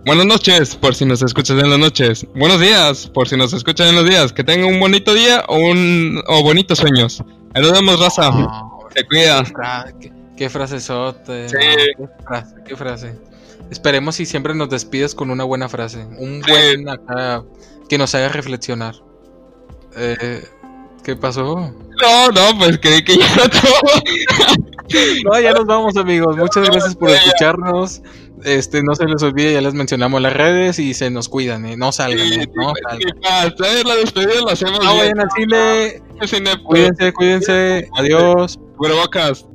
buenas 0.04 0.26
noches, 0.26 0.74
por 0.74 0.94
si 0.94 1.04
nos 1.04 1.22
escuchas 1.22 1.58
en 1.62 1.70
las 1.70 1.78
noches. 1.78 2.26
Buenos 2.34 2.60
días, 2.60 3.06
por 3.08 3.28
si 3.28 3.36
nos 3.36 3.52
escuchan 3.52 3.88
en 3.88 3.94
los 3.96 4.08
días. 4.08 4.32
Que 4.32 4.42
tengan 4.44 4.66
un 4.72 4.80
bonito 4.80 5.14
día 5.14 5.44
o, 5.48 5.56
un, 5.58 6.22
o 6.26 6.42
bonitos 6.42 6.78
sueños. 6.78 7.22
Ahí 7.54 7.62
nos 7.62 7.72
vemos, 7.72 8.00
raza. 8.00 8.30
Oh, 8.30 8.88
Se 8.94 9.04
cuida. 9.06 9.44
qué, 10.00 10.12
qué 10.36 10.50
frasesote. 10.50 11.48
Sí. 11.48 11.56
no, 11.98 12.06
qué 12.06 12.22
frase, 12.24 12.54
qué 12.66 12.76
frase. 12.76 13.14
Esperemos 13.70 14.20
y 14.20 14.26
siempre 14.26 14.54
nos 14.54 14.68
despides 14.68 15.14
con 15.14 15.30
una 15.30 15.44
buena 15.44 15.68
frase. 15.68 16.04
Un 16.18 16.40
buen 16.42 16.88
acá 16.88 17.42
que 17.88 17.98
nos 17.98 18.14
haga 18.14 18.28
reflexionar. 18.28 18.94
Eh, 19.96 20.44
¿Qué 21.02 21.16
pasó? 21.16 21.72
No, 22.00 22.28
no, 22.30 22.58
pues 22.58 22.78
creí 22.80 23.02
que 23.04 23.16
ya 23.16 23.48
todo. 23.48 24.62
No, 25.24 25.40
ya 25.40 25.52
nos 25.52 25.64
vamos, 25.64 25.96
amigos. 25.96 26.36
Muchas 26.36 26.68
gracias 26.68 26.94
por 26.94 27.08
escucharnos. 27.08 28.02
Este, 28.44 28.82
no 28.82 28.94
se 28.94 29.06
les 29.06 29.22
olvide, 29.22 29.54
ya 29.54 29.62
les 29.62 29.72
mencionamos 29.72 30.20
las 30.20 30.34
redes 30.34 30.78
y 30.78 30.92
se 30.92 31.08
nos 31.08 31.30
cuidan, 31.30 31.64
¿eh? 31.64 31.78
No 31.78 31.92
salgan, 31.92 32.28
Sí, 32.28 32.34
¿eh? 32.40 32.48
No 32.54 32.74
salgan. 32.90 33.86
la 33.86 33.96
despedida 33.96 34.42
la 34.44 34.52
hacemos 34.52 34.84
No 34.84 34.92
bien. 34.94 34.98
vayan 34.98 35.20
al 35.20 35.28
cine. 35.34 36.02
Cine, 36.26 36.50
pues, 36.58 36.62
Cuídense, 36.66 37.12
cuídense. 37.14 37.88
Adiós. 37.96 38.58
Cubrebocas. 38.76 39.46